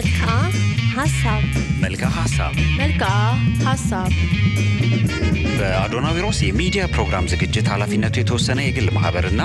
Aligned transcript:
መልክዓ 0.00 0.34
ሀሳብ 0.94 1.42
መልክዓ 1.82 2.08
ሀሳብ 2.14 2.52
መልክዓ 2.78 3.08
ሀሳብ 3.66 4.12
በአዶናዊሮስ 5.58 6.38
የሚዲያ 6.42 6.82
ፕሮግራም 6.94 7.28
ዝግጅት 7.32 7.66
ኃላፊነቱ 7.72 8.14
የተወሰነ 8.20 8.58
የግል 8.64 8.88
ማህበርና 8.96 9.42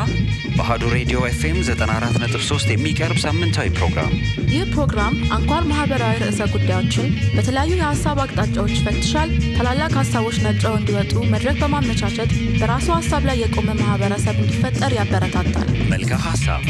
በአሀዱ 0.55 0.83
ሬዲዮ 0.96 1.20
ኤፍኤም 1.29 1.60
94.3 1.65 2.71
የሚቀርብ 2.73 3.20
ሳምንታዊ 3.26 3.68
ፕሮግራም 3.78 4.14
ይህ 4.54 4.64
ፕሮግራም 4.76 5.18
አንኳር 5.38 5.66
ማህበራዊ 5.71 6.16
ርዕሰ 6.23 6.48
ጉዳዮችን 6.56 7.10
በተለያዩ 7.36 7.74
የሀሳብ 7.76 8.22
አቅጣጫዎች 8.26 8.76
ይፈትሻል። 8.80 9.32
ታላላቅ 9.58 9.92
ሀሳቦች 10.02 10.40
ነጥረው 10.48 10.78
እንዲወጡ 10.80 11.14
መድረክ 11.34 11.60
በማመቻቸት 11.64 12.32
በራሱ 12.62 12.90
ሀሳብ 12.98 13.26
ላይ 13.32 13.40
የቆመ 13.44 13.70
ማህበረሰብ 13.84 14.38
እንዲፈጠር 14.46 14.94
ያበረታታል። 15.00 15.70
መልክዓ 15.94 16.20
ሀሳብ 16.28 16.64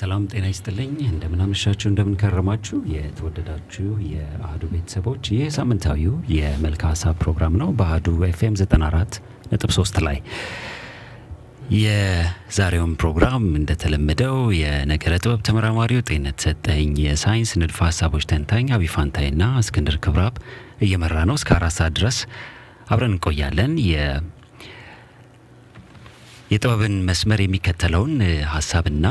ሰላም 0.00 0.22
ጤና 0.30 0.44
ይስጥልኝ። 0.50 0.92
እንደምናመሻችሁ 1.08 1.86
እንደምንከረማችሁ 1.90 2.76
የተወደዳችሁ 2.92 3.88
የአህዱ 4.12 4.62
ቤተሰቦች 4.72 5.24
ይህ 5.34 5.48
ሳምንታዊው 5.56 6.14
የመልክዓ 6.34 6.90
ሀሳብ 6.92 7.16
ፕሮግራም 7.22 7.54
ነው 7.62 7.70
በአህዱ 7.78 8.06
ኤፍኤም 8.28 8.54
94 8.60 9.18
ነጥብ 9.52 9.72
3 9.76 10.00
ላይ 10.06 10.18
የዛሬውን 11.76 12.94
ፕሮግራም 13.00 13.44
እንደተለመደው 13.58 14.38
የነገረ 14.60 15.12
ጥበብ 15.22 15.42
ተመራማሪው 15.48 16.00
ጤነት 16.08 16.38
ሰጠኝ፣ 16.46 16.94
የሳይንስ 17.04 17.52
ንድፈ 17.60 17.78
ሀሳቦች 17.88 18.24
ተንታኝ 18.32 18.66
አቢፋንታይና 18.76 19.42
እስክንድር 19.62 19.98
ክብራብ 20.06 20.34
እየመራ 20.80 21.16
ነው። 21.28 21.38
እስከ 21.40 21.52
አራት 21.58 21.76
ሰዓት 21.78 21.94
ድረስ 21.98 22.18
አብረን 22.90 23.14
እንቆያለን። 23.14 23.74
የጥበብን 26.50 26.96
መስመር 27.08 27.40
የሚከተለውን 27.42 28.14
ሀሳብና 28.54 29.06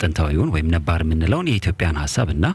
ጥንታዊውን 0.00 0.50
ወይም 0.54 0.68
ነባር 0.74 1.00
የምንለውን 1.04 1.50
የኢትዮጵያን 1.50 2.00
ሀሳብና 2.02 2.46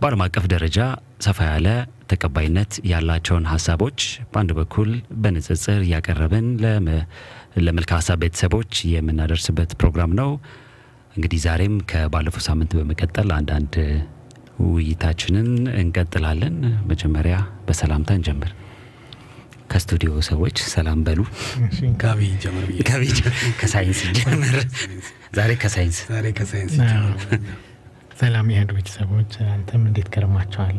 በዓለም 0.00 0.22
አቀፍ 0.24 0.44
ደረጃ 0.52 0.78
ሰፋ 1.20 1.38
ያለ 1.48 1.68
ተቀባይነት 2.10 2.72
ያላቸውን 2.90 3.44
ሀሳቦች 3.52 3.98
በአንድ 4.32 4.50
በኩል 4.58 4.90
በንጽጽር 5.22 5.80
እያቀረብን 5.86 6.48
ለመ- 6.62 7.04
ለመልክዓ 7.58 7.96
ሀሳብ 8.00 8.18
ቤተሰቦች 8.24 8.72
የምናደርስበት 8.90 9.70
ፕሮግራም 9.80 10.12
ነው። 10.20 10.30
እንግዲህ 11.16 11.40
ዛሬም 11.44 11.74
ከባለፈው 11.90 12.42
ሳምንት 12.46 12.72
በመቀጠል 12.78 13.30
አንዳንድ 13.36 13.74
ውይይታችንን 14.66 15.48
እንቀጥላለን። 15.80 16.56
መጀመሪያ 16.90 17.36
በሰላምታ 17.66 18.10
እንጀምር። 18.18 18.50
ከስቱዲዮ 19.70 20.10
ሰዎች 20.28 20.56
ሰላም 20.72 21.00
በሉ። 21.06 21.20
ከሳይንስ 23.60 24.00
ጀምር። 24.18 24.56
ዛሬ 25.36 25.52
ከሳይንስ 25.62 26.76
ሰላም 28.20 28.46
የአሐዱ 28.52 28.70
ቤተሰቦች፣ 28.76 29.32
አንተም 29.54 29.82
እንዴት 29.88 30.08
ከርማችኋል? 30.12 30.76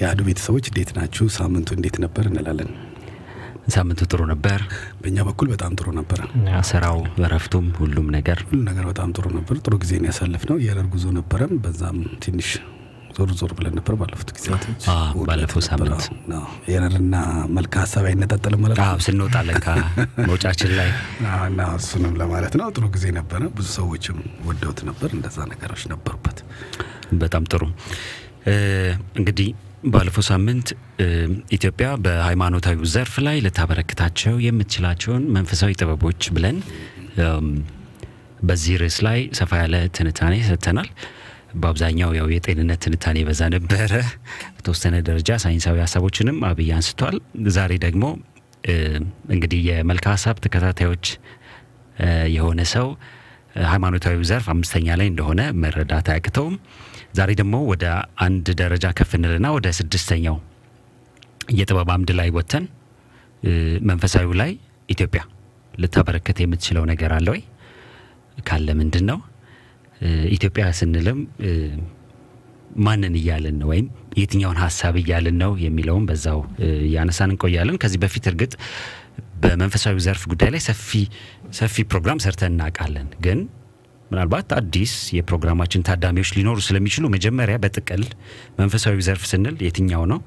የአሐዱ 0.00 0.20
ቤተሰቦች 0.28 0.66
እንዴት 0.70 0.90
ናችሁ? 0.98 1.24
ሳምንቱ 1.36 1.68
እንዴት 1.76 1.96
ነበር 2.04 2.24
እንላለን። 2.30 2.70
ሳምንቱ 3.68 4.00
ጥሩ 4.10 4.20
ነበር። 4.30 4.60
በእኛ 5.00 5.18
በኩል 5.28 5.48
በጣም 5.52 5.72
ጥሩ 5.78 5.88
ነበረ። 5.98 6.20
ስራው፣ 6.68 6.98
እረፍቱም፣ 7.24 7.66
ሁሉም 7.80 8.06
ነገር 8.16 8.38
ሁሉ 8.46 8.60
ነገር 8.70 8.84
በጣም 8.90 9.10
ጥሩ 9.16 9.26
ነበር። 9.36 9.56
ጥሩ 9.64 9.74
ጊዜን 9.82 10.06
ያሳለፍነው። 10.08 10.58
የረር 10.66 10.86
ጉዞ 10.94 11.06
ነበረም። 11.18 11.52
በዛም 11.64 11.98
ትንሽ 12.24 12.50
ዞር 13.16 13.30
ዞር 13.38 13.52
ብለን 13.56 13.74
ነበር 13.78 13.94
ባለፉት 14.00 14.30
ጊዜያቶች። 14.36 14.84
ባለፈው 15.28 15.62
ሳምንት። 15.66 16.02
አዎ፣ 16.32 16.42
የረርና 16.68 17.14
መልክዓ 17.56 17.80
ሀሳብ 17.84 18.04
አይነጣጠልም 18.10 18.60
ማለት 18.64 18.76
ነው። 18.78 18.84
አዎ፣ 18.86 18.98
ስንወጣለን 19.06 19.58
ከመውጫችን 19.64 20.72
ላይ 20.78 20.90
እና 21.48 21.60
እሱንም 21.78 22.12
ለማለት 22.20 22.54
ነው። 22.60 22.68
ጥሩ 22.76 22.84
ጊዜ 22.96 23.06
ነበረ። 23.18 23.42
ብዙ 23.56 23.68
ሰዎችም 23.78 24.18
ወደውት 24.48 24.80
ነበር። 24.88 25.10
እንደዛ 25.16 25.38
ነገሮች 25.52 25.84
ነበሩበት። 25.92 26.38
በጣም 27.16 27.44
ጥሩ 27.52 27.62
እንግዲህ 29.18 29.48
ባለፈው 29.86 30.24
ሳምንት 30.28 30.68
ኢትዮጵያ 31.56 31.88
በሃይማኖታዊ 32.04 32.76
ዘርፍ 32.92 33.14
ላይ 33.26 33.36
ልታበረክታቸው 33.44 34.34
የምትችላቸውን 34.46 35.24
መንፈሳዊ 35.34 35.72
ጥበቦች 35.80 36.22
ብለን 36.36 36.56
በዚህ 38.42 38.74
ርዕስ 38.82 38.96
ላይ 39.06 39.20
ሰፋ 39.38 39.50
ያለ 39.60 39.76
ትንታኔ 39.96 40.34
ሰጥተናል። 40.48 40.88
በአብዛኛው 41.54 42.10
ያው 42.16 42.26
የጤንነት 42.32 42.80
ትንታኔ 42.84 43.18
በዛ 43.26 43.42
ነበረ። 43.54 43.92
በተወሰነ 44.56 44.96
ደረጃ 45.06 45.30
ሳይንሳዊ 45.42 45.76
ሀሳቦችንም 45.84 46.38
አብይ 46.48 46.70
አንስቷል። 46.76 47.16
ዛሬ 47.56 47.72
ደግሞ 47.84 48.04
እንግዲህ 49.32 49.60
የመልክዓ 49.68 50.12
ሀሳብ 50.14 50.36
ተከታታዮች 50.44 51.06
የሆነ 52.34 52.60
ሰው 52.72 52.88
ሃይማኖታዊ 53.68 54.16
ዘርፍ 54.28 54.46
አምስተኛ 54.52 54.96
ላይ 55.00 55.06
እንደሆነ 55.10 55.40
መረዳት 55.62 56.08
አያቅተውም። 56.12 56.56
ዛሬ 57.14 57.30
ደግሞ 57.40 57.56
ወደ 57.70 57.84
አንድ 58.24 58.46
ደረጃ 58.60 58.86
ከፍ 58.98 59.12
እንልና 59.18 59.46
ወደ 59.56 59.68
ስድስተኛው 59.78 60.36
የጥበብ 61.52 61.90
አምድ 61.94 62.10
ላይ 62.18 62.28
ወጥተን 62.36 62.64
እ፣ 63.42 63.50
መንፈሳዊው 63.88 64.32
ላይ 64.40 64.50
ኢትዮጵያ 64.88 65.22
ልታበረከት 65.74 66.38
የምትችለው 66.42 66.84
ነገር 66.90 67.10
አለ 67.16 67.26
ወይ? 67.34 67.40
ካለ 68.46 68.68
ምንድን 68.78 69.04
ነው? 69.10 69.18
ኢትዮጵያ 70.30 70.64
ስንልም 70.78 71.18
ማንን 72.78 73.14
እያልን 73.20 73.56
ነው 73.60 73.68
ወይም 73.72 73.86
የትኛውን 74.18 74.58
ሀሳብ 74.62 74.94
እያልን 75.00 75.36
ነው 75.42 75.52
የሚለውም 75.62 76.04
በዛው 76.08 76.40
እያነሳን 76.84 77.30
እንቆያለን። 77.32 77.78
ከዚህ 77.82 78.00
በፊት 78.02 78.26
እርግጥ 78.30 78.52
በመንፈሳዊ 79.42 79.96
ዘርፍ 80.06 80.22
ጉዳይ 80.32 80.50
ላይ 80.54 80.62
ሰፊ 80.66 80.90
ሰፊ 81.58 81.84
ፕሮግራም 81.90 82.20
ሰርተን 82.24 82.52
እናውቃለን። 82.54 83.08
ግን 83.24 83.40
ምናልባት 84.10 84.50
አዲስ 84.58 84.92
የፕሮግራማችን 85.16 85.84
ታዳሚዎች 85.88 86.30
ሊኖሩ 86.36 86.58
ስለሚችሉ 86.66 87.04
መጀመሪያ 87.14 87.56
በጥቅል 87.64 88.04
መንፈሳዊ 88.60 89.02
ዘርፍ 89.08 89.24
ስንል 89.30 89.56
የትኛው 89.66 90.04
ነው 90.12 90.20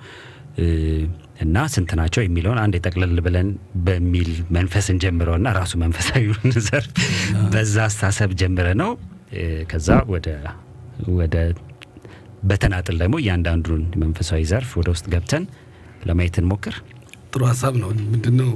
እና 1.43 1.57
ስንት 1.73 1.91
ናቸው 1.99 2.21
የሚለውን 2.23 2.59
አንድ 2.63 2.73
የጠቅለል 2.77 3.19
ብለን 3.27 3.47
በሚል 3.85 4.29
መንፈስ 4.57 4.87
እንጀምረውና 4.93 5.49
ራሱ 5.59 5.73
መንፈሳዊውን 5.83 6.51
ዘርፍ 6.67 6.91
በዛ 7.53 7.75
አስተሳሰብ 7.87 8.31
ጀምረ 8.41 8.67
ነው 8.81 8.91
ከዛ 9.71 9.89
ወደ 10.13 10.27
ወደ 11.17 11.35
በተናጥል 12.49 12.95
ደግሞ 13.01 13.15
እያንዳንዱን 13.21 13.83
መንፈሳዊ 14.01 14.41
ዘርፍ 14.51 14.69
ወደ 14.79 14.87
ውስጥ 14.93 15.05
ገብተን 15.13 15.43
ለማየት 16.07 16.37
እንሞክር። 16.41 16.75
ጥሩ 17.33 17.41
ሀሳብ 17.49 17.73
ነው። 17.81 17.89
ምንድን 18.13 18.35
ነው 18.41 18.49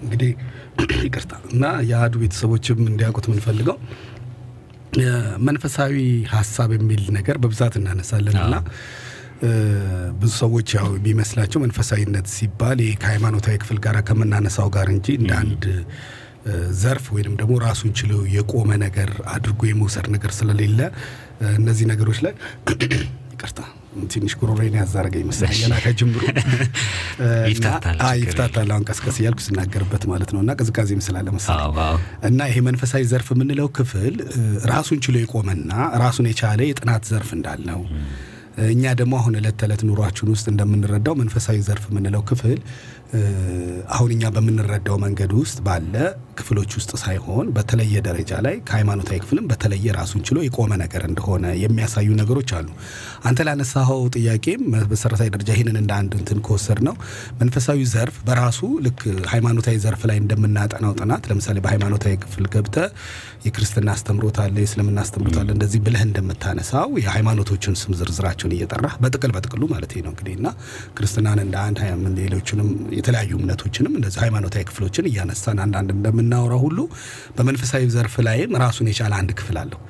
እንግዲህ 0.00 0.30
ይቅርታ 1.06 1.32
እና 1.52 1.64
የአህዱ 1.88 2.14
ቤተሰቦችም 2.22 2.80
እንዲያውቁት 2.86 3.26
የምንፈልገው 3.28 3.78
መንፈሳዊ 5.46 5.94
ሀሳብ 6.34 6.70
የሚል 6.76 7.02
ነገር 7.16 7.36
በብዛት 7.42 7.74
እናነሳለን 7.80 8.36
እና 8.42 8.54
ብዙ 10.20 10.30
ሰዎች 10.40 10.68
ያው 10.76 10.88
የሚመስላቸው 10.98 11.58
መንፈሳዊነት 11.64 12.26
ሲባል 12.34 12.78
ይሄ 12.82 12.94
ከሃይማኖታዊ 13.02 13.54
ክፍል 13.62 13.78
ጋር 13.84 13.96
ከምናነሳው 14.08 14.68
ጋር 14.76 14.88
እንጂ 14.94 15.06
እንደ 15.20 15.32
አንድ 15.42 15.64
ዘርፍ 16.80 17.06
ወይንም 17.14 17.34
ደግሞ 17.40 17.54
ራሱን 17.64 17.90
ችሎ 17.98 18.12
የቆመ 18.34 18.70
ነገር 18.82 19.10
አድርጎ 19.34 19.60
የመውሰድ 19.68 20.06
ነገር 20.14 20.32
ስለሌለ 20.36 20.80
እነዚህ 21.58 21.86
ነገሮች 21.92 22.20
ላይ 22.26 22.32
ይቅርታ 23.32 23.60
ትንሽ 24.10 24.32
ጉሮሮዬን 24.40 24.74
ያዛረገ 24.78 25.14
ይመስላል 25.22 25.54
ገና 25.60 25.74
ከጅምሩ 25.84 26.22
ይፍታታል፣ 28.22 28.68
አሁን 28.72 28.84
ቀስቀስ 28.88 29.16
እያልኩ 29.20 29.40
ስናገርበት 29.46 30.02
ማለት 30.10 30.30
ነው። 30.34 30.40
እና 30.44 30.54
ቅዝቃዜም 30.58 31.00
ስላለ 31.06 31.28
መሰለኝ። 31.36 31.72
እና 32.28 32.48
ይሄ 32.50 32.58
መንፈሳዊ 32.68 33.02
ዘርፍ 33.12 33.28
የምንለው 33.34 33.68
ክፍል 33.78 34.14
ራሱን 34.72 35.00
ችሎ 35.06 35.16
የቆመና 35.22 35.72
ራሱን 36.04 36.28
የቻለ 36.30 36.60
የጥናት 36.70 37.04
ዘርፍ 37.10 37.30
እንዳለው 37.38 37.82
እኛ 38.66 38.84
ደግሞ 38.98 39.12
አሁን 39.20 39.34
እለት 39.38 39.56
ተዕለት 39.60 39.82
ኑሯችን 39.88 40.30
ውስጥ 40.32 40.46
እንደምንረዳው 40.52 41.14
መንፈሳዊ 41.20 41.58
ዘርፍ 41.66 41.84
የምንለው 41.90 42.22
ክፍል 42.30 42.58
አሁን 43.94 44.10
እኛ 44.14 44.24
በምንረዳው 44.34 44.96
መንገድ 45.04 45.30
ውስጥ 45.38 45.58
ባለ 45.66 45.94
ክፍሎች 46.40 46.70
ውስጥ 46.78 46.90
ሳይሆን 47.02 47.46
በተለየ 47.56 47.94
ደረጃ 48.06 48.32
ላይ 48.46 48.54
ከሃይማኖታዊ 48.68 49.16
ክፍልም 49.22 49.46
በተለየ 49.50 49.86
ራሱን 49.98 50.20
ችሎ 50.28 50.38
የቆመ 50.44 50.72
ነገር 50.82 51.02
እንደሆነ 51.08 51.46
የሚያሳዩ 51.62 52.08
ነገሮች 52.20 52.50
አሉ። 52.58 52.68
አንተ 53.28 53.46
ላነሳኸው 53.48 54.02
ጥያቄም 54.16 54.62
መሰረታዊ 54.92 55.28
ደረጃ 55.34 55.50
ይህንን 55.56 55.78
እንደ 55.80 55.92
አንድ 55.98 56.12
እንትን 56.20 56.38
ከወሰድ 56.46 56.80
ነው 56.88 56.94
መንፈሳዊ 57.40 57.80
ዘርፍ 57.92 58.16
በራሱ 58.28 58.60
ልክ 58.86 59.02
ሃይማኖታዊ 59.32 59.76
ዘርፍ 59.84 60.04
ላይ 60.10 60.18
እንደምናጠናው 60.22 60.94
ጥናት 61.00 61.26
ለምሳሌ 61.30 61.58
በሃይማኖታዊ 61.66 62.14
ክፍል 62.24 62.46
ገብተ 62.54 62.78
የክርስትና 63.46 63.90
አስተምሮት 63.96 64.38
አለ፣ 64.44 64.56
የእስልምና 64.62 64.98
አስተምሮት 65.04 65.36
አለ 65.42 65.48
እንደዚህ 65.54 65.82
ብለህ 65.84 66.02
እንደምታነሳው 66.08 66.88
የሃይማኖቶችን 67.04 67.76
ስም 67.82 67.92
ዝርዝራቸውን 68.00 68.54
እየጠራህ 68.56 68.96
በጥቅል 69.02 69.32
በጥቅሉ 69.36 69.62
ማለት 69.74 69.92
ነው 70.00 70.10
እንግዲህ 70.12 70.34
እና 70.40 70.48
ክርስትናን 70.96 71.38
እንደ 71.44 71.56
አንድ 71.66 71.78
ሌሎችንም 72.20 72.68
የተለያዩ 73.00 73.32
እምነቶችንም 73.38 73.94
እንደዚህ 73.98 74.20
ሃይማኖታዊ 74.24 74.62
ክፍሎችን 74.68 75.08
እያነሳን 75.10 75.58
አንዳንድ 75.64 75.90
እንደምናወራው 75.96 76.60
ሁሉ 76.64 76.78
በመንፈሳዊ 77.36 77.82
ዘርፍ 77.94 78.14
ላይም 78.26 78.54
ራሱን 78.64 78.88
የቻለ 78.90 79.12
አንድ 79.20 79.32
ክፍል 79.40 79.58
አለው። 79.62 79.80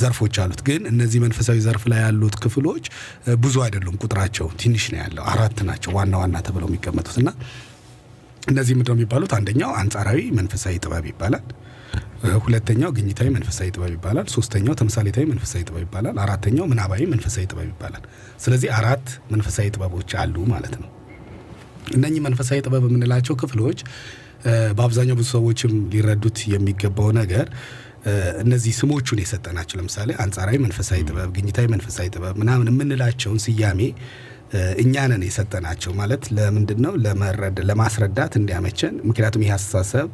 ዘርፎች 0.00 0.36
አሉት። 0.42 0.60
ግን 0.68 0.82
እነዚህ 0.90 1.18
መንፈሳዊ 1.24 1.58
ዘርፍ 1.64 1.84
ላይ 1.92 2.00
ያሉት 2.04 2.36
ክፍሎች 2.42 2.84
ብዙ 3.42 3.56
አይደሉም። 3.64 3.96
ቁጥራቸው 4.02 4.48
ትንሽ 4.60 4.84
ነው 4.92 5.00
ያለው። 5.02 5.24
አራት 5.32 5.58
ናቸው 5.68 5.92
ዋና 5.96 6.14
ዋና 6.22 6.36
ተብለው 6.46 6.68
የሚቀመጡት 6.70 7.16
እና 7.22 7.30
እነዚህ 8.48 8.74
ምንድነው 8.76 8.96
የሚባሉት? 8.96 9.32
አንደኛው 9.38 9.70
አንጻራዊ 9.80 10.20
መንፈሳዊ 10.36 10.74
ጥበብ 10.84 11.06
ይባላል። 11.10 11.46
ሁለተኛው 12.44 12.90
ግኝታዊ 12.96 13.28
መንፈሳዊ 13.34 13.68
ጥበብ 13.74 13.92
ይባላል። 13.94 14.26
ሶስተኛው 14.34 14.74
ተምሳሌታዊ 14.80 15.24
መንፈሳዊ 15.32 15.62
ጥበብ 15.68 15.82
ይባላል። 15.84 16.16
አራተኛው 16.24 16.66
ምናባዊ 16.72 17.02
መንፈሳዊ 17.12 17.44
ጥበብ 17.50 17.68
ይባላል። 17.70 18.04
ስለዚህ 18.40 18.70
አራት 18.78 19.06
መንፈሳዊ 19.30 19.66
ጥበቦች 19.76 20.12
አሉ 20.22 20.36
ማለት 20.50 20.74
ነው። 20.82 20.88
እነኚህ 21.94 22.20
መንፈሳዊ 22.24 22.58
ጥበብ 22.64 22.84
የምንላቸው 22.86 23.34
ክፍሎች 23.40 23.80
በአብዛኛው 24.76 25.16
ብዙ 25.18 25.28
ሰዎችም 25.34 25.72
ሊረዱት 25.92 26.38
የሚገባው 26.52 27.10
ነገር 27.18 27.46
እነዚህ 28.42 28.72
ስሞቹን 28.78 29.18
የሰጠናቸው 29.22 29.76
ለምሳሌ 29.78 30.10
አንጻራዊ 30.22 30.56
መንፈሳዊ 30.64 31.00
ጥበብ፣ 31.08 31.30
ግኝታዊ 31.36 31.66
መንፈሳዊ 31.72 32.06
ጥበብ 32.14 32.34
ምናምን 32.42 32.68
የምንላቸውን 32.70 33.40
ስያሜ 33.44 33.80
እ፣ 34.50 34.60
እኛ 34.82 34.94
ነን 35.10 35.22
የሰጠናቸው 35.26 35.92
ማለት 35.98 36.22
ለምንድን 36.36 36.78
ነው 36.84 36.92
ለማስረዳት 37.70 38.32
እንዲያመቸን። 38.38 38.94
ምክንያቱም 39.08 39.42
ይህ 39.44 39.52
አስተሳሰብ 39.56 40.06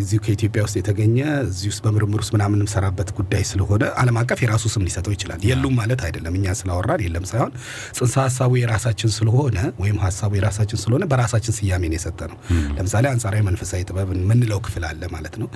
እዚሁ 0.00 0.18
ከኢትዮጵያ 0.24 0.60
ውስጥ 0.64 0.76
የተገኘ 0.78 1.16
እዚህ 1.44 1.68
ውስጥ 1.70 1.80
በምርምር 1.84 2.20
ውስጥ 2.22 2.32
ምናምን 2.34 2.58
የምሰራበት 2.60 3.08
ጉዳይ 3.18 3.42
ስለሆነ 3.50 3.68
ዓለም 4.00 4.16
አቀፍ 4.20 4.40
የራሱ 4.44 4.64
ስም 4.72 4.84
ሊሰጠው 4.86 5.12
ይችላል። 5.16 5.40
የሉም 5.48 5.74
ማለት 5.80 6.00
አይደለም። 6.06 6.34
እኛ 6.38 6.54
ስላወራን 6.60 7.02
የለም 7.04 7.24
ሳይሆን 7.30 7.52
ጽንሰ 7.98 8.14
ሀሳቡ 8.24 8.52
የራሳችን 8.60 9.10
ስለሆነ 9.16 9.58
ወይም 9.80 9.98
ሀሳቡ 10.04 10.32
የራሳችን 10.38 10.80
ስለሆነ 10.82 11.04
በራሳችን 11.10 11.56
ስያሜን 11.58 11.94
የሰጠ 11.96 12.20
ነው። 12.32 12.38
ለምሳሌ 12.76 13.04
አንጻራዊ 13.12 13.42
መንፈሳዊ 13.48 13.80
ጥበብ 13.88 14.10
የምንለው 14.16 14.60
ክፍል 14.66 14.84
አለ 14.90 15.02
ማለት 15.14 15.34
ነው። 15.40 15.48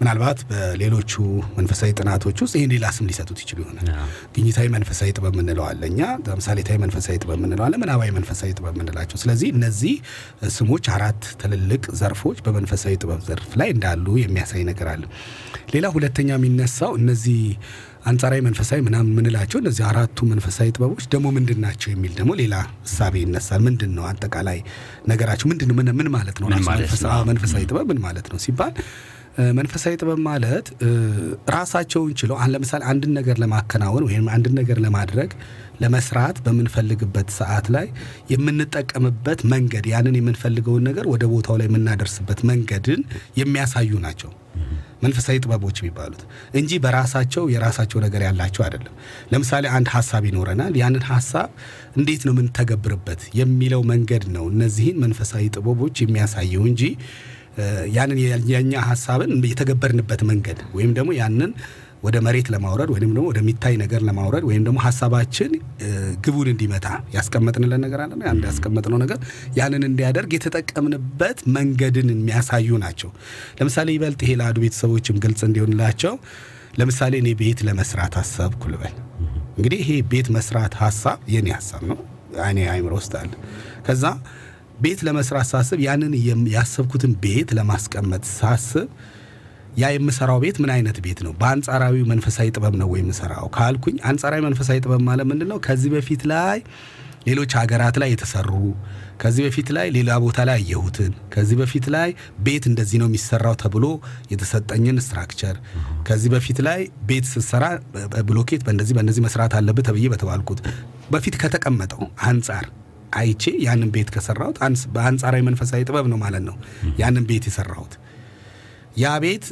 ምናልባት 0.00 0.38
በሌሎቹ 0.50 1.12
መንፈሳዊ 1.58 1.90
ጥናቶች 2.00 2.38
ውስጥ 2.44 2.54
ይህን 2.58 2.72
ሌላ 2.74 2.86
ስም 2.96 3.08
ሊሰጡት 3.10 3.40
ይችሉ 3.44 3.58
ይሆናል። 3.64 3.88
ግኝታዊ 4.34 4.66
መንፈሳዊ 4.74 5.10
ጥበብ 5.16 5.34
የምንለው 5.36 5.64
አለ 5.66 5.82
እኛ 5.90 6.00
ተምሳሌታዊ 6.26 6.78
መንፈሳዊ 6.84 7.16
ጥበብ 7.22 7.36
የምንለው 7.40 7.64
አለ፣ 7.66 7.74
ምናባዊ 7.82 8.10
መንፈሳዊ 8.16 8.50
ጥበብ 8.56 8.74
የምንላቸው። 8.76 9.18
ስለዚህ 9.22 9.48
እነዚህ 9.56 9.94
ስሞች 10.54 10.84
አራት 10.94 11.22
ትልልቅ 11.40 11.82
ዘርፎች 12.00 12.38
በመንፈሳዊ 12.44 12.94
ጥበብ 13.00 13.20
ዘርፍ 13.26 13.50
ላይ 13.60 13.68
እንዳሉ 13.92 14.16
የሚያሳይ 14.20 14.62
ነገር 14.68 14.88
አለ። 14.90 15.02
ሌላ 15.72 15.86
ሁለተኛ 15.94 16.28
የሚነሳው 16.36 16.92
እነዚህ 17.00 17.40
አንጻራዊ 18.06 18.40
መንፈሳዊ 18.44 18.78
ምናምን 18.84 19.10
የምንላቸው 19.12 19.58
እነዚህ 19.62 19.82
አራቱ 19.88 20.18
መንፈሳዊ 20.30 20.68
ጥበቦች 20.74 21.04
ደግሞ 21.12 21.26
ምንድን 21.36 21.58
ናቸው 21.64 21.88
የሚል 21.92 22.12
ደግሞ 22.18 22.32
ሌላ 22.40 22.54
እሳቤ 22.86 23.14
ይነሳል። 23.24 23.60
ምንድን 23.66 23.90
ነው 23.96 24.04
አጠቃላይ 24.10 24.58
ነገራቸው 25.10 25.46
ምንድን? 25.50 25.72
ምን- 25.72 26.10
ማለት 26.10 26.38
ነው? 26.42 26.48
መንፈሳዊ 27.30 27.62
ጥበብ 27.70 27.86
ምን 27.90 28.00
ማለት 28.06 28.28
ነው 28.32 28.38
ሲባል 28.44 28.72
መንፈሳዊ 29.58 29.94
ጥበብ 30.00 30.20
ማለት 30.26 30.66
ራሳቸውን 31.50 32.12
ችለው 32.20 32.36
ለምሳሌ 32.54 32.82
አንድን 32.92 33.12
ነገር 33.18 33.36
ለማከናወን 33.42 34.04
ወይም 34.08 34.26
አንድን 34.34 34.54
ነገር 34.60 34.78
ለማድረግ 34.86 35.30
ለመስራት 35.80 36.36
በምንፈልግበት 36.46 37.28
ሰዓት 37.38 37.66
ላይ 37.74 37.86
የምንጠቀምበት 38.34 39.40
መንገድ 39.52 39.86
ያንን 39.92 40.18
የምንፈልገውን 40.18 40.84
ነገር 40.88 41.06
ወደ 41.12 41.24
ቦታው 41.32 41.56
ላይ 41.60 41.68
የምናደርስበት 41.70 42.42
መንገድን 42.50 43.02
የሚያሳዩ 43.40 43.92
ናቸው 44.06 44.32
መንፈሳዊ 45.02 45.36
ጥበቦች 45.42 45.76
የሚባሉት 45.80 46.22
እንጂ 46.60 46.70
በራሳቸው 46.84 47.44
የራሳቸው 47.52 47.98
ነገር 48.04 48.22
ያላቸው 48.26 48.62
አይደለም። 48.66 48.94
ለምሳሌ 49.32 49.64
አንድ 49.76 49.88
ሀሳብ 49.94 50.22
ይኖረናል። 50.28 50.74
ያንን 50.80 51.04
ሀሳብ 51.10 51.48
እንዴት 51.96 52.22
ነው 52.26 52.32
የምንተገብርበት 52.34 53.22
የሚለው 53.40 53.82
መንገድ 53.92 54.24
ነው 54.36 54.44
እነዚህን 54.52 54.98
መንፈሳዊ 55.04 55.44
ጥበቦች 55.56 55.96
የሚያሳየው 56.02 56.64
እንጂ 56.70 56.82
ያንን 57.96 58.18
የኛ 58.52 58.72
ሀሳብን 58.88 59.30
የተገበርንበት 59.50 60.22
መንገድ 60.30 60.58
ወይም 60.76 60.92
ደግሞ 60.98 61.10
ያንን 61.20 61.52
ወደ 62.02 62.16
መሬት 62.26 62.46
ለማውረድ 62.52 62.90
ወይም 62.92 63.02
ደግሞ 63.08 63.24
ወደሚታይ 63.30 63.74
ነገር 63.82 64.00
ለማውረድ 64.08 64.44
ወይም 64.48 64.62
ደግሞ 64.66 64.78
ሀሳባችን 64.84 65.50
ግቡን 66.24 66.48
እንዲመታ 66.52 66.86
ያስቀመጥንለት 67.16 67.80
ነገር 67.84 68.00
አለ። 68.04 68.20
አንድ 68.30 68.44
ያስቀመጥነው 68.48 68.98
ነገር 69.02 69.18
ያንን 69.58 69.82
እንዲያደርግ 69.88 70.30
የተጠቀምንበት 70.36 71.40
መንገድን 71.56 72.08
የሚያሳዩ 72.14 72.78
ናቸው። 72.84 73.10
ለምሳሌ 73.58 73.88
ይበልጥ 73.96 74.20
ይሄ 74.26 74.38
ለአዱ 74.40 74.58
ቤተሰቦችም 74.64 75.18
ግልጽ 75.24 75.42
እንዲሆንላቸው 75.48 76.14
ለምሳሌ 76.80 77.14
እኔ 77.22 77.28
ቤት 77.38 77.60
ለመስራት 77.68 78.16
አሰብኩ 78.20 78.64
ልበል። 78.72 78.94
እንግዲህ 79.56 79.80
ይሄ 79.84 79.92
ቤት 80.10 80.28
መስራት 80.36 80.74
ሀሳብ 80.82 81.18
የኔ 81.32 81.48
ሀሳብ 81.56 81.82
ነው፣ 81.90 81.98
እኔ 82.48 82.58
አይምሮ 82.72 82.94
ውስጥ 83.00 83.14
አለ። 83.20 83.32
ከዛ 83.86 84.04
ቤት 84.80 85.00
ለመስራት 85.06 85.46
ሳስብ 85.50 85.78
ያንን 85.86 86.12
ያሰብኩትን 86.54 87.12
ቤት 87.24 87.50
ለማስቀመጥ 87.58 88.22
ሳስብ 88.38 88.88
ያ 89.80 89.88
የምሰራው 89.94 90.38
ቤት 90.44 90.56
ምን 90.62 90.70
አይነት 90.74 90.96
ቤት 91.04 91.18
ነው? 91.26 91.32
በአንጻራዊ 91.40 91.96
መንፈሳዊ 92.12 92.48
ጥበብ 92.56 92.74
ነው 92.80 92.88
ወይ 92.92 93.00
የምሰራው 93.02 93.46
ካልኩኝ፣ 93.56 93.96
አንጻራዊ 94.10 94.40
መንፈሳዊ 94.46 94.78
ጥበብ 94.84 95.02
ማለት 95.08 95.26
ምንድን 95.30 95.48
ነው? 95.52 95.58
ከዚህ 95.66 95.90
በፊት 95.94 96.22
ላይ 96.32 96.58
ሌሎች 97.28 97.52
ሀገራት 97.60 97.96
ላይ 98.02 98.08
የተሰሩ 98.12 98.50
ከዚህ 99.22 99.42
በፊት 99.46 99.68
ላይ 99.76 99.86
ሌላ 99.96 100.10
ቦታ 100.24 100.38
ላይ 100.48 100.58
ያየሁትን 100.60 101.12
ከዚህ 101.34 101.56
በፊት 101.60 101.86
ላይ 101.94 102.08
ቤት 102.46 102.64
እንደዚህ 102.70 102.98
ነው 103.02 103.08
የሚሰራው 103.10 103.54
ተብሎ 103.62 103.86
የተሰጠኝን 104.32 105.00
structure 105.06 105.56
ከዚህ 106.08 106.30
በፊት 106.34 106.60
ላይ 106.68 106.80
ቤት 107.10 107.26
ስትሰራ 107.32 107.64
በብሎኬት 108.14 108.64
በእንደዚህ 108.66 108.96
በእንደዚህ 108.98 109.24
መስራት 109.26 109.54
አለብህ 109.58 109.86
ተብዬ 109.88 110.08
በተባልኩት 110.14 110.62
በፊት 111.10 111.36
ከተቀመጠው 111.42 112.02
አንጻር 112.30 112.66
አይቼ 113.18 113.44
ያንን 113.64 113.90
ቤት 113.94 114.08
ከሰራሁት 114.14 114.58
በአንጻራዊ 114.94 115.42
መንፈሳዊ 115.48 115.80
ጥበብ 115.88 116.06
ነው 116.12 116.18
ማለት 116.24 116.44
ነው 116.48 116.56
ያንን 117.00 117.24
ቤት 117.30 117.46
የሰራሁት። 117.48 117.94
ያ 118.96 119.10
ቤት 119.24 119.44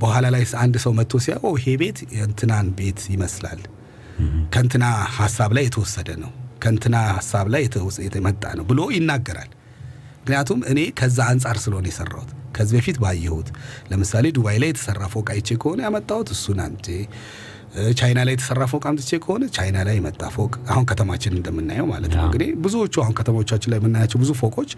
በኋላ 0.00 0.24
ላይ 0.34 0.42
አንድ 0.62 0.76
ሰው 0.84 0.92
መጥቶ 0.98 1.20
ሲያው 1.24 1.52
ይሄ 1.58 1.74
ቤት 1.82 1.98
የእንትናን 2.16 2.66
ቤት 2.78 3.00
ይመስላል። 3.14 3.60
ከእንትና 4.52 4.84
ሀሳብ 5.18 5.52
ላይ 5.56 5.64
የተወሰደ 5.68 6.10
ነው 6.22 6.32
ከእንትና 6.62 6.96
ሀሳብ 7.16 7.46
ላይ 7.54 7.62
የተመጣ 8.06 8.44
ነው 8.58 8.64
ብሎ 8.68 8.80
ይናገራል። 8.94 9.50
ምክንያቱም 10.18 10.60
እኔ 10.70 10.80
ከዛ 10.98 11.18
አንጻር 11.32 11.56
ስለሆነ 11.64 11.86
የሰራሁት። 11.90 12.30
ከዚህ 12.56 12.74
በፊት 12.78 12.98
ባየሁት። 13.02 13.48
ለምሳሌ 13.90 14.26
ዱባይ 14.36 14.56
ላይ 14.62 14.68
የተሰራ 14.72 15.02
ፎቅ 15.14 15.26
አይቼ 15.34 15.48
ከሆነ 15.62 15.80
ያመጣሁት 15.86 16.28
እሱን 16.34 16.58
አንቼ 16.64 16.86
ቻይና 17.98 18.18
ላይ 18.26 18.32
የተሰራ 18.34 18.64
ፎቅ 18.70 18.82
አምጥቼ 18.88 19.10
ከሆነ 19.22 19.44
ቻይና 19.54 19.78
ላይ 19.86 19.94
የመጣ 19.98 20.22
ፎቅ 20.34 20.52
አሁን 20.70 20.84
ከተማችን 20.90 21.32
እንደምናየው 21.36 21.86
ማለት 21.90 22.12
ነው። 22.12 22.24
እንግዲህ 22.26 22.50
ብዙዎቹ 22.64 22.94
አሁን 23.02 23.14
ከተሞቻችን 23.18 23.70
ላይ 23.72 23.78
የምናያቸው 23.80 24.18
ብዙ 24.22 24.32
ፎቆች 24.40 24.70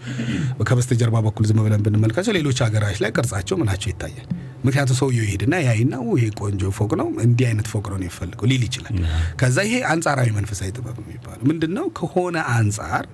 ከበስተጀርባ 0.67 1.17
በኩል 1.25 1.45
ዝም 1.49 1.59
ብለን 1.65 1.83
ብንመልካቸው 1.85 2.33
ሌሎች 2.37 2.59
ሀገራች 2.65 2.99
ላይ 3.03 3.11
ቅርጻቸው 3.15 3.57
ምናቸው 3.61 3.89
ይታያል። 3.91 4.27
ምክንያቱም 4.63 4.97
ሰውየው 4.99 5.25
ይሄድና 5.25 5.55
ያይና 5.65 5.95
"ው፣ 6.03 6.13
ይሄ 6.17 6.27
ቆንጆ 6.39 6.71
ፎቅ 6.77 6.91
ነው 7.01 7.09
እንዲህ 7.25 7.45
አይነት 7.49 7.67
ፎቅ 7.71 7.85
ነው 7.91 7.97
የሚፈልገው 7.99 8.47
ሊል 8.51 8.63
ይችላል። 8.67 8.95
ከዛ 9.39 9.57
ይሄ 9.67 9.75
አንጻራዊ 9.91 10.29
መንፈሳዊ 10.37 10.69
ጥበብ 10.75 10.97
የሚባለው 11.03 11.45
ምንድን 11.51 11.73
ነው 11.77 11.85
ከሆነ 11.99 12.37
አንጻር 12.55 13.05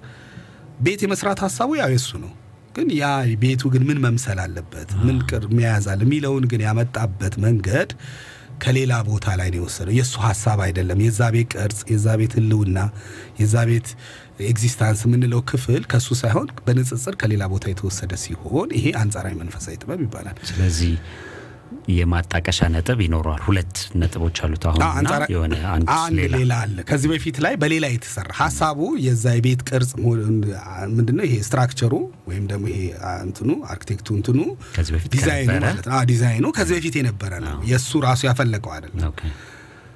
ቤት 0.79 1.01
የመስራት 1.05 1.41
ሀሳቡ 1.45 1.71
ያው 1.79 1.91
የሱ 1.93 2.11
ነው። 2.23 2.31
ግን 2.75 2.87
ያ 2.97 3.05
ቤቱ 3.41 3.63
ግን 3.73 3.83
ምን 3.87 3.99
መምሰል 4.03 4.39
አለበት፣ 4.43 4.91
ምን 5.03 5.17
ቅር 5.27 5.43
መያዝ 5.53 5.85
አለ 5.91 6.01
የሚለውን 6.05 6.45
ግን 6.51 6.61
ያመጣበት 6.65 7.35
መንገድ 7.43 7.89
ከሌላ 8.61 8.93
ቦታ 9.07 9.25
ላይ 9.39 9.49
ነው 9.51 9.59
የወሰደው። 9.59 9.93
የእሱ 9.97 10.15
ሀሳብ 10.25 10.59
አይደለም። 10.65 10.99
የዛ 11.05 11.21
ቤት 11.35 11.51
ቅርጽ፣ 11.55 11.81
የዛ 11.91 12.07
ቤት 12.19 12.33
ህልውና፣ 12.39 12.77
የዛ 13.39 13.55
ቤት 13.69 13.87
existence 14.47 15.01
የምንለው 15.05 15.41
ክፍል 15.49 15.81
ከሱ 15.91 16.07
ሳይሆን 16.21 16.47
በንጽጽር 16.65 17.15
ከሌላ 17.21 17.43
ቦታ 17.51 17.65
የተወሰደ 17.71 18.13
ሲሆን 18.23 18.69
ይሄ 18.77 18.85
አንጻራዊ 19.01 19.33
መንፈሳዊ 19.41 19.75
ጥበብ 19.81 20.01
ይባላል። 20.05 20.37
ስለዚህ 20.49 20.93
የማጣቀሻ 21.93 22.59
ነጥብ 22.73 22.99
ይኖረዋል። 23.03 23.41
ሁለት 23.45 23.73
ነጥቦች 23.99 24.37
አሉት 24.43 24.63
አሁን 24.69 24.81
አዎ፣ 24.81 24.91
እና 24.93 24.99
አንጻራ- 25.03 25.29
የሆነ 25.33 25.55
አንድ 25.97 26.19
ሌላ 26.35 26.53
አለ። 26.63 26.77
ከዚህ 26.89 27.09
በፊት 27.13 27.37
ላይ 27.45 27.55
በሌላ 27.61 27.85
የተሰራ 27.93 28.29
ሀሳቡ 28.39 28.79
የዛ 29.05 29.25
የቤት 29.37 29.63
ቅርጽ 29.69 29.91
ምንድነው 30.93 31.25
ይሄ 31.27 31.35
structure 31.45 31.84
ኡ 31.84 31.93
ወይም 32.29 32.45
ደግሞ 32.51 32.65
ይሄ 32.73 32.81
እንትኑ 33.23 33.49
አርኪቴክቱ 33.71 34.07
እንትኑ 34.17 34.39
ከዚህ 34.75 34.93
በፊት 34.95 35.11
ዲዛይኑ? 35.15 35.49
ማለት 35.57 35.87
ነው። 35.87 35.99
ዲዛይኑ 36.09 36.45
ከዚህ 36.55 36.75
በፊት 36.77 36.95
የነበረ 36.99 37.33
ነው። 37.45 37.57
የእሱ 37.69 38.01
ራሱ 38.05 38.21
ያፈለቀው 38.29 38.73
አይደለም። 38.75 39.03
okay። 39.09 39.21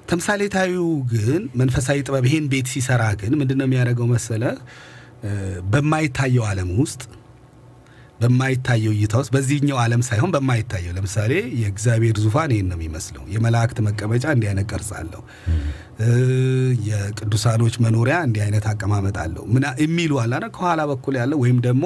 ተምሳሌታዊው 0.10 0.86
ግን 1.14 1.42
መንፈሳዊ 1.60 1.98
ጥበብ 2.06 2.26
ይሄን 2.28 2.46
ቤት 2.52 2.68
ሲሰራ 2.74 3.04
ግን 3.20 3.34
ምንድን 3.40 3.58
ነው 3.60 3.68
የሚያደርገው 3.68 4.08
መሰለ 4.12 4.44
በማይታየው 5.72 6.44
ዓለም 6.48 6.70
ውስጥ 6.80 7.02
በማይታየው 8.20 8.94
እይታ 8.96 9.14
ውስጥ 9.22 9.32
በዚህኛው 9.36 9.78
ዓለም 9.84 10.02
ሳይሆን 10.08 10.32
በማይታየው 10.36 10.94
ለምሳሌ 10.98 11.34
የእግዚአብሔር 11.62 12.18
ዙፋን 12.24 12.54
ይህን 12.56 12.70
ነው 12.72 12.78
የሚመስለው። 12.80 13.24
የመላእክት 13.34 13.80
መቀመጫ 13.88 14.26
እንዲህ 14.36 14.50
አይነት 14.52 14.68
ቅርጽ 14.72 14.90
አለው። 15.00 15.22
የቅዱሳኖች 16.88 17.76
መኖሪያ 17.86 18.16
እንዲህ 18.28 18.42
አይነት 18.46 18.66
አቀማመጥ 18.72 19.18
አለው 19.24 19.46
ምናምን 19.54 19.66
የሚሉ 19.84 20.14
አይደል? 20.24 20.46
ከኋላ 20.56 20.82
በኩል 20.92 21.16
ያለው 21.22 21.40
ወይም 21.44 21.60
ደግሞ 21.68 21.86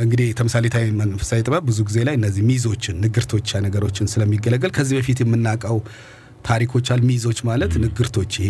እንግዲህ 0.00 0.28
ተምሳሌታዊ 0.38 0.84
መንፈሳዊ 0.98 1.40
ጥበብ 1.46 1.64
ብዙ 1.68 1.78
ጊዜ 1.88 1.98
ላይ 2.08 2.14
እነዚህ 2.18 2.42
ሚዞችን 2.50 2.96
ንግርቶች 3.04 3.48
ነገሮችን 3.64 4.10
ስለሚገለገል 4.12 4.72
ከዚህ 4.76 4.96
በፊት 4.98 5.20
የምናውቀው 5.22 5.78
ታሪኮች 6.44 6.88
ሚዞች 7.04 7.38
ማለት 7.48 7.72
ንግርቶች 7.82 8.32
ይሄ 8.38 8.48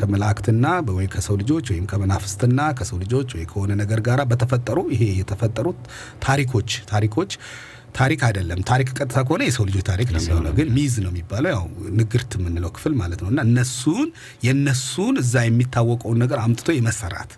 ከመላእክትና 0.00 0.66
ወይ 0.90 1.06
ከሰው 1.14 1.36
ልጆች 1.40 1.66
ወይም 1.72 1.84
ከመናፍስትና 1.92 2.60
ከሰው 2.78 2.98
ልጆች 3.02 3.28
ወይ 3.36 3.44
ከሆነ 3.50 3.72
ነገር 3.80 4.00
ጋር 4.08 4.20
በተፈጠሩ 4.30 4.78
ይሄ 4.94 5.04
የተፈጠሩት 5.20 5.80
ታሪኮች 6.22 6.70
ታሪኮች 6.92 7.32
ታሪክ 7.96 8.20
አይደለም። 8.26 8.58
ታሪክ 8.68 8.88
ቀጥታ 8.92 9.16
ከሆነ 9.26 9.42
የሰው 9.46 9.64
ልጆች 9.68 9.84
ታሪክ 9.88 10.08
ነው 10.14 10.20
የሚሆነው። 10.20 10.52
ግን 10.58 10.68
ሚዝ 10.76 10.94
ነው 11.04 11.10
የሚባለው 11.12 11.50
ያው 11.54 11.64
ንግርት 12.00 12.32
የምንለው 12.38 12.70
ክፍል 12.76 12.92
ማለት 13.00 13.20
ነው። 13.24 13.30
እና 13.32 13.40
እነሱን 13.48 14.08
የነሱን 14.46 15.16
እዛ 15.22 15.42
የሚታወቀውን 15.46 16.20
ነገር 16.24 16.38
አምጥቶ 16.44 16.70
የመሰራት 16.76 17.32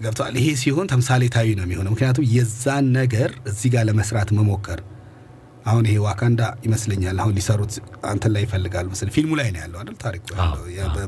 ገብተዋል። 0.00 0.34
ይሄ 0.40 0.48
ሲሆን 0.60 0.88
ተምሳሌታዊ 0.92 1.48
ነው 1.58 1.64
የሚሆነው። 1.66 1.92
ምክንያቱም 1.94 2.28
የዛን 2.34 2.86
ነገር 2.98 3.30
እዚህ 3.46 3.70
ጋር 3.74 3.84
ለመስራት 3.88 4.30
መሞከር 4.38 4.80
አሁን 5.68 5.84
ይሄ 5.88 5.96
ዋካንዳ 6.04 6.42
ይመስለኛል 6.64 7.16
አሁን 7.22 7.32
ሊሰሩት 7.38 7.72
አንተን 8.10 8.32
ላይ 8.34 8.42
ይፈልጋሉ 8.46 8.86
መሰለኝ። 8.92 9.12
ፊልሙ 9.16 9.32
ላይ 9.40 9.48
ነው 9.54 9.60
ያለው 9.62 9.78
አይደል? 9.80 9.96
ታሪኩ 10.02 10.24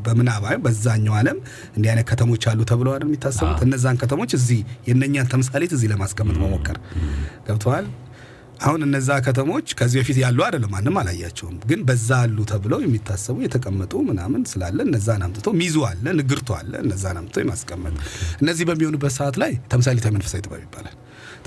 በምናባዊ 0.06 0.56
በዛኛው 0.64 1.16
ዓለም 1.20 1.38
እንዲህ 1.76 1.90
አይነት 1.92 2.06
ከተሞች 2.10 2.44
አሉ 2.50 2.60
ተብለው 2.70 2.92
አይደል 2.94 3.08
የሚታሰቡት? 3.08 3.60
እነዛን 3.66 3.98
ከተሞች 4.02 4.32
እዚህ 4.38 4.60
የእነኛን 4.88 5.30
ተምሳሌት 5.34 5.74
እዚህ 5.76 5.90
ለማስቀመጥ 5.92 6.38
መሞከር 6.42 6.78
ገብተዋል 7.48 7.88
አሁን 8.62 8.80
እነዛ 8.86 9.10
ከተሞች 9.26 9.68
ከዚህ 9.78 9.98
በፊት 10.00 10.16
ያሉ 10.22 10.38
አይደለም 10.46 10.70
ማንም 10.74 10.96
አላያቸውም 11.00 11.54
ግን 11.68 11.80
በዛ 11.88 12.08
አሉ 12.24 12.38
ተብለው 12.50 12.80
የሚታሰቡ 12.84 13.36
የተቀመጡ 13.44 13.92
ምናምን 14.08 14.42
ስላለ 14.50 14.78
እነዛን 14.86 15.22
አምጥቶ 15.26 15.48
ሚዙ 15.60 15.76
አለ 15.88 16.04
ንግርቶ 16.18 16.50
አለ 16.58 16.72
እነዛን 16.84 17.18
አምጥቶ 17.20 17.38
የማስቀመጥ 17.42 17.94
እነዚህ 18.42 18.66
በሚሆኑበት 18.70 19.14
ሰዓት 19.16 19.38
ላይ 19.42 19.54
ተምሳሌታዊ 19.72 20.12
መንፈሳዊ 20.16 20.42
ጥበብ 20.46 20.60
ይባላል 20.66 20.96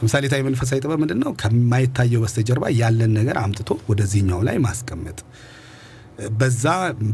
ተምሳሌታዊ 0.04 0.42
መንፈሳዊ 0.46 0.78
ጥበብ 0.84 1.00
ምንድን 1.02 1.20
ነው 1.24 1.32
ከማይታየው 1.42 2.22
በስተጀርባ 2.24 2.66
ያለን 2.78 3.12
ነገር 3.18 3.36
አምጥቶ 3.42 3.72
ወደዚህኛው 3.90 4.40
ላይ 4.48 4.58
ማስቀመጥ። 4.64 5.20
በዛ 6.34 6.64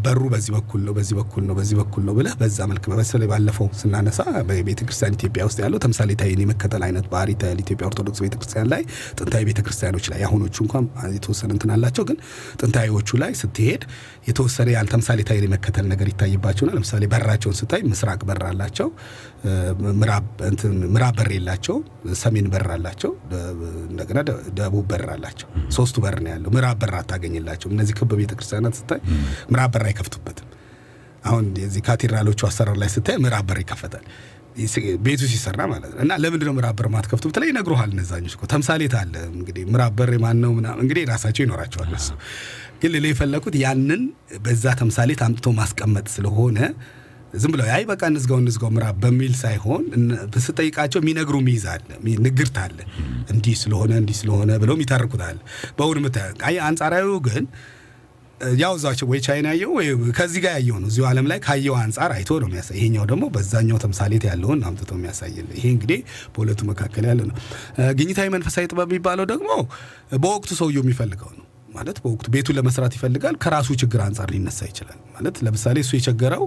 በሩ 0.06 0.22
በዚህ 0.32 0.52
በኩል 0.56 0.82
ነው 0.86 0.94
በዚህ 0.98 1.16
በኩል 1.20 1.44
ነው 1.48 1.56
በዚህ 1.60 1.76
በኩል 1.80 2.04
ነው 2.08 2.14
ብለህ 2.18 2.34
በዛ 2.40 2.58
መልክ 2.72 2.86
በተለይ 2.92 3.28
ባለፈው 3.32 3.68
ስናነሳ 3.82 4.20
በቤተ 4.48 4.80
ክርስቲያን 4.82 5.16
ኢትዮጵያ 5.18 5.44
ውስጥ 5.48 5.60
ያለው 5.64 5.80
ተምሳሌታዊን 5.86 6.42
የመከተል 6.44 6.84
አይነት 6.88 7.06
ባህሪ 7.14 7.30
ኢትዮጵያ 7.58 7.86
ኦርቶዶክስ 7.90 8.22
ቤተ 8.26 8.36
ላይ 8.72 8.82
ጥንታዊ 9.18 9.44
ቤተ 9.50 9.60
ክርስቲያኖች 9.66 10.08
ላይ 10.12 10.20
የአሁኖቹ 10.24 10.58
እንኳን 10.66 10.86
የተወሰነ 11.16 11.50
እንትን 11.58 11.72
አላቸው፣ 11.76 12.06
ግን 12.10 12.18
ጥንታዊዎቹ 12.60 13.20
ላይ 13.24 13.34
ስትሄድ 13.42 13.84
የተወሰነ 14.26 14.68
ያን 14.74 14.90
ተምሳሌታዊን 14.92 15.46
የመከተል 15.46 15.86
ነገር 15.92 16.08
ይታይባቸውና 16.12 16.72
ለምሳሌ 16.76 17.04
በራቸውን 17.14 17.56
ስታይ 17.60 17.82
ምስራቅ 17.90 18.20
በር 18.30 18.42
አላቸው፣ 18.50 18.88
ምዕራብ 20.88 21.14
በር 21.18 21.30
የላቸው፣ 21.36 21.78
ሰሜን 22.22 22.48
በር 22.54 22.68
አላቸው፣ 22.76 23.12
እንደገና 23.90 24.20
ደቡብ 24.60 24.86
በር 24.92 25.06
አላቸው። 25.16 25.48
ሶስቱ 25.78 25.96
በር 26.06 26.18
ነው 26.26 26.32
ያለው። 26.34 26.52
ምዕራብ 26.56 26.80
በር 26.84 26.96
አታገኝላቸውም። 27.00 27.76
እነዚህ 27.78 27.96
ክብ 28.00 28.14
ቤተ 28.22 28.34
ክርስቲያናት 28.40 28.76
ስታይ 28.82 29.02
ምዕራብ 29.52 29.72
በር 29.76 29.86
አይከፍቱበትም። 29.90 30.50
አሁን 31.26 31.46
የዚህ 31.62 31.82
ካቴድራሎቹ 31.86 32.42
አሰራር 32.50 32.78
ላይ 32.82 32.92
ስታይ 32.94 33.18
ምዕራብ 33.24 33.48
በር 33.50 33.60
ይከፈታል 33.64 34.06
ቤቱ 35.06 35.22
ሲሰራ 35.32 35.60
ማለት 35.72 35.92
ነው። 35.92 36.00
እና 36.04 36.14
ለምንድን 36.24 36.48
ነው 36.50 36.54
ምዕራብ 36.56 36.76
በር 36.80 36.88
ማትከፍቱ 36.94 37.26
ብትለኝ 37.30 37.50
ይነግሩሃል። 37.52 37.92
እነዛኞች 37.96 38.34
እኮ 38.38 38.44
ተምሳሌት 38.54 38.94
አለ 39.02 39.14
እንግዲህ 39.32 39.64
ምዕራብ 39.70 40.00
የማን 40.14 40.38
ነው 40.44 40.52
እንግዲህ 40.82 41.04
ራሳቸው 41.12 41.44
ይኖራቸዋል 41.46 41.92
ግን 42.82 42.92
ሌላ 42.96 43.06
የፈለኩት 43.10 43.56
ያንን 43.62 44.02
በዛ 44.46 44.74
ተምሳሌት 44.82 45.22
አምጥቶ 45.26 45.50
ማስቀመጥ 45.58 46.06
ስለሆነ 46.16 46.58
ዝም 47.34 47.52
ብለው 47.54 47.66
አይ 47.74 47.84
በቃ 47.90 48.04
እንዝጋው 48.12 48.38
እንዝጋው 48.42 48.70
ምዕራብ 48.76 48.96
በሚል 49.04 49.34
ሳይሆን 49.42 49.84
ስጠይቃቸው 50.46 51.00
የሚነግሩ 51.02 51.36
ሚይዝ 51.48 51.66
አለ 51.74 51.90
ንግርት 52.26 52.56
አለ 52.64 52.78
እንዲህ 53.34 53.56
ስለሆነ 53.62 53.92
እንዲህ 54.02 54.16
ስለሆነ 54.22 54.52
ብለው 54.64 54.76
የሚተርኩት 54.78 55.22
አለ 55.28 55.38
በእውን 55.78 56.00
ምታ 56.06 56.18
አይ 56.50 56.58
አንጻራዊው 56.68 57.20
ግን 57.28 57.46
ያው 58.60 58.74
እዛቸው 58.78 59.08
ወይ 59.12 59.20
ቻይና 59.26 59.48
ያየው 59.52 59.72
ወይ 59.78 59.88
ከዚህ 60.18 60.40
ጋር 60.44 60.54
ያየው 60.58 60.78
ነው። 60.82 60.88
እዚሁ 60.92 61.04
ዓለም 61.10 61.26
ላይ 61.32 61.40
ካየው 61.46 61.76
አንጻር 61.82 62.12
አይቶ 62.18 62.40
ነው 62.44 62.48
የሚያሳይ። 62.50 62.76
ይሄኛው 62.80 63.06
ደግሞ 63.12 63.26
በዛኛው 63.36 63.78
ተምሳሌት 63.84 64.26
ያለውን 64.30 64.62
አምጥቶ 64.70 64.92
የሚያሳይልን። 64.98 65.52
ይሄ 65.58 65.66
እንግዲህ 65.76 66.00
በሁለቱ 66.36 66.62
መካከል 66.70 67.06
ያለ 67.10 67.20
ነው። 67.30 67.36
ግኝታዊ 68.00 68.28
መንፈሳዊ 68.36 68.66
ጥበብ 68.72 68.90
የሚባለው 68.92 69.28
ደግሞ 69.34 69.50
በወቅቱ 70.22 70.52
ሰውየው 70.62 70.84
የሚፈልገው 70.86 71.32
ነው 71.34 71.46
ማለት 71.70 71.98
በወቅቱ 72.04 72.28
ቤቱን 72.34 72.56
ለመስራት 72.58 72.94
ይፈልጋል። 72.98 73.36
ከራሱ 73.44 73.70
ችግር 73.82 74.02
አንጻር 74.06 74.30
ሊነሳ 74.34 74.60
ይችላል 74.70 75.00
ማለት 75.16 75.36
ለምሳሌ 75.46 75.78
እሱ 75.86 75.92
የቸገረው 75.98 76.44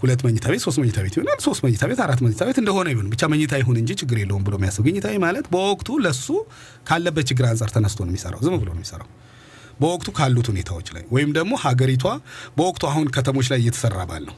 ሁለት 0.00 0.20
መኝታ 0.26 0.46
ቤት 0.52 0.62
ሶስት 0.64 0.78
መኝታ 0.80 0.98
ቤት 1.04 1.14
ይሆናል። 1.16 1.38
ሶስት 1.46 1.60
መኝታ 1.64 1.84
ቤት 1.90 2.00
አራት 2.04 2.20
መኝታ 2.24 2.42
ቤት 2.48 2.58
እንደሆነ 2.62 2.88
ይሁን 2.92 3.06
ብቻ 3.12 3.22
መኝታ 3.32 3.54
ይሁን 3.60 3.76
እንጂ 3.80 3.90
ችግር 4.00 4.16
የለውም 4.20 4.42
ብሎ 4.46 4.54
የሚያስብ 4.58 4.84
ግኝታዊ 4.88 5.16
ማለት 5.24 5.46
በወቅቱ 5.54 5.98
ለሱ 6.04 6.26
ካለበት 6.88 7.26
ችግር 7.30 7.46
አንጻር 7.50 7.70
ተነስቶ 7.74 8.00
ነው 8.04 8.12
የሚሰራው። 8.12 8.42
ዝም 8.46 8.56
ብሎ 8.56 8.68
ነው 8.70 8.78
የሚሰራው 8.78 9.08
በወቅቱ 9.80 10.08
ካሉት 10.18 10.46
ሁኔታዎች 10.52 10.88
ላይ 10.94 11.02
ወይም 11.14 11.30
ደግሞ 11.38 11.54
ሀገሪቷ 11.64 12.04
በወቅቱ 12.58 12.82
አሁን 12.90 13.08
ከተሞች 13.16 13.48
ላይ 13.52 13.58
እየተሰራ 13.62 13.98
ባለው 14.10 14.36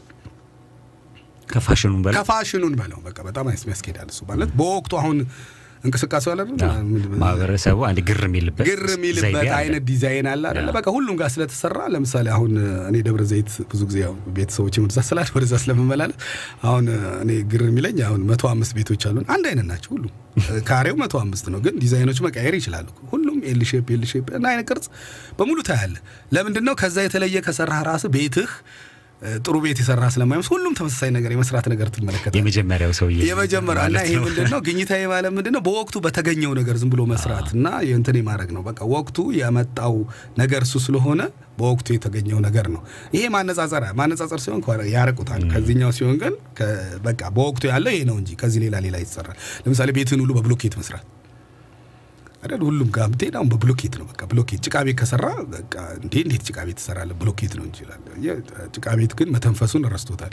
ከፋሽኑም 1.49 2.01
በላይ 2.05 2.17
ከፋሽኑን 2.19 2.75
በለው 2.81 2.99
በቃ 3.07 3.19
በጣም 3.29 3.47
ያስኬዳል። 3.69 4.09
እሱ 4.13 4.21
ማለት 4.31 4.51
በወቅቱ 4.59 4.95
አሁን 5.01 5.19
እንቅስቃሴው 5.85 6.31
አለ? 6.33 6.41
ማህበረሰቡ 7.21 7.79
አንድ 7.89 7.99
ግር 8.09 8.21
የሚልበት 8.27 8.65
ግር 8.69 8.83
የሚልበት 8.95 9.51
አይነት 9.59 9.83
ዲዛይን 9.91 10.27
አለ 10.33 10.43
አይደለ? 10.51 10.69
ያ። 10.69 10.75
በቃ 10.79 10.87
ሁሉም 10.97 11.17
ጋር 11.21 11.29
ስለተሰራ 11.35 11.79
ለምሳሌ 11.95 12.27
አሁን 12.37 12.53
እኔ 12.89 12.97
ደብረ 13.07 13.25
ዘይት 13.31 13.51
ብዙ 13.73 13.83
ጊዜ 13.91 13.99
ያው 14.05 14.15
ቤተሰቦች 14.37 14.77
ምብዛ 14.83 14.99
ስላለ 15.09 15.29
ወደዛ 15.37 15.55
ስለምመላለስ 15.63 16.19
አሁን 16.65 16.87
እኔ 17.23 17.31
ግር 17.53 17.65
የሚለኝ 17.69 17.99
አሁን 18.09 18.23
መቶ 18.31 18.45
አምስት 18.53 18.75
ቤቶች 18.79 19.05
አሉን። 19.11 19.27
አንድ 19.35 19.47
አይነት 19.51 19.69
ናቸው 19.73 19.93
ሁሉም። 19.97 20.15
ካሬው 20.69 20.97
መቶ 21.01 21.15
አምስት 21.23 21.47
ነው። 21.53 21.61
ግን 21.65 21.75
ዲዛይኖች 21.83 22.19
መቀየር 22.25 22.55
ይችላሉ። 22.59 22.87
ሁሉም 23.13 23.39
L 23.49 23.63
shape 23.71 23.89
L 23.95 24.05
shape 24.11 24.27
እና 24.37 24.47
አይነት 24.53 24.67
ቅርጽ 24.71 24.87
በሙሉ 25.39 25.59
ታያለህ 25.69 25.95
ለምንድን 26.33 26.65
ነው 26.69 26.75
ከዛ 26.83 26.97
የተለየ 27.07 27.39
ከሰራህ 27.47 27.83
ራስህ 27.89 28.13
ቤትህ 28.17 28.53
ጥሩ 29.41 29.55
ቤት 29.63 29.79
የሰራ 29.83 30.05
ስለማይመስል 30.15 30.53
ሁሉም 30.55 30.75
ተመሳሳይ 30.79 31.11
ነገር 31.17 31.31
የመስራት 31.35 31.67
ነገር 31.73 31.89
ትመለከታለህ። 31.95 32.39
የመጀመሪያው 32.41 32.93
ሰውዬ 32.99 33.19
የመጀመሪያ 33.29 33.85
እና 33.91 33.99
ይሄ 34.07 34.15
ምንድን 34.27 34.49
ነው 34.53 34.61
ግኝታዊ 34.67 35.03
ማለት 35.13 35.33
ምንድን 35.39 35.55
ነው 35.57 35.63
በወቅቱ 35.67 35.97
በተገኘው 36.05 36.53
ነገር 36.59 36.77
ዝም 36.83 36.91
ብሎ 36.95 37.03
መስራት 37.13 37.49
እና 37.57 37.67
የእንትን 37.89 38.19
ማድረግ 38.29 38.51
ነው። 38.57 38.65
በቃ 38.69 38.81
ወቅቱ 38.95 39.19
ያመጣው 39.41 39.97
ነገር 40.39 40.63
እሱ 40.67 40.77
ስለሆነ 40.87 41.21
በወቅቱ 41.59 41.89
የተገኘው 41.95 42.39
ነገር 42.47 42.67
ነው። 42.75 42.83
ይሄ 43.15 43.25
ማነጻጸር 43.35 43.85
ማነጻጸር 44.01 44.41
ሲሆን 44.45 44.63
ያርቁታል። 44.93 45.45
ከዚህኛው 45.53 45.93
ሲሆን 45.99 46.17
ግን 46.23 46.35
በቃ 47.07 47.21
በወቅቱ 47.37 47.65
ያለው 47.73 47.93
ይሄ 47.95 48.03
ነው 48.11 48.19
እንጂ 48.23 48.33
ከዚህ 48.43 48.61
ሌላ 48.67 48.77
ሌላ 48.87 48.99
ይሰራል። 49.05 49.39
ለምሳሌ 49.65 49.91
ቤትን 49.99 50.21
ሁሉ 50.25 50.33
በብሎኬት 50.39 50.77
መስራት 50.81 51.07
አይደል? 52.43 52.61
ሁሉም 52.67 52.89
ጋር 52.93 53.07
ብትሄድ 53.13 53.35
አሁን 53.39 53.49
በብሎኬት 53.53 53.95
ነው 54.01 54.07
በቃ 54.09 54.21
ብሎኬት። 54.31 54.61
ጭቃ 54.67 54.77
ቤት 54.87 54.97
ከሰራ 55.01 55.25
በቃ 55.53 55.75
እንዴ 55.99 56.15
እንዴት 56.25 56.43
ጭቃ 56.49 56.59
ቤት 56.67 56.77
ትሰራለህ? 56.81 57.17
ብሎኬት 57.21 57.53
ነው 57.59 57.65
የ- 58.25 58.37
ጭቃ 58.75 58.87
ቤት 58.99 59.13
ግን 59.19 59.29
መተንፈሱን 59.35 59.85
ረስቶታል። 59.95 60.33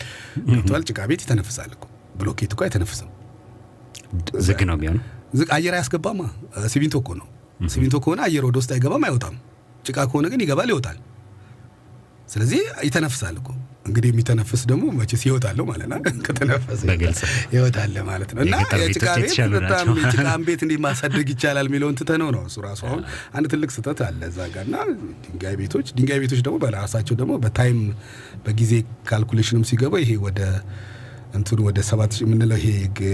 ገብቶሃል? 0.50 0.84
ጭቃ 0.90 1.00
ቤት 1.10 1.22
ይተነፍሳል 1.26 1.72
እኮ። 1.76 1.86
ብሎኬት 2.16 2.52
እኮ 2.54 2.62
አይተነፍስም። 2.66 3.10
ዝግ 4.44 4.60
ነው 4.68 4.76
የሚሆነው። 4.78 5.04
ዝቅ 5.36 5.50
አየር 5.56 5.74
አያስገባማ? 5.74 6.22
ሲሚንቶ 6.74 6.96
እኮ 7.02 7.10
ነው። 7.20 7.28
ሲሚንቶ 7.70 7.96
ከሆነ 8.04 8.20
አየር 8.26 8.44
ወደ 8.48 8.58
ውስጥ 8.62 8.72
አይገባም 8.76 9.04
አይወጣም። 9.08 9.36
ጭቃ 9.86 9.98
ከሆነ 10.08 10.26
ግን 10.32 10.42
ይገባል 10.44 10.70
ይወጣል። 10.74 10.98
ስለዚህ 12.30 12.60
ይተነፍሳል 12.88 13.36
እኮ 13.38 13.50
እንግዲህ 13.86 14.10
የሚተነፍስ 14.12 14.62
ደግሞ 14.70 14.86
መቼስ 14.98 15.24
ህይወት 15.26 15.46
አለው 15.50 15.66
ማለት 15.70 15.88
ነው 15.92 16.00
ከተነፈሰ 16.28 16.82
ህይወት 17.52 17.78
አለ 17.84 17.96
ማለት 18.10 18.32
ነው 18.36 18.42
እና 18.46 18.56
የጭቃ 18.84 19.08
ቤት 19.18 19.36
በጣም 19.58 19.86
የጭቃን 20.00 20.44
ቤት 20.48 20.62
እንዲህ 20.66 20.80
ማሳደግ 20.86 21.28
ይቻላል 21.34 21.68
የሚለውን 21.70 21.98
ትተነው 22.00 22.30
ነው 22.36 22.44
እሱ 22.48 22.58
ራሱ 22.66 22.82
አሁን 22.90 23.04
አንድ 23.34 23.48
ትልቅ 23.54 23.70
ስህተት 23.76 24.02
አለ 24.08 24.22
እዛ 24.32 24.48
ጋር 24.56 24.66
እና 24.68 24.78
ድንጋይ 25.26 25.56
ቤቶች 25.62 25.88
ድንጋይ 25.98 26.20
ቤቶች 26.24 26.42
ደግሞ 26.48 26.58
በራሳቸው 26.66 27.18
ደግሞ 27.22 27.36
በታይም 27.46 27.80
በጊዜ 28.46 28.74
ካልኩሌሽንም 29.10 29.66
ሲገባ 29.72 29.96
ይሄ 30.04 30.14
ወደ 30.26 30.42
እንትኑ 31.36 31.60
ወደ 31.68 31.80
ሰባት 31.88 32.12
ሺህ 32.16 32.24
የምንለው 32.26 32.58
ይሄ 32.60 32.70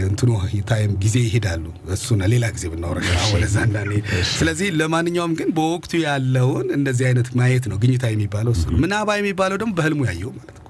እንትኑ 0.07 0.29
time 0.69 0.91
ጊዜ 1.03 1.15
ይሄዳሉ። 1.25 1.63
እሱን 1.95 2.21
ሌላ 2.33 2.45
ጊዜ 2.55 2.65
ብናወራ 2.73 2.99
ወደዛ 3.33 3.57
እንዳንሄድ። 3.67 4.05
ስለዚህ 4.33 4.69
ለማንኛውም 4.79 5.33
ግን 5.39 5.49
በወቅቱ 5.57 5.93
ያለውን 6.05 6.67
እንደዚህ 6.77 7.05
አይነት 7.09 7.29
ማየት 7.39 7.67
ነው 7.71 7.79
ግኝታዊ 7.83 8.05
የሚባለው 8.13 8.53
እሱ 8.57 8.65
ነው። 8.71 8.79
ምናባዊ 8.85 9.19
የሚባለው 9.23 9.59
ደግሞ 9.61 9.73
በህልሙ 9.79 10.01
ያየው 10.09 10.33
ማለት 10.33 10.55
ነው። 10.55 10.60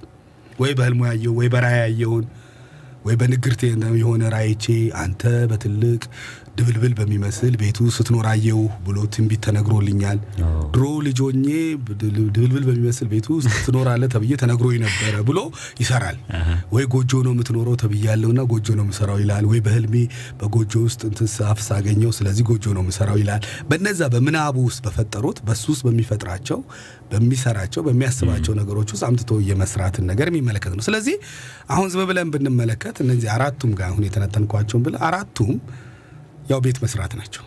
ወይ 0.59 0.71
በህልሙ 0.73 1.01
ያየው 1.05 1.33
ወይ 1.39 1.47
በራእይ 1.47 1.79
ያየውን 1.81 2.25
ወይ 3.05 3.15
በንግርት 3.15 3.61
የሆነ 4.01 4.23
ራእይ 4.29 4.65
አንተ 5.03 5.21
በትልቅ 5.51 6.01
ድብልብል 6.57 6.93
በሚመስል 6.97 7.53
ቤቱ 7.59 7.77
ስትኖር 7.95 8.25
አየው 8.31 8.59
ብሎ 8.85 8.97
ትንቢት 9.13 9.41
ተነግሮልኛል። 9.45 10.17
ድሮ 10.73 10.83
ልጅ 11.05 11.19
ሆኜ 11.25 11.45
ድብልብል 12.35 12.63
በሚመስል 12.67 13.07
ቤቱ 13.13 13.27
ውስጥ 13.37 13.51
ትኖራለህ 13.65 14.09
ተብዬ 14.13 14.31
ተነግሮኝ 14.41 14.77
ነበረ 14.85 15.13
ብሎ 15.29 15.39
ይሰራል። 15.81 16.17
ወይ 16.75 16.85
ጎጆ 16.93 17.11
ነው 17.25 17.33
የምትኖረው 17.35 17.75
ተብያለሁና 17.83 18.41
ጎጆ 18.51 18.67
ነው 18.79 18.85
የምሰራው 18.85 19.19
ይላል። 19.23 19.45
ወይ 19.51 19.61
በህልሜ 19.65 19.95
በጎጆ 20.41 20.73
ውስጥ 20.85 21.01
እንትን 21.09 21.29
ዛፍ 21.35 21.61
ሳገኘው 21.67 22.11
ስለዚህ 22.17 22.45
ጎጆ 22.49 22.65
ነው 22.77 22.83
የምሰራው 22.85 23.19
ይላል። 23.21 23.41
በነዛ 23.71 24.01
በምናቡ 24.13 24.57
ውስጥ 24.67 24.81
በፈጠሩት 24.87 25.39
በሱ 25.47 25.65
ውስጥ 25.73 25.83
በሚፈጥራቸው 25.87 26.59
በሚሰራቸው 27.11 27.81
በሚያስባቸው 27.85 28.53
ነገሮች 28.59 28.89
ውስጥ 28.93 29.05
አምጥቶ 29.07 29.39
የመስራትን 29.47 30.05
ነገር 30.11 30.27
የሚመለከት 30.31 30.73
ነው። 30.77 30.83
ስለዚህ 30.85 31.15
አሁን 31.69 31.87
ዝም 31.93 32.03
ብለን 32.09 32.29
ብንመለከት 32.33 32.97
እነዚህ 33.03 33.29
አራቱም 33.33 33.71
ጋር 33.79 33.87
አሁን 33.91 34.05
የተነተንኳቸውን 34.07 34.83
ብል 34.85 34.95
አራቱም 35.07 35.51
ያው 36.51 36.59
ቤት 36.65 36.77
መስራት 36.83 37.13
ናቸው። 37.19 37.43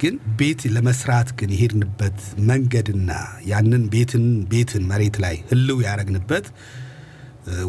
ግን 0.00 0.14
ቤት 0.38 0.60
ለመስራት 0.74 1.28
ግን 1.38 1.50
የሄድንበት 1.54 2.18
መንገድና 2.48 3.10
ያንን 3.46 3.82
ቤትን 3.88 4.24
ቤትን 4.50 4.82
መሬት 4.90 5.16
ላይ 5.24 5.36
ህልው 5.50 5.78
ያደረግንበት 5.86 6.46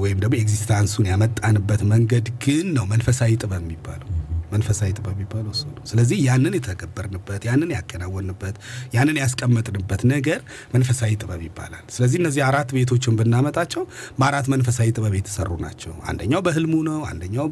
ወይም 0.01 0.17
ደግሞ 0.23 0.35
ኤግዚስታንሱን 0.41 1.07
ያመጣንበት 1.11 1.81
መንገድ 1.91 2.27
ግን 2.43 2.67
ነው 2.77 2.85
መንፈሳዊ 2.91 3.31
ጥበብ 3.41 3.63
የሚባለው። 3.65 4.09
መንፈሳዊ 4.51 4.89
ጥበብ 4.97 5.15
የሚባለው 5.15 5.51
እሱ 5.55 5.63
ነው። 5.69 5.83
ስለዚህ 5.85 6.17
ያንን 6.27 6.53
የተገበርንበት 6.57 7.41
ያንን 7.47 7.69
ያከናወንበት 7.75 8.55
ያንን 8.95 9.17
ያስቀመጥንበት 9.21 10.01
ነገር 10.11 10.39
መንፈሳዊ 10.73 11.11
ጥበብ 11.21 11.41
ይባላል። 11.47 11.85
ስለዚህ 11.95 12.17
እነዚህ 12.21 12.41
አራት 12.49 12.69
ቤቶችን 12.77 13.17
ብናመጣቸው 13.19 13.83
በአራት 14.19 14.47
መንፈሳዊ 14.53 14.89
ጥበብ 14.97 15.15
የተሰሩ 15.19 15.51
ናቸው። 15.65 15.95
አንደኛው 16.07 16.43
በህልሙ 16.47 16.75
ነው። 16.89 17.01
አንደኛው 17.11 17.47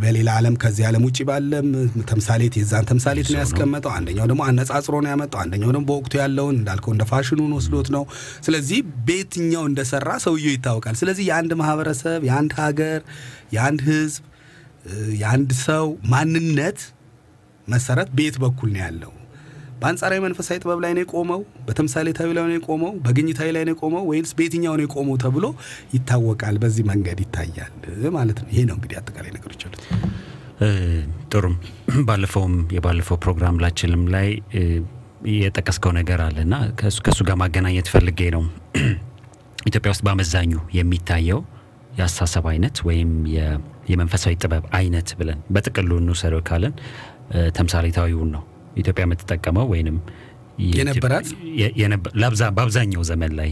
በሌላ 0.00 0.28
ዓለም 0.38 0.54
ከዚህ 0.62 0.84
ዓለም 0.88 1.02
ውጭ 1.06 1.18
ባለም 1.28 1.68
ተምሳሌት 2.10 2.54
የዛን 2.58 2.86
ተምሳሌት 2.90 3.28
ነው 3.32 3.38
ያስቀመጠው። 3.42 3.92
አንደኛው 3.96 4.26
ደግሞ 4.30 4.42
አነጻጽሮ 4.48 4.94
ነው 5.04 5.10
ያመጣው። 5.12 5.40
አንደኛው 5.42 5.70
ደግሞ 5.70 5.84
በወቅቱ 5.90 6.12
ያለውን 6.22 6.56
እንዳልከው 6.58 6.92
እንደ 6.94 7.06
ፋሽኑን 7.10 7.52
ወስዶት 7.58 7.90
ነው። 7.96 8.04
ስለዚህ 8.46 8.80
በየትኛው 9.06 9.64
እንደሰራ 9.70 10.10
ሰውየው 10.24 10.54
ይታወቃል። 10.56 10.96
ስለዚህ 11.02 11.24
የአንድ 11.30 11.54
ማህበረሰብ፣ 11.62 12.20
የአንድ 12.28 12.54
ሀገር፣ 12.60 13.00
የአንድ 13.56 13.82
ህዝብ፣ 13.90 14.22
የአንድ 15.18 15.50
ሰው 15.66 15.84
ማንነት 16.12 16.80
መሰረት 17.68 18.08
በየት 18.16 18.38
በኩል 18.42 18.70
ነው 18.72 18.80
ያለው? 18.84 19.12
በአንጻራዊ 19.82 20.18
መንፈሳዊ 20.24 20.56
ጥበብ 20.62 20.80
ላይ 20.84 20.92
ነው 20.96 21.02
የቆመው? 21.02 21.40
በተምሳሌታዊ 21.66 22.28
ላይ 22.36 22.44
ነው 22.44 22.56
የቆመው? 22.56 22.92
በግኝታዊ 23.04 23.48
ላይ 23.56 23.64
ነው 23.68 23.74
የቆመው? 23.74 24.02
ወይንስ 24.10 24.32
በየትኛው 24.38 24.74
ነው 24.78 24.84
የቆመው 24.86 25.16
ተብሎ 25.24 25.44
ይታወቃል። 25.94 26.56
በዚህ 26.62 26.84
መንገድ 26.90 27.20
ይታያል 27.24 27.72
ማለት 28.16 28.38
ነው። 28.42 28.48
ይሄ 28.52 28.60
ነው 28.70 28.76
እንግዲህ 28.78 28.98
አጠቃላይ 29.00 29.32
ነገሮች 29.36 29.62
አሉት። 29.66 29.82
ጥሩም 31.32 31.54
ባለፈውም 32.08 32.54
የባለፈው 32.76 33.16
ፕሮግራም 33.24 33.56
ላችንም 33.62 34.02
ላይ 34.14 34.28
የጠቀስከው 35.34 35.92
ነገር 35.98 36.20
አለና 36.26 36.54
ከእሱ 36.78 37.18
ጋር 37.28 37.36
ማገናኘት 37.42 37.88
ፈልጌ 37.92 38.20
ነው። 38.36 38.44
ኢትዮጵያ 39.68 39.90
ውስጥ 39.92 40.02
በአመዛኙ 40.06 40.52
የሚታየው 40.76 41.40
የአስተሳሰብ 41.98 42.44
አይነት 42.52 42.76
ወይም 42.88 43.10
የመንፈሳዊ 43.90 44.34
ጥበብ 44.42 44.64
አይነት 44.78 45.08
ብለን 45.18 45.40
በጥቅሉ 45.54 45.90
እንውሰደው 46.00 46.42
ካለን 46.48 46.74
ተምሳሌታዊውን 47.56 48.30
ነው 48.34 48.42
ኢትዮጵያ 48.76 49.04
የምትጠቀመው 49.06 49.66
ወይንም 49.72 49.96
የነበራት? 50.74 51.28
በአብዛኛው 52.56 53.02
ዘመን 53.10 53.32
ላይ 53.40 53.50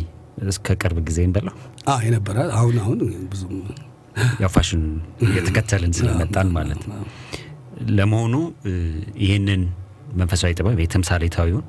እስከ 0.49 0.77
ቅርብ 0.83 0.99
ጊዜ 1.09 1.19
እንበለው 1.29 1.55
የነበራት 2.05 2.51
አሁን 2.59 2.77
አሁን 2.83 2.99
ብዙም 3.33 3.55
ያው 4.43 4.51
ፋሽን 4.55 4.83
እየተከተልን 5.25 5.93
ስለመጣን 5.99 6.49
ማለት 6.57 6.83
ነው። 6.91 7.03
ለመሆኑ 7.99 8.35
ይህንን 9.25 9.63
መንፈሳዊ 10.15 10.53
ጥበብ 10.59 10.79
የተምሳሌታዊውን 10.83 11.67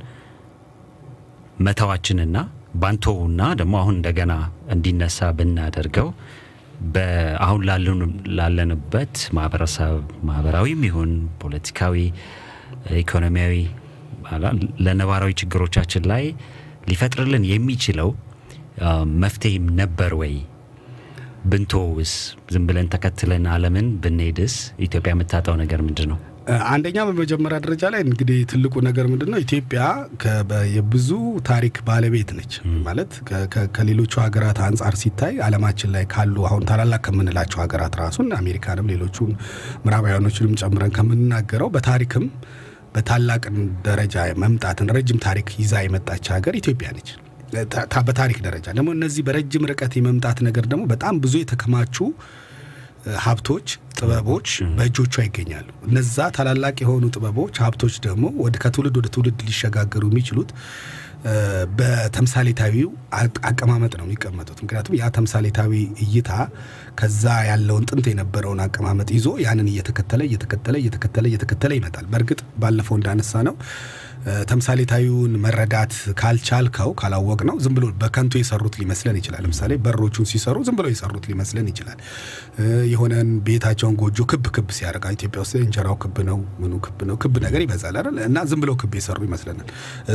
መተዋችንና 1.60 2.38
ባንቶውና 2.82 3.42
ደግሞ 3.60 3.76
አሁን 3.82 3.96
እንደገና 3.98 4.34
እንዲነሳ 4.76 5.30
ብናደርገው 5.38 6.08
በአሁን 6.94 7.62
ላለንበት 8.38 9.16
ማህበረሰብ 9.38 9.98
ማህበራዊም 10.30 10.82
ይሁን 10.88 11.12
ፖለቲካዊ 11.42 11.96
ኢኮኖሚያዊ 13.02 13.56
ለነባራዊ 14.86 15.32
ችግሮቻችን 15.42 16.04
ላይ 16.12 16.24
ሊፈጥርልን 16.90 17.44
የሚችለው 17.52 18.10
መፍትሄም 19.24 19.66
ነበር 19.80 20.12
ወይ? 20.22 20.34
ብንቶውስ 21.52 22.12
ዝም 22.54 22.66
ብለን 22.68 22.90
ተከትለን 22.94 23.46
ዓለምን 23.54 23.88
ብንሄድስ 24.04 24.56
ኢትዮጵያ 24.86 25.12
የምታጣው 25.14 25.56
ነገር 25.62 25.80
ምንድን 25.88 26.08
ነው? 26.12 26.20
አንደኛ 26.70 26.98
በመጀመሪያ 27.08 27.58
ደረጃ 27.66 27.84
ላይ 27.94 28.02
እንግዲህ 28.06 28.38
ትልቁ 28.52 28.74
ነገር 28.88 29.06
ምንድን 29.12 29.30
ነው? 29.34 29.40
ኢትዮጵያ 29.40 29.82
የብዙ 30.76 31.10
ታሪክ 31.50 31.76
ባለቤት 31.88 32.30
ነች። 32.38 32.54
ማለት 32.88 33.12
ከሌሎቹ 33.76 34.14
ሀገራት 34.26 34.60
አንጻር 34.68 34.96
ሲታይ 35.02 35.36
ዓለማችን 35.48 35.92
ላይ 35.96 36.06
ካሉ 36.14 36.36
አሁን 36.50 36.66
ታላላቅ 36.70 37.02
ከምንላቸው 37.08 37.62
ሀገራት 37.64 37.96
ራሱን 38.04 38.30
አሜሪካንም 38.40 38.90
ሌሎቹን 38.94 39.32
ምዕራባውያኖችንም 39.86 40.58
ጨምረን 40.62 40.94
ከምንናገረው 40.98 41.70
በታሪክም 41.76 42.26
በታላቅ 42.96 43.44
ደረጃ 43.86 44.16
መምጣትን 44.42 44.90
ረጅም 44.96 45.20
ታሪክ 45.26 45.50
ይዛ 45.60 45.74
የመጣች 45.84 46.26
ሀገር 46.36 46.56
ኢትዮጵያ 46.62 46.90
ነች። 46.96 47.10
በታሪክ 48.08 48.38
ደረጃ 48.46 48.66
ደግሞ 48.76 48.90
እነዚህ 48.98 49.22
በረጅም 49.28 49.66
ርቀት 49.72 49.94
የመምጣት 49.98 50.38
ነገር 50.48 50.66
ደግሞ 50.72 50.84
በጣም 50.92 51.16
ብዙ 51.24 51.34
የተከማቹ 51.42 51.98
ሀብቶች፣ 53.20 53.68
ጥበቦች 53.98 54.48
በእጆቿ 54.78 55.14
ይገኛሉ። 55.26 55.68
እነዛ 55.88 56.28
ታላላቅ 56.36 56.76
የሆኑ 56.84 57.06
ጥበቦች፣ 57.16 57.56
ሀብቶች 57.64 57.96
ደግሞ 58.06 58.26
ከትውልድ 58.64 58.96
ወደ 59.00 59.08
ትውልድ 59.16 59.40
ሊሸጋገሩ 59.48 60.04
የሚችሉት 60.12 60.50
በተምሳሌታዊው 61.80 62.90
አቀማመጥ 63.50 63.94
ነው 64.00 64.06
የሚቀመጡት። 64.06 64.58
ምክንያቱም 64.64 64.96
ያ 65.00 65.10
ተምሳሌታዊ 65.16 65.74
እይታ 66.06 66.32
ከዛ 67.00 67.26
ያለውን 67.50 67.88
ጥንት 67.90 68.06
የነበረውን 68.12 68.62
አቀማመጥ 68.66 69.10
ይዞ 69.18 69.28
ያንን 69.46 69.70
እየተከተለ 69.72 70.22
እየተከተለ 70.28 70.76
እየተከተለ 70.82 71.26
እየተከተለ 71.32 71.72
ይመጣል። 71.80 72.06
በእርግጥ 72.12 72.42
ባለፈው 72.64 72.98
እንዳነሳ 73.00 73.44
ነው 73.50 73.56
ተምሳሌታዊውን 74.52 75.34
መረዳት 75.44 75.92
ካልቻልከው 76.20 76.90
ካላወቅ 77.00 77.40
ነው 77.50 77.56
ዝም 77.64 77.74
ብሎ 77.78 77.86
በከንቱ 78.02 78.34
የሰሩት 78.40 78.76
ሊመስለን 78.82 79.16
ይችላል። 79.20 79.42
ለምሳሌ 79.46 79.72
በሮቹን 79.86 80.28
ሲሰሩ 80.32 80.58
ዝም 80.68 80.76
ብሎ 80.80 80.88
የሰሩት 80.92 81.26
ሊመስለን 81.32 81.68
ይችላል። 81.72 82.00
የሆነን 82.92 83.30
ቤታቸውን 83.48 83.96
ጎጆ 84.02 84.20
ክብ 84.32 84.46
ክብ 84.56 84.70
ሲያደርጋ 84.78 85.06
ኢትዮጵያ 85.16 85.42
ውስጥ 85.46 85.56
እንጀራው 85.62 85.96
ክብ 86.04 86.18
ነው፣ 86.30 86.40
ምኑ 86.62 86.74
ክብ 86.86 87.00
ነው፣ 87.10 87.18
ክብ 87.24 87.36
ነገር 87.46 87.62
ይበዛል 87.66 87.96
አይደል? 88.00 88.18
እና 88.28 88.38
ዝም 88.50 88.62
ብለው 88.64 88.76
ክብ 88.82 88.94
የሰሩ 89.00 89.20
ይመስለናል። 89.28 89.68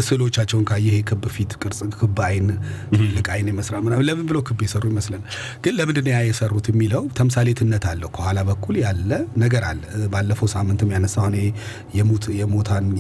ስዕሎቻቸውን 0.07 0.65
ካየህ 0.71 0.97
ክብ 1.11 1.25
ፊት 1.37 1.53
ቅርጽ፣ 1.63 1.81
ክብ 1.97 2.19
አይን፣ 2.27 2.49
ትልቅ 2.97 3.27
አይን 3.35 3.49
የመስራት 3.53 3.83
ምናምን 3.87 4.07
ለምን 4.09 4.27
ብለው 4.31 4.45
ክብ 4.49 4.61
የሰሩ 4.67 4.85
ይመስለናል። 4.93 5.27
ግን 5.65 5.75
ለምንድን 5.79 6.09
ያ 6.13 6.21
የሰሩት 6.27 6.67
የሚለው 6.73 7.03
ተምሳሌትነት 7.19 7.87
አለው። 7.91 8.11
ከኋላ 8.17 8.39
በኩል 8.49 8.77
ያለ 8.83 9.11
ነገር 9.39 9.65
አለ። 9.67 9.83
ባለፈው 10.13 10.49
ሳምንትም 10.53 10.91
ያነሳው 10.95 11.25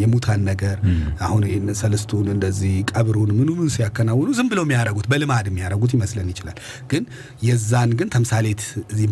የሙታን 0.00 0.40
ነገር 0.46 0.76
አሁን 1.26 1.42
ሰለስቱን 1.80 2.26
እንደዚህ 2.32 2.74
ቀብሩን 2.92 3.30
ምኑ 3.38 3.50
ምን 3.58 3.70
ሲያከናውኑ 3.74 4.28
ዝም 4.38 4.48
ብለው 4.50 4.64
የሚያደርጉት 4.66 5.06
በልማድ 5.12 5.46
የሚያደርጉት 5.50 5.92
ይመስለን 5.96 6.30
ይችላል። 6.32 6.58
ግን 6.90 7.04
የዛን 7.46 7.92
ግን 7.98 8.10
ተምሳሌት 8.14 8.62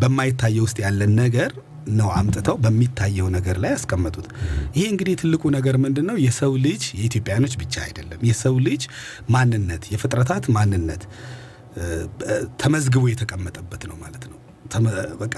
በማይታየው 0.03 0.67
ውስጥ 0.69 0.79
ያለን 0.85 1.15
ነገር 1.21 1.53
ነው 1.95 2.09
አምጥተው 2.19 2.57
በሚታየው 2.63 3.27
ነገር 3.35 3.57
ላይ 3.63 3.71
ያስቀመጡት። 3.75 4.27
ይሄ 4.77 4.85
እንግዲህ 4.93 5.15
ትልቁ 5.23 5.43
ነገር 5.57 5.77
ምንድን 5.83 6.07
ነው? 6.11 6.17
የሰው 6.25 6.53
ልጅ 6.65 6.83
የኢትዮጵያኖች 6.99 7.55
ብቻ 7.63 7.75
አይደለም፣ 7.87 8.21
የሰው 8.29 8.57
ልጅ 8.69 8.83
ማንነት 9.29 9.85
የፍጥረታት 9.93 10.47
ማንነት 10.57 11.03
ተመዝግቦ 12.63 13.05
የተቀመጠበት 13.11 13.85
ነው 13.91 13.99
ማለት 14.03 14.25
ነው። 14.31 14.39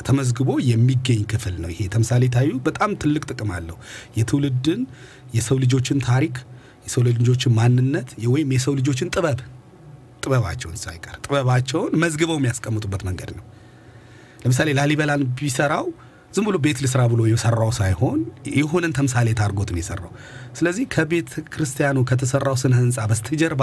ተመዝግቦ 0.06 0.50
የሚገኝ 0.68 1.22
ክፍል 1.30 1.54
ነው። 1.62 1.70
ይሄ 1.72 1.80
ተምሳሌታዊ 1.94 2.48
በጣም 2.66 2.90
ትልቅ 3.02 3.22
ጥቅም 3.30 3.50
አለው። 3.56 3.76
የትውልድን 4.16 4.80
የሰው 5.34 5.56
ልጆችን 5.62 5.98
ታሪክ 6.06 6.36
የሰው 6.86 7.02
ልጆችን 7.08 7.52
ማንነት 7.54 8.08
ወይም 8.34 8.50
የሰው 8.56 8.74
ልጆችን 8.78 9.08
ጥበብ 9.14 9.38
ጥበባቸውን 10.22 10.76
ሳይቀር 10.82 11.16
ጥበባቸውን 11.24 11.92
መዝግበው 12.02 12.38
የሚያስቀምጡበት 12.38 13.02
መንገድ 13.08 13.30
ነው። 13.36 13.44
ለምሳሌ 14.42 14.68
ላሊበላን 14.78 15.22
ቢሰራው 15.38 15.86
ዝም 16.32 16.46
ብሎ 16.48 16.56
ቤት 16.64 16.78
ልስራ 16.84 17.02
ብሎ 17.12 17.20
የሰራው 17.28 17.70
ሳይሆን 17.78 18.18
የሆነን 18.56 18.92
ተምሳሌት 18.96 19.38
አድርጎት 19.44 19.70
ነው 19.72 19.80
የሰራው። 19.80 20.10
ስለዚህ 20.58 20.84
ከቤተ 20.94 21.42
ክርስቲያኑ 21.52 21.98
ከተሰራው 22.10 22.56
ስነ 22.62 22.72
ህንፃ 22.80 23.06
በስተጀርባ 23.10 23.62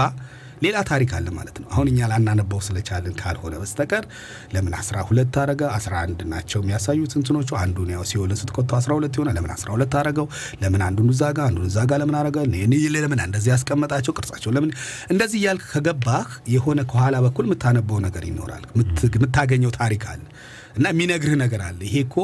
ሌላ 0.63 0.77
ታሪክ 0.89 1.11
አለ 1.17 1.27
ማለት 1.37 1.57
ነው። 1.61 1.67
አሁን 1.73 1.87
እኛ 1.91 2.07
ላናነበው 2.11 2.59
ስለቻልን 2.67 3.15
ካልሆነ 3.19 3.53
በስተቀር 3.61 4.03
ለምን 4.53 4.73
አስራ 4.79 4.97
ሁለት 5.07 5.35
አረገ? 5.41 5.61
አስራ 5.77 5.93
አንድ 6.03 6.19
ናቸው 6.33 6.59
የሚያሳዩት 6.63 7.13
እንትኖቹ። 7.19 7.49
አንዱን 7.63 7.89
ያው 7.95 8.03
ሲኦልን 8.09 8.39
ስትቆጥተው 8.41 8.77
አስራ 8.79 8.91
ሁለት 8.97 9.13
ይሆናል። 9.17 9.35
ለምን 9.39 9.51
አስራ 9.55 9.69
ሁለት 9.75 9.95
አረገው? 9.99 10.27
ለምን 10.63 10.83
አንዱን 10.87 11.09
እዛ 11.13 11.23
ጋ 11.35 11.41
አንዱን 11.49 11.67
እዛ 11.69 11.79
ጋ 11.85 11.99
ለምን 12.01 12.17
አረገ? 12.21 12.37
ለምን 12.97 13.19
እንደዚህ 13.25 13.49
ያስቀመጣቸው 13.53 14.13
ቅርጻቸው 14.17 14.51
ለምን 14.55 14.71
እንደዚህ 15.13 15.37
እያልክ 15.41 15.65
ከገባህ 15.73 16.27
የሆነ 16.53 16.79
ከኋላ 16.91 17.15
በኩል 17.25 17.45
የምታነበው 17.47 17.99
ነገር 18.05 18.25
ይኖራል፣ 18.29 18.63
የምታገኘው 19.15 19.73
ታሪክ 19.79 20.03
አለ 20.11 20.21
እና 20.75 20.85
የሚነግርህ 20.93 21.35
ነገር 21.41 21.61
አለ። 21.65 21.79
ይሄ 21.87 21.95
እኮ 22.05 22.15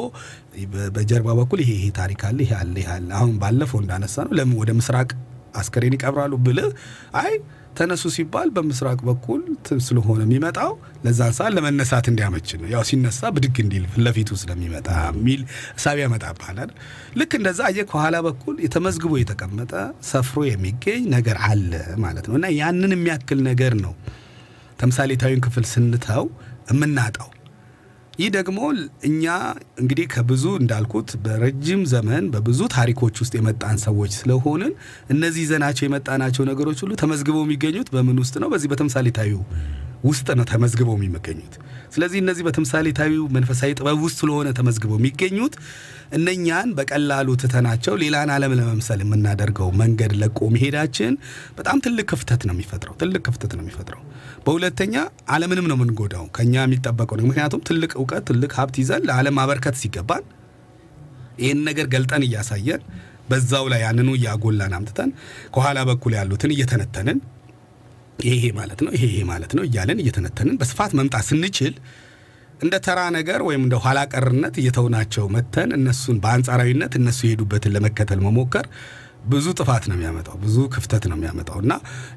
በጀርባ 0.95 1.30
በኩል 1.39 1.60
ይሄ 1.63 1.71
ይሄ 1.78 1.88
ታሪክ 1.97 2.21
አለ፣ 2.30 2.38
ይሄ 2.45 2.54
አለ፣ 2.60 2.75
ይሄ 2.82 2.89
አለ። 2.95 3.10
አሁን 3.19 3.34
ባለፈው 3.41 3.80
እንዳነሳ 3.84 4.15
ነው 4.28 4.34
ለምን 4.39 4.56
ወደ 4.62 4.71
ምስራቅ 4.80 5.10
አስከሬን 5.56 5.95
ይቀብራሉ 5.97 6.34
ብልህ 6.45 6.69
አይ 7.21 7.32
ተነሱ 7.76 8.04
ሲባል 8.16 8.48
በምስራቅ 8.56 9.00
በኩል 9.08 9.42
ስለሆነ 9.86 10.22
የሚመጣው 10.26 10.72
ለዛን 11.06 11.34
ሰዓት 11.38 11.52
ለመነሳት 11.58 12.06
እንዲያመች 12.12 12.50
ነው። 12.60 12.68
ያው 12.74 12.84
ሲነሳ 12.90 13.32
ብድግ 13.36 13.58
እንዲል 13.64 13.86
ፊት 13.90 14.02
ለፊቱ 14.06 14.38
ስለሚመጣ 14.42 14.88
የሚል 15.12 15.42
እሳቢ 15.78 15.98
ያመጣብሃል። 16.04 16.60
ልክ 17.20 17.34
እንደዛ 17.40 17.60
አየህ፣ 17.70 17.88
ከኋላ 17.92 18.18
በኩል 18.28 18.56
የተመዝግቦ 18.66 19.14
የተቀመጠ 19.20 19.74
ሰፍሮ 20.10 20.46
የሚገኝ 20.50 21.04
ነገር 21.16 21.40
አለ 21.50 21.72
ማለት 22.06 22.28
ነው። 22.30 22.38
እና 22.40 22.48
ያንን 22.60 22.94
የሚያክል 22.98 23.42
ነገር 23.50 23.76
ነው 23.84 23.94
ተምሳሌታዊን 24.80 25.44
ክፍል 25.46 25.66
ስንተው 25.72 26.26
የምናጣው። 26.72 27.30
ይህ 28.20 28.30
ደግሞ 28.36 28.60
እኛ 29.08 29.24
እንግዲህ 29.82 30.06
ከብዙ 30.14 30.46
እንዳልኩት 30.62 31.10
በረጅም 31.26 31.82
ዘመን 31.92 32.24
በብዙ 32.34 32.62
ታሪኮች 32.74 33.16
ውስጥ 33.24 33.34
የመጣን 33.38 33.78
ሰዎች 33.86 34.12
ስለሆንን 34.18 34.74
እነዚህ 35.14 35.42
ይዘናቸው 35.46 35.86
የመጣናቸው 35.88 36.46
ነገሮች 36.50 36.80
ሁሉ 36.84 36.94
ተመዝግበው 37.02 37.44
የሚገኙት 37.46 37.90
በምን 37.96 38.18
ውስጥ 38.24 38.36
ነው? 38.44 38.50
በዚህ 38.54 38.70
በተምሳሌታዊው 38.74 39.42
ውስጥ 40.04 40.28
ነው 40.40 40.46
ተመዝግበው 40.52 40.98
የሚገኙት። 41.00 41.56
ስለዚህ 41.91 42.19
እነዚህ 42.21 42.43
በተምሳሌታዊው 42.47 43.23
መንፈሳዊ 43.36 43.71
ጥበብ 43.78 43.99
ውስጥ 44.04 44.17
ስለሆነ 44.21 44.49
ተመዝግበው 44.58 44.97
የሚገኙት 44.99 45.56
እነኛን 46.17 46.69
በቀላሉ 46.78 47.30
ትተናቸው 47.41 47.93
ሌላን 48.02 48.30
ዓለም 48.36 48.54
ለመምሰል 48.60 49.02
የምናደርገው 49.04 49.69
መንገድ 49.82 50.13
ለቆ 50.21 50.39
መሄዳችን 50.56 51.13
በጣም 51.58 51.78
ትልቅ 51.86 52.06
ክፍተት 52.12 52.43
ነው 52.47 52.54
የሚፈጥረው። 52.56 52.95
ትልቅ 53.02 53.21
ክፍተት 53.28 53.52
ነው 53.58 53.63
የሚፈጥረው። 53.65 54.02
በሁለተኛ 54.45 54.95
ዓለምንም 55.30 55.67
ነው 55.71 55.78
የምንጎዳው። 55.78 56.25
ከኛ 56.38 56.56
የሚጠበቀው 56.63 57.17
ነው። 57.19 57.28
ምክንያቱም 57.30 57.63
ትልቅ 57.69 57.91
እውቀት፣ 57.99 58.23
ትልቅ 58.30 58.52
ሀብት 58.60 58.78
ይዘን 58.82 59.06
ለዓለም 59.10 59.38
ማበርከት 59.39 59.78
ሲገባን 59.82 60.25
ይህን 61.39 61.60
ነገር 61.67 61.88
ገልጠን 61.91 62.23
እያሳየን 62.28 62.82
በዛው 63.30 63.65
ላይ 63.71 63.82
ያንኑ 63.84 64.10
እያጎላን 64.17 64.73
አምጥተን 64.78 65.10
ከኋላ 65.54 65.80
በኩል 65.89 66.13
ያሉትን 66.17 66.54
እየተነተንን 66.56 67.17
ይሄ 68.28 68.46
ማለት 68.58 68.80
ነው 68.86 68.92
ይሄ 68.98 69.16
ማለት 69.30 69.52
ነው 69.58 69.64
እያለን 69.68 70.00
እየተነተንን 70.04 70.56
በስፋት 70.62 70.94
መምጣት 71.00 71.26
ስንችል 71.30 71.74
እንደ 72.60 72.76
ተራ 72.86 73.00
ነገር 73.16 73.42
ወይም 73.48 73.62
እንደ 73.66 73.76
ኋላ 73.84 74.00
ቀርነት 74.14 74.56
እየተውናቸው 74.62 75.26
መተን 75.36 75.70
እነሱን 75.78 76.18
በአንጻራዊነት 76.24 76.94
እነሱ 77.00 77.20
የሄዱበትን 77.28 77.74
ለመከተል 77.76 78.20
መሞከር 78.26 78.66
ብዙ 79.30 79.46
ጥፋት 79.60 79.84
ነው 79.90 79.96
የሚያመጣው፣ 79.96 80.36
ብዙ 80.44 80.58
ክፍተት 80.74 81.04
ነው 81.10 81.16
የሚያመጣው 81.18 81.58
እና 81.64 81.74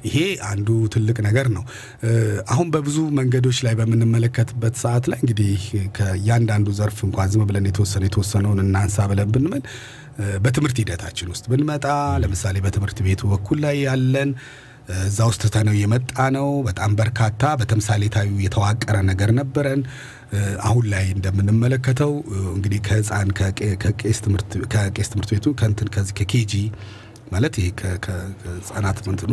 ይሄ 0.06 0.16
አንዱ 0.50 0.68
ትልቅ 0.94 1.16
ነገር 1.26 1.46
ነው። 1.54 1.62
አሁን 2.52 2.68
በብዙ 2.74 2.98
መንገዶች 3.18 3.58
ላይ 3.66 3.74
በምንመለከትበት 3.80 4.74
ሰዓት 4.82 5.06
ላይ 5.12 5.18
እንግዲህ 5.24 5.62
ከእያንዳንዱ 5.96 6.68
ዘርፍ 6.78 6.98
እንኳን 7.08 7.30
ዝም 7.32 7.44
ብለን 7.48 7.66
የተወሰነ 7.70 8.04
የተወሰነውን 8.08 8.60
እናንሳ 8.64 9.06
ብለን 9.12 9.30
ብንመል 9.36 9.64
በትምህርት 10.44 10.78
ሂደታችን 10.82 11.30
ውስጥ 11.34 11.44
ብንመጣ 11.52 11.86
ለምሳሌ 12.24 12.56
በትምህርት 12.64 13.00
ቤቱ 13.06 13.22
በኩል 13.32 13.60
ላይ 13.66 13.76
ያለን 13.86 14.32
እዛ 15.02 15.18
ውስጥ 15.28 15.40
ትተነው 15.44 15.74
የመጣ 15.78 16.16
ነው። 16.36 16.48
በጣም 16.66 16.90
በርካታ 16.98 17.52
በተምሳሌታዊ 17.60 18.28
የተዋቀረ 18.44 18.96
ነገር 19.10 19.30
ነበረን። 19.38 19.82
አሁን 20.66 20.84
ላይ 20.92 21.04
እንደምንመለከተው 21.14 22.12
እንግዲህ 22.54 22.80
ከህፃን 22.86 23.30
ከቄስ 23.36 24.20
ትምህርት 25.06 25.30
ቤቱ 25.32 25.46
ከንትን 25.60 25.90
ከዚህ 25.94 26.14
ከኬጂ 26.20 26.54
ማለት 27.32 27.54
ይሄ 27.58 27.68
ከህጻናት 28.04 28.98
ምንትኑ 29.06 29.30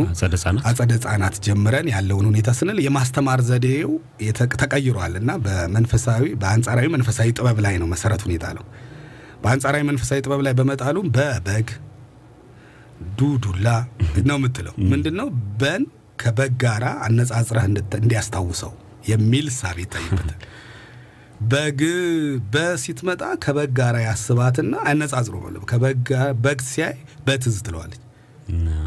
አጸደ 0.70 0.92
ህጻናት 0.92 1.36
ጀምረን 1.46 1.88
ያለውን 1.94 2.28
ሁኔታ 2.30 2.50
ስንል 2.60 2.78
የማስተማር 2.86 3.42
ዘዴው 3.50 3.92
ተቀይሯል 4.62 5.16
እና 5.22 5.32
በመንፈሳዊ 5.46 6.24
በአንጻራዊ 6.42 6.88
መንፈሳዊ 6.96 7.30
ጥበብ 7.38 7.60
ላይ 7.66 7.76
ነው 7.82 7.90
መሰረት 7.94 8.24
ሁኔታ 8.28 8.48
ነው። 8.58 8.66
በአንጻራዊ 9.44 9.84
መንፈሳዊ 9.90 10.20
ጥበብ 10.26 10.42
ላይ 10.48 10.54
በመጣሉ 10.60 10.98
በበግ 11.16 11.68
ዱዱላ 13.20 13.68
ነው 14.28 14.38
የምትለው። 14.38 14.74
ምንድን 14.92 15.16
ነው 15.20 15.28
በን 15.62 15.84
ከበግ 16.20 16.54
ጋራ 16.64 16.86
አነጻጽረህ 17.06 17.66
እንዲያስታውሰው 18.00 18.74
የሚል 19.10 19.48
ሳቤ 19.58 19.78
ይታይበታል። 19.86 20.40
በግ 21.52 21.82
በሲትመጣ 22.54 23.22
ከበግ 23.44 23.72
ጋራ 23.78 23.98
ያስባትና 24.06 24.74
አነጻጽሮ 24.90 25.36
በግ 26.44 26.60
ሲያይ 26.70 26.96
በትዝ 27.28 27.58
ትለዋለች። 27.68 28.02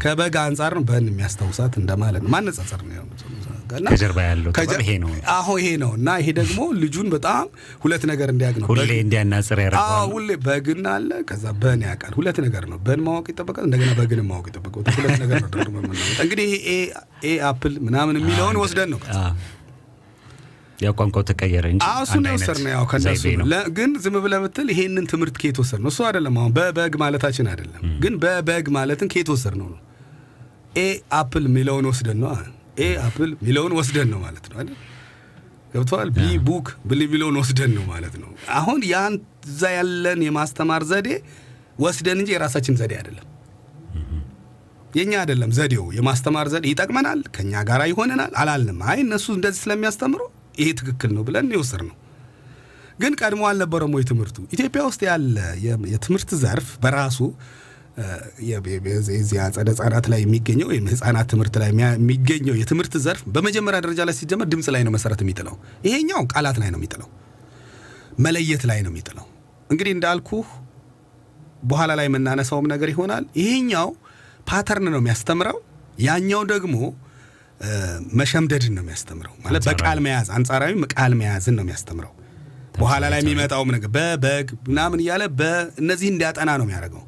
ከበግ 0.03 0.35
አንጻር 0.41 0.71
ነው 0.77 0.83
በን 0.89 1.05
የሚያስታውሳት 1.09 1.73
እንደማለት 1.81 2.21
ነው። 2.23 2.31
ማነጻጸር 2.33 2.81
ነው 2.87 3.05
ከጀርባ 3.85 4.19
ያለው 4.25 4.51
ይሄ 4.81 4.91
ነው። 5.03 5.11
አሁ 5.33 5.47
ይሄ 5.59 5.69
ነው 5.83 5.91
እና 5.97 6.09
ይሄ 6.21 6.29
ደግሞ 6.39 6.59
ልጁን 6.81 7.07
በጣም 7.13 7.45
ሁለት 7.83 8.03
ነገር 8.11 8.27
እንዲያውቅ 8.33 8.57
ነው። 8.61 8.67
ሁሌ 8.71 8.91
እንዲያናጽር 9.03 9.59
ያደርገዋል። 9.63 10.09
ሁሌ 10.13 10.29
በግ 10.45 10.85
አለ፣ 10.95 11.09
ከዛ 11.29 11.45
በን 11.61 11.81
ያውቃል። 11.87 12.13
ሁለት 12.19 12.39
ነገር 12.45 12.65
ነው። 12.71 12.79
በን 12.85 13.01
ማወቅ 13.07 13.25
ይጠበቃል፣ 13.33 13.65
እንደገና 13.69 13.91
በግን 13.99 14.21
ማወቅ 14.29 14.45
ይጠበቃል። 14.51 14.95
ሁለት 14.99 15.17
ነገር 15.23 15.41
ነው 15.69 15.81
እንግዲህ 16.23 16.49
ይሄ 16.57 16.77
A 17.25 17.33
apple 17.49 17.75
ምናምን 17.87 18.17
የሚለውን 18.21 18.59
ወስደን 18.63 18.89
ነው 18.93 19.01
ያው 20.77 20.93
ቋንቋው 20.99 21.23
ተቀየረ 21.29 21.65
እንጂ 21.73 21.83
እሱን 22.03 22.23
የወሰድነው 22.29 22.71
ያው 22.73 22.85
ከነሱ 22.91 23.23
ግን 23.77 23.91
ዝም 24.03 24.15
ብለህ 24.23 24.39
ብትል 24.43 24.67
ይሄንን 24.73 25.05
ትምህርት 25.11 25.35
ከየት 25.41 25.57
ወሰድነው? 25.61 25.89
እሱ 25.91 25.99
አይደለም 26.07 26.37
አሁን 26.39 26.51
በበግ 26.57 26.93
ማለታችን 27.03 27.47
አይደለም፣ 27.51 27.81
ግን 28.03 28.15
በበግ 28.23 28.65
ማለትን 28.77 29.09
ከየት 29.13 29.29
ወሰድነው 29.33 29.55
ነው 29.61 29.79
A 30.79 30.87
apple 31.13 31.45
የሚለውን 31.49 31.87
ወስደን 31.91 32.17
ነው 32.23 32.29
A 32.79 32.89
apple 33.07 33.31
የሚለውን 33.35 33.73
ወስደን 33.79 34.07
ነው 34.13 34.19
ማለት 34.25 34.45
ነው 34.51 34.57
አይደል? 34.59 34.77
ገብቶሃል። 35.73 36.09
B 36.15 36.23
book 36.47 36.67
ብል 36.89 36.99
የሚለውን 37.03 37.37
ወስደን 37.41 37.71
ነው 37.77 37.85
ማለት 37.91 38.15
ነው። 38.21 38.29
አሁን 38.57 38.79
ያን 38.89 39.13
እዛ 39.47 39.61
ያለን 39.75 40.19
የማስተማር 40.27 40.83
ዘዴ 40.91 41.07
ወስደን 41.79 42.17
እንጂ 42.21 42.29
የራሳችን 42.35 42.75
ዘዴ 42.81 42.93
አይደለም። 42.99 43.27
የኛ 44.93 45.13
አይደለም 45.21 45.51
ዘዴው። 45.57 45.85
የማስተማር 45.97 46.47
ዘዴ 46.53 46.65
ይጠቅመናል፣ 46.71 47.21
ከኛ 47.35 47.61
ጋር 47.69 47.81
ይሆነናል 47.91 48.33
አላልንም። 48.41 48.81
አይ 48.89 48.99
እነሱ 49.05 49.25
እንደዚህ 49.37 49.61
ስለሚያስተምሩ 49.63 50.21
ይሄ 50.57 50.69
ትክክል 50.79 51.11
ነው 51.15 51.23
ብለን 51.27 51.47
የወሰድነው። 51.55 51.95
ግን 52.99 53.13
ቀድሞ 53.19 53.41
አልነበረም 53.49 53.93
ወይ 53.97 54.03
ትምህርቱ? 54.09 54.37
ኢትዮጵያ 54.55 54.81
ውስጥ 54.87 55.01
ያለ 55.07 55.37
የትምህርት 55.91 56.31
ዘርፍ 56.43 56.67
በራሱ 56.83 57.19
የዚህ 59.09 59.37
አጸደ 59.43 59.69
ላይ 60.13 60.19
የሚገኘው 60.23 60.67
ወይም 60.71 60.85
ህጻናት 60.91 61.27
ትምህርት 61.31 61.55
ላይ 61.61 61.69
የሚገኘው 61.71 62.55
የትምህርት 62.59 62.93
ዘርፍ 63.05 63.21
በመጀመሪያ 63.35 63.79
ደረጃ 63.85 64.01
ላይ 64.09 64.15
ሲጀመር 64.19 64.47
ድምፅ 64.53 64.67
ላይ 64.75 64.81
ነው 64.87 64.91
መሰረት 64.95 65.19
የሚጥለው። 65.23 65.55
ይሄኛው 65.87 66.21
ቃላት 66.33 66.57
ላይ 66.61 66.69
ነው 66.73 66.79
የሚጥለው፣ 66.79 67.09
መለየት 68.19 68.63
ላይ 68.69 68.79
ነው 68.85 68.91
የሚጥለው። 68.93 69.25
እንግዲህ 69.69 69.93
እንዳልኩህ 69.97 70.47
በኋላ 71.63 71.91
ላይ 71.99 72.05
የምናነሳውም 72.09 72.67
ነገር 72.73 72.89
ይሆናል። 72.93 73.25
ይሄኛው 73.41 73.89
ፓተርን 74.49 74.87
ነው 74.87 74.99
የሚያስተምረው፣ 75.01 75.57
ያኛው 75.99 76.41
ደግሞ 76.51 76.75
መሸምደድን 78.19 78.73
ነው 78.77 78.83
የሚያስተምረው። 78.83 79.33
ማለት 79.45 79.63
በቃል 79.69 79.99
መያዝ 80.05 80.27
አንጻራዊ 80.37 80.73
ቃል 80.93 81.13
መያዝን 81.19 81.55
ነው 81.57 81.65
የሚያስተምረው። 81.65 82.13
በኋላ 82.77 83.03
ላይ 83.13 83.19
የሚመጣውም 83.23 83.71
ነገር 83.73 83.89
በበግ 83.95 84.47
ምናምን 84.69 85.01
እያለ 85.03 85.23
በእነዚህ 85.39 86.07
እንዲያጠና 86.13 86.51
ነው 86.59 86.65
የሚያደርገው 86.67 87.03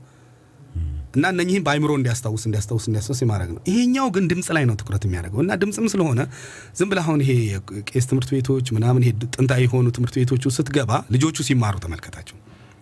እና 1.13 1.25
እነኚህም 1.33 1.63
በአይምሮ 1.65 1.91
እንዲያስታውስ 1.97 2.43
እንዲያስታውስ 2.47 2.85
እንዲያስታውስ 2.89 3.19
የማድረግ 3.23 3.49
ነው። 3.53 3.61
ይሄኛው 3.69 4.07
ግን 4.15 4.23
ድምፅ 4.31 4.47
ላይ 4.55 4.63
ነው 4.69 4.75
ትኩረት 4.81 5.03
የሚያደርገው 5.07 5.39
እና 5.43 5.53
ድምፅም 5.61 5.85
ስለሆነ 5.93 6.21
ዝም 6.79 6.89
ብለህ 6.91 7.05
አሁን 7.05 7.21
ይሄ 7.23 7.31
ቄስ 7.89 8.07
ትምህርት 8.09 8.31
ቤቶች 8.35 8.69
ምናምን 8.77 9.03
ይሄ 9.05 9.11
ጥንታዊ 9.35 9.63
የሆኑ 9.67 9.87
ትምህርት 9.97 10.15
ቤቶቹ 10.19 10.51
ስትገባ 10.57 10.91
ልጆቹ 11.15 11.37
ሲማሩ 11.47 11.75
ተመልከታቸው። 11.85 12.37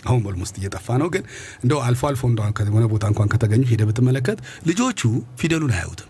አሁን 0.06 0.22
almost 0.30 0.56
እየጠፋ 0.60 0.98
ነው፣ 1.02 1.10
ግን 1.14 1.24
እንደው 1.64 1.80
አልፎ 1.86 2.02
አልፎ 2.10 2.24
እንደሆነ 2.32 2.86
ቦታ 2.94 3.06
እንኳን 3.12 3.30
ከተገኙ 3.34 3.64
ሄደህ 3.70 3.84
ብትመለከት 3.90 4.40
ልጆቹ 4.70 5.02
ፊደሉን 5.42 5.74
አያዩትም 5.76 6.10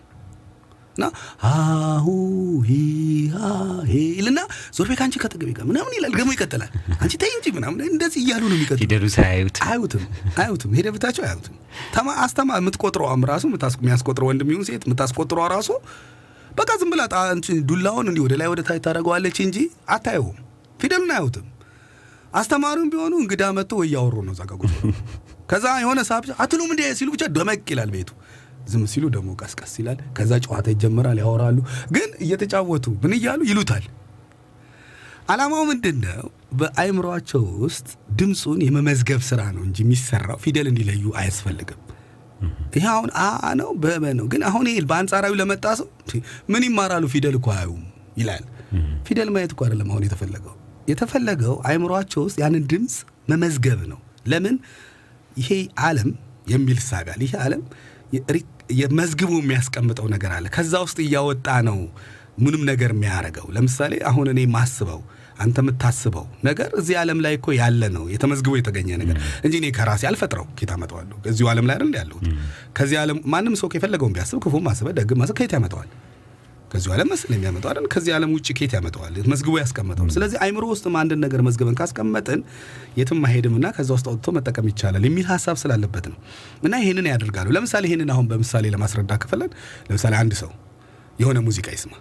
እና 0.95 1.05
አሁ 1.49 2.07
ይልና 3.91 4.39
ዞር 4.77 4.87
ቤት 4.89 5.01
አንቺ 5.05 5.15
ከጠገቤ 5.23 5.49
ጋር 5.57 5.65
ምናምን 5.69 5.93
ይላል። 5.97 6.13
ደግሞ 6.19 6.29
ይቀጥላል። 6.35 6.71
አንቺ 6.97 7.13
ተይ 7.23 7.31
እንጂ 7.37 7.47
ምናምን 7.55 7.79
እንደዚህ 7.87 8.19
እያሉ 8.23 8.43
ነው 8.45 8.57
የሚቀጥሉ። 8.57 8.79
ፊደሉ 8.83 9.05
ሳያዩት 9.15 9.57
አያዩትም 9.65 10.03
አያዩትም። 10.35 10.73
ሄደ 10.77 10.87
ብታቸው 10.95 11.23
አያዩትም። 11.25 11.55
ተማ 11.95 12.07
አስተማ 12.25 12.59
የምትቆጥረዋም 12.59 13.25
ራሱ 13.31 13.43
የሚያስቆጥረው 13.79 14.29
ወንድም 14.31 14.51
ይሁን 14.53 14.67
ሴት 14.69 14.85
የምታስቆጥረዋ 14.87 15.45
ራሱ 15.55 15.69
በቃ 16.51 16.69
ዝም 16.81 16.89
ብላ 16.93 17.03
ዱላውን 17.69 18.07
እንዲህ 18.09 18.23
ወደ 18.25 18.33
ላይ 18.41 18.47
ወደ 18.51 18.61
ታች 18.67 18.81
ታደርገዋለች 18.85 19.39
እንጂ 19.45 19.57
አታየውም። 19.93 20.37
ፊደሉን 20.79 21.11
አያዩትም። 21.15 21.47
አስተማሪውም 22.33 22.89
ቢሆኑ 22.91 23.13
እንግዳ 23.23 23.43
መጥቶ 23.57 23.73
ወይ 23.79 23.87
እያወሩ 23.89 24.15
ነው 24.27 24.33
እዛ 24.35 24.43
ጋር 24.51 24.59
ከዛ 25.49 25.65
የሆነ 25.81 25.99
ሳብ 26.07 26.23
አትሉም 26.43 26.69
እንዲ 26.73 26.83
ሲሉ 26.97 27.09
ብቻ 27.15 27.23
ደመቅ 27.35 27.63
ይላል 27.73 27.89
ቤቱ 27.95 28.09
ዝም 28.71 28.83
ሲሉ 28.91 29.05
ደግሞ 29.15 29.29
ቀስቀስ 29.41 29.73
ይላል። 29.79 29.99
ከዛ 30.17 30.31
ጨዋታ 30.45 30.67
ይጀምራል፣ 30.73 31.17
ያወራሉ። 31.23 31.57
ግን 31.95 32.09
እየተጫወቱ 32.25 32.85
ምን 33.01 33.13
እያሉ 33.17 33.39
ይሉታል። 33.49 33.85
አላማው 35.29 35.63
ምንድን 35.69 35.97
ነው? 36.05 36.23
በአይምሯቸው 36.53 37.43
ውስጥ 37.63 37.87
ድምፁን 38.19 38.59
የመመዝገብ 38.65 39.21
ስራ 39.29 39.41
ነው 39.55 39.63
እንጂ 39.67 39.77
የሚሰራው 39.85 40.39
ፊደል 40.43 40.67
እንዲለዩ 40.71 41.03
አያስፈልግም። 41.19 41.79
ይህ 42.75 42.85
አሁን 42.93 43.09
አ 43.19 43.27
ነው 43.59 43.69
በበ 43.83 44.03
ነው። 44.17 44.25
ግን 44.31 44.41
አሁን 44.49 44.65
ይሄ 44.69 44.79
በአንጻራዊ 44.89 45.33
ለመጣ 45.41 45.65
ሰው 45.79 45.87
ምን 46.49 46.63
ይማራሉ? 46.67 47.03
ፊደል 47.13 47.35
እኮ 47.39 47.47
አያዩም 47.55 47.83
ይላል። 48.17 48.43
ፊደል 49.07 49.29
ማየት 49.33 49.51
እኮ 49.55 49.61
አይደለም 49.65 49.89
አሁን 49.91 50.03
የተፈለገው። 50.07 50.55
የተፈለገው 50.87 51.55
አይምሯቸው 51.67 52.21
ውስጥ 52.27 52.37
ያንን 52.43 52.63
ድምፅ 52.71 52.95
መመዝገብ 53.29 53.81
ነው። 53.91 53.99
ለምን 54.27 54.55
ይሄ 55.37 55.49
ዓለም 55.83 56.09
የሚል 56.47 56.79
ሳቢያል 56.87 57.21
ይሄ 57.25 57.33
ዓለም 57.45 57.61
የመዝግቡ 58.75 59.31
የሚያስቀምጠው 59.39 60.07
ነገር 60.13 60.31
አለ። 60.35 60.45
ከዛ 60.55 60.73
ውስጥ 60.85 60.99
እያወጣ 61.05 61.47
ነው 61.67 61.79
ምንም 62.37 62.61
ነገር 62.69 62.91
የሚያደርገው። 62.95 63.47
ለምሳሌ 63.55 63.93
አሁን 64.09 64.27
እኔ 64.31 64.41
ማስበው 64.55 65.01
አንተ 65.39 65.57
የምታስበው 65.63 66.25
ነገር 66.47 66.69
እዚህ 66.79 66.95
ዓለም 67.01 67.19
ላይ 67.25 67.33
እኮ 67.37 67.47
ያለ 67.59 67.83
ነው 67.95 68.03
የተመዝግቦ 68.13 68.53
የተገኘ 68.59 68.89
ነገር 69.01 69.15
እንጂ 69.45 69.53
እኔ 69.61 69.67
ከራሴ 69.77 70.03
አልፈጥረው 70.09 70.45
ኬት 70.59 70.71
አመጣዋለሁ? 70.75 71.17
እዚሁ 71.31 71.45
ዓለም 71.51 71.65
ላይ 71.69 71.75
አይደል 71.77 71.93
ያለሁት። 71.99 72.25
ከዚህ 72.77 72.97
ዓለም 73.03 73.19
ማንም 73.33 73.55
ሰው 73.61 73.69
የፈለገውን 73.77 74.13
ቢያስብ 74.15 74.39
ክፉ 74.45 74.61
ማስበ 74.67 74.89
ደግ 74.99 75.11
ማስብ 75.21 75.35
ከየት 75.39 75.53
ያመጣዋል? 75.57 75.89
ከዚሁ 76.73 76.91
ዓለም 76.93 77.07
መስል 77.11 77.31
የሚያመጣው 77.35 77.69
አይደል? 77.71 77.85
ከዚህ 77.93 78.11
ዓለም 78.15 78.31
ውጭ 78.35 78.47
ኬት 78.57 78.71
ያመጣዋል? 78.75 79.15
መዝግቦ 79.31 79.55
ያስቀመጠው። 79.61 80.05
ስለዚህ 80.15 80.37
አይምሮ 80.43 80.63
ውስጥም 80.71 80.95
አንድን 81.01 81.19
ነገር 81.25 81.41
መዝግበን 81.47 81.75
ካስቀመጥን 81.79 82.39
የትም 82.99 83.19
አይሄድምና 83.27 83.65
ከዛ 83.75 83.89
ውስጥ 83.97 84.07
አውጥቶ 84.11 84.33
መጠቀም 84.37 84.67
ይቻላል 84.71 85.05
የሚል 85.07 85.27
ሀሳብ 85.31 85.57
ስላለበት 85.63 86.07
ነው። 86.11 86.17
እና 86.65 86.73
ይህንን 86.83 87.07
ያደርጋሉ። 87.11 87.47
ለምሳሌ 87.57 87.83
ይህንን 87.89 88.11
አሁን 88.15 88.27
በምሳሌ 88.31 88.71
ለማስረዳ 88.75 89.13
ከፈለን 89.23 89.51
ለምሳሌ 89.89 90.13
አንድ 90.21 90.35
ሰው 90.41 90.51
የሆነ 91.19 91.39
ሙዚቃ 91.47 91.67
ይስማ 91.75 91.93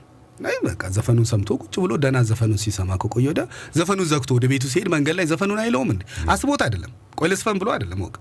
አይ 0.44 0.56
በቃ 0.64 0.82
ዘፈኑን 0.94 1.26
ሰምቶ 1.30 1.50
ቁጭ 1.62 1.74
ብሎ 1.82 1.92
ደህና 2.02 2.18
ዘፈኑን 2.28 2.60
ሲሰማ 2.62 2.92
ከቆየ 3.02 3.26
ወዲያ 3.30 3.44
ዘፈኑን 3.76 4.06
ዘግቶ 4.12 4.30
ወደ 4.38 4.46
ቤቱ 4.52 4.64
ሲሄድ 4.72 4.88
መንገድ 4.94 5.14
ላይ 5.18 5.26
ዘፈኑን 5.32 5.58
አይለውም 5.64 5.90
እንዴ? 5.94 6.02
አስቦት 6.32 6.62
አይደለም፣ 6.66 6.92
ቆይ 7.18 7.28
ልስፈን 7.32 7.58
ብሎ 7.62 7.68
አይደለም። 7.74 8.00
ወቅ 8.06 8.14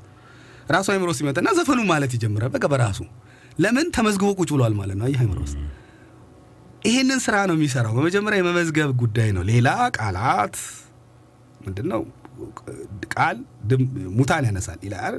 ራሱ 0.72 0.88
አይምሮ 0.94 1.12
ሲመጣና 1.18 1.50
ዘፈኑ 1.60 1.80
ማለት 1.90 2.12
ይጀምራል። 2.18 2.52
በቃ 2.56 2.66
በራሱ 2.74 3.00
ለምን 3.60 3.88
ተመዝግቦ 3.96 4.32
ቁጭ 4.40 4.50
ብሏል 4.56 4.76
ማለት 4.80 4.98
ነው። 5.00 5.06
አየህ 5.08 5.22
አይምሮ 5.24 5.40
ውስጥ 5.46 5.58
ይሄንን 6.82 7.20
ስራ 7.26 7.36
ነው 7.50 7.56
የሚሰራው። 7.58 7.94
በመጀመሪያ 7.98 8.38
የመመዝገብ 8.42 8.92
ጉዳይ 9.02 9.30
ነው። 9.36 9.44
ሌላ 9.50 9.68
ቃላት 9.98 10.56
ምንድን 11.66 11.88
ነው? 11.94 12.02
ቃል 13.14 13.38
ሙታን 14.18 14.46
ያነሳል 14.50 14.80
ይላል። 14.86 15.16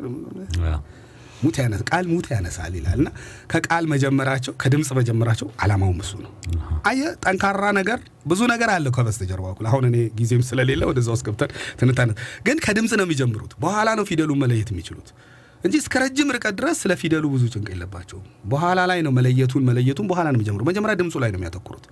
ሙት 1.43 1.57
ያነሳል 1.61 1.85
ቃል 1.91 2.05
ሙት 2.11 2.27
ያነሳል 2.33 2.73
ይላል 2.79 2.99
እና 3.01 3.09
ከቃል 3.53 3.85
መጀመራቸው 3.93 4.53
ከድምፅ 4.63 4.89
መጀመራቸው 4.99 5.49
አላማውም 5.63 5.99
እሱ 6.05 6.13
ነው። 6.25 6.33
አየህ 6.91 7.09
ጠንካራ 7.25 7.65
ነገር 7.79 7.99
ብዙ 8.27 8.41
ነገር 8.53 8.71
አለው 8.75 8.93
ከበስተጀርባ 8.97 9.47
በኩል። 9.51 9.67
አሁን 9.71 9.85
እኔ 9.89 9.97
ጊዜም 10.19 10.43
ስለሌለ 10.49 10.83
ወደዛ 10.91 11.09
ውስጥ 11.15 11.25
ገብተን 11.29 11.51
ትንታነ 11.81 12.11
ግን 12.47 12.59
ከድምፅ 12.67 12.93
ነው 13.01 13.07
የሚጀምሩት። 13.07 13.55
በኋላ 13.65 13.89
ነው 13.99 14.07
ፊደሉን 14.11 14.41
መለየት 14.45 14.71
የሚችሉት 14.73 15.11
እንጂ 15.65 15.75
እስከ 15.81 15.95
ረጅም 16.03 16.31
ርቀት 16.37 16.55
ድረስ 16.59 16.77
ስለ 16.83 16.93
ፊደሉ 17.01 17.25
ብዙ 17.33 17.45
ጭንቅ 17.53 17.69
የለባቸውም። 17.73 18.25
በኋላ 18.53 18.81
ላይ 18.91 19.01
ነው 19.07 19.13
መለየቱን 19.19 19.63
መለየቱን 19.69 20.07
በኋላ 20.11 20.27
ነው 20.27 20.39
የሚጀምሩት። 20.39 20.67
መጀመሪያ 20.71 20.95
ድምፁ 21.01 21.15
ላይ 21.23 21.31
ነው 21.33 21.39
የሚያተኩሩት። 21.41 21.85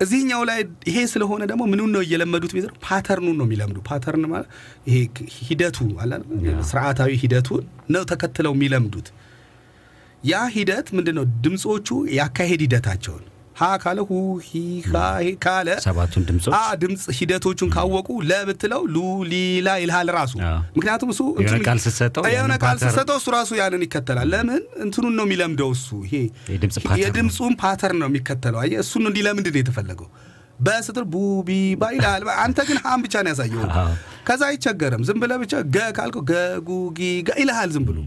እዚህኛው 0.00 0.42
ላይ 0.50 0.58
ይሄ 0.88 0.96
ስለሆነ 1.12 1.42
ደግሞ 1.50 1.62
ምኑን 1.72 1.90
ነው 1.94 2.02
እየለመዱት 2.06 2.52
ቤት 2.56 2.66
pattern 2.86 3.18
ኡን 3.18 3.36
ነው 3.40 3.46
የሚለምዱ። 3.48 3.78
pattern 3.88 4.24
ማለት 4.32 4.48
ይሄ 4.88 4.96
ሂደቱ 5.46 5.78
አለ? 6.02 6.12
ስርዓታዊ 6.70 7.12
ሂደቱን 7.22 7.62
ነው 7.94 8.02
ተከትለው 8.12 8.54
የሚለምዱት። 8.56 9.08
ያ 10.24 10.42
ሂደት 10.54 10.86
ምንድን 10.96 11.16
ነው? 11.18 11.24
ድምፆቹ 11.44 11.88
የአካሄድ 12.16 12.60
ሂደታቸውን 12.66 13.24
ሀ 13.56 13.68
ካለ 13.82 13.98
ሁ 14.06 14.12
ሂ 14.46 14.60
ሃ 14.86 14.94
ሄ 15.18 15.28
ካለ 15.44 15.68
ሰባቱን 15.84 16.22
ድምፆች 16.28 16.54
አ 16.56 16.62
ድምፅ 16.80 17.02
ሂደቶቹን 17.18 17.68
ካወቁ 17.74 18.08
ለ 18.30 18.40
ብትለው 18.40 18.82
ሉ 18.88 18.96
ሊ 19.30 19.45
ላ 19.45 19.68
ይልሃል 19.82 20.08
ራሱ። 20.16 20.32
ምክንያቱም 20.76 21.10
እሱ 21.14 21.20
ቃል 21.66 21.78
ስትሰጠው 21.84 22.24
የሆነ 22.32 22.54
ቃል 22.64 22.76
ስትሰጠው 22.82 23.16
እሱ 23.20 23.28
ራሱ 23.36 23.50
ያንን 23.60 23.84
ይከተላል። 23.86 24.28
ለምን 24.34 24.62
እንትኑን 24.84 25.14
ነው 25.18 25.26
የሚለምደው 25.28 25.70
እሱ 25.76 25.88
ይሄ 26.06 26.14
የድምፅ 26.54 26.76
pattern 26.78 26.94
ነው። 26.94 27.02
የድምፁን 27.04 27.54
pattern 27.62 28.00
ነው 28.02 28.10
የሚከተለው። 28.10 28.60
አየህ 28.64 28.80
እሱን 28.84 29.06
እንዲለምድ 29.10 29.48
ነው 29.48 29.60
የተፈለገው። 29.62 30.08
በ 30.60 30.71
ስትል 30.71 31.04
ቡ 31.12 31.30
ቢ 31.30 31.48
ባ 31.78 31.92
ይልሃል። 31.94 32.22
አንተ 32.42 32.58
ግን 32.68 32.78
ሀን 32.84 33.00
ብቻ 33.04 33.14
ነው 33.24 33.32
ያሳየው። 33.32 33.62
ከዛ 34.28 34.42
አይቸገርም። 34.50 35.02
ዝም 35.08 35.18
ብለህ 35.22 35.38
ብቻ 35.42 35.54
ገ 35.74 35.86
ካልከው 35.96 36.22
ገ 36.30 36.53
ጉ 36.53 36.75
ጊ 36.75 36.98
ጋ 37.26 37.38
ይልሃል 37.40 37.70
ዝም 37.74 37.86
ብሎ 37.88 37.98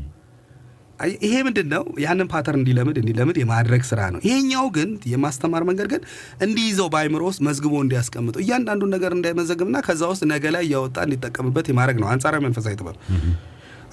ይሄ 1.21 1.33
ምንድን 1.45 1.67
ነው? 1.73 1.83
ያንን 2.03 2.27
pattern 2.31 2.59
እንዲለምድ 2.61 2.97
እንዲለምድ 3.01 3.37
የማድረግ 3.41 3.81
ስራ 3.89 3.99
ነው። 4.13 4.19
ይሄኛው 4.27 4.65
ግን 4.77 4.89
የማስተማር 5.11 5.63
መንገድ 5.69 5.87
ግን 5.93 6.01
እንዲይዘው 6.45 6.87
በአይምሮ 6.93 7.23
ውስጥ 7.29 7.41
መዝግቦ 7.47 7.73
እንዲያስቀምጠው 7.83 8.41
እያንዳንዱን 8.43 8.91
ነገር 8.95 9.13
እንዳይመዘግብና 9.17 9.77
ከዛ 9.87 10.01
ውስጥ 10.13 10.23
ነገ 10.31 10.45
ላይ 10.55 10.63
እያወጣ 10.67 10.97
እንዲጠቀምበት 11.07 11.67
የማድረግ 11.71 11.99
ነው 12.03 12.09
አንጻራዊ 12.13 12.41
መንፈሳዊ 12.47 12.73
ጥበብ። 12.81 12.97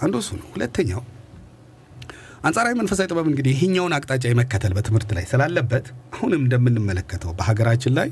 አንዱ 0.03 0.15
እሱ 0.23 0.31
ነው። 0.41 0.49
ሁለተኛው 0.55 1.03
አንጻራዊ 2.45 2.73
መንፈሳዊ 2.79 3.07
ጥበብ 3.11 3.27
እንግዲህ 3.31 3.53
ይሄኛውን 3.57 3.93
አቅጣጫ 3.97 4.25
የመከተል 4.31 4.73
በትምህርት 4.77 5.13
ላይ 5.17 5.25
ስላለበት 5.31 5.87
አሁንም 6.17 6.43
እንደምንመለከተው 6.43 7.31
በሀገራችን 7.39 7.95
ላይ 7.99 8.09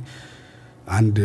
አንድ 0.93 1.17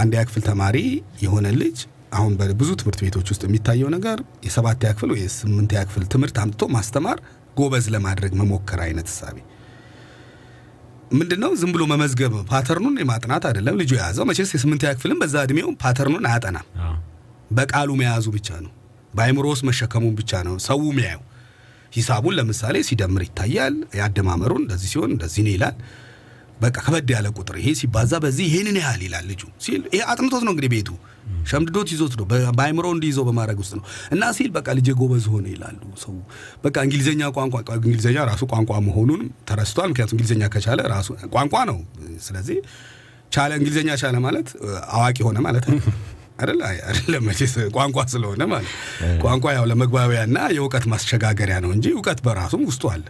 አንድ 0.00 0.12
ክፍል 0.28 0.42
ተማሪ 0.46 0.76
የሆነ 1.22 1.46
ልጅ 1.58 1.78
አሁን 2.12 2.32
በብዙ 2.38 2.70
ትምህርት 2.80 3.00
ቤቶች 3.04 3.28
ውስጥ 3.32 3.42
የሚታየው 3.46 3.88
ነገር 3.94 4.18
የሰባተኛ 4.46 4.90
ክፍል 4.96 5.10
ወይ 5.14 5.20
የስምንተኛ 5.24 5.80
ክፍል 5.88 6.04
ትምህርት 6.12 6.36
አምጥቶ 6.42 6.68
ማስተማር 6.74 7.18
ጎበዝ 7.58 7.86
ለማድረግ 7.94 8.32
መሞከር 8.40 8.80
አይነት 8.86 9.08
እሳቤ 9.12 9.36
ምንድን 11.12 11.40
ነው? 11.42 11.50
ዝም 11.60 11.70
ብሎ 11.74 11.82
መመዝገብ 11.90 12.34
pattern 12.50 12.78
ኡን 12.78 12.94
የማጥናት 13.00 13.44
አይደለም። 13.48 13.74
ልጁ 13.80 13.90
የያዘው 13.96 14.24
መቼስ 14.28 14.50
የስምንተኛ 14.54 14.92
ክፍልም 14.96 15.18
በዛ 15.22 15.34
እድሜው 15.46 15.68
pattern 15.82 16.10
ኡን 16.10 16.26
አያጠናም። 16.30 16.66
በቃሉ 17.50 17.90
መያዙ 18.00 18.26
ብቻ 18.36 18.48
ነው። 18.64 18.72
በአይምሮ 19.14 19.46
ውስጥ 19.52 19.64
መሸከሙን 19.68 20.14
ብቻ 20.20 20.40
ነው 20.46 20.54
ሰው 20.66 20.80
የሚያየው። 20.86 21.22
ሂሳቡን 21.92 22.34
ለምሳሌ 22.38 22.76
ሲደምር 22.88 23.22
ይታያል። 23.26 23.74
ያደማመሩን 23.98 24.62
እንደዚህ 24.64 24.88
ሲሆን 24.92 25.10
እንደዚህ 25.14 25.42
ነው 25.46 25.52
ይላል። 25.56 25.76
በቃ 26.62 26.76
ከበድ 26.84 27.10
ያለ 27.14 27.28
ቁጥር 27.36 27.56
ይሄ 27.60 27.68
ሲባዛ 27.80 28.12
በዚህ 28.24 28.44
ይሄንን 28.48 28.76
ያህል 28.80 29.00
ይላል 29.06 29.24
ልጁ 29.30 29.42
ሲል 29.64 29.82
ይሄ 29.92 30.02
አጥንቶት 30.12 30.42
ነው 30.46 30.52
እንግዲህ 30.54 30.70
ቤቱ 30.74 30.90
ሸምድዶት 31.50 31.88
ይዞት 31.94 32.14
ነው 32.18 32.24
በአይምሮ 32.58 32.86
እንዲይዘው 32.94 33.24
በማድረግ 33.28 33.58
ውስጥ 33.62 33.72
ነው 33.78 33.84
እና 34.14 34.22
ሲል 34.36 34.50
በቃ 34.56 34.68
ልጄ 34.78 34.88
ጎበዝ 35.00 35.26
ሆነ 35.32 35.46
ይላሉ 35.54 35.80
ሰው 36.02 36.14
በቃ 36.64 36.76
እንግሊዝኛ 36.86 37.30
ቋንቋ 37.36 37.54
እንግሊዝኛ 37.80 38.18
ራሱ 38.30 38.42
ቋንቋ 38.52 38.80
መሆኑን 38.88 39.22
ተረስቷል። 39.50 39.88
ምክንያቱም 39.92 40.16
እንግሊዝኛ 40.16 40.48
ከቻለ 40.54 40.80
ራሱ 40.94 41.08
ቋንቋ 41.34 41.54
ነው። 41.70 41.78
ስለዚህ 42.26 42.58
ቻለ 43.32 43.50
እንግሊዝኛ 43.58 43.90
ቻለ 44.00 44.16
ማለት 44.24 44.48
አዋቂ 44.96 45.18
ሆነ 45.28 45.38
ማለት 45.46 45.66
አይደለም። 46.38 47.22
መቼስ 47.28 47.54
ቋንቋ 47.74 48.04
ስለሆነ 48.12 48.42
ማለት 48.52 48.70
ቋንቋ 49.22 49.44
ያው 49.56 49.64
ለመግባቢያና 49.70 50.38
የእውቀት 50.54 50.84
ማስሸጋገሪያ 50.92 51.56
ነው 51.64 51.70
እንጂ 51.76 51.86
እውቀት 51.94 52.20
በራሱም 52.26 52.62
ውስጡ 52.68 52.84
አለ። 52.92 53.04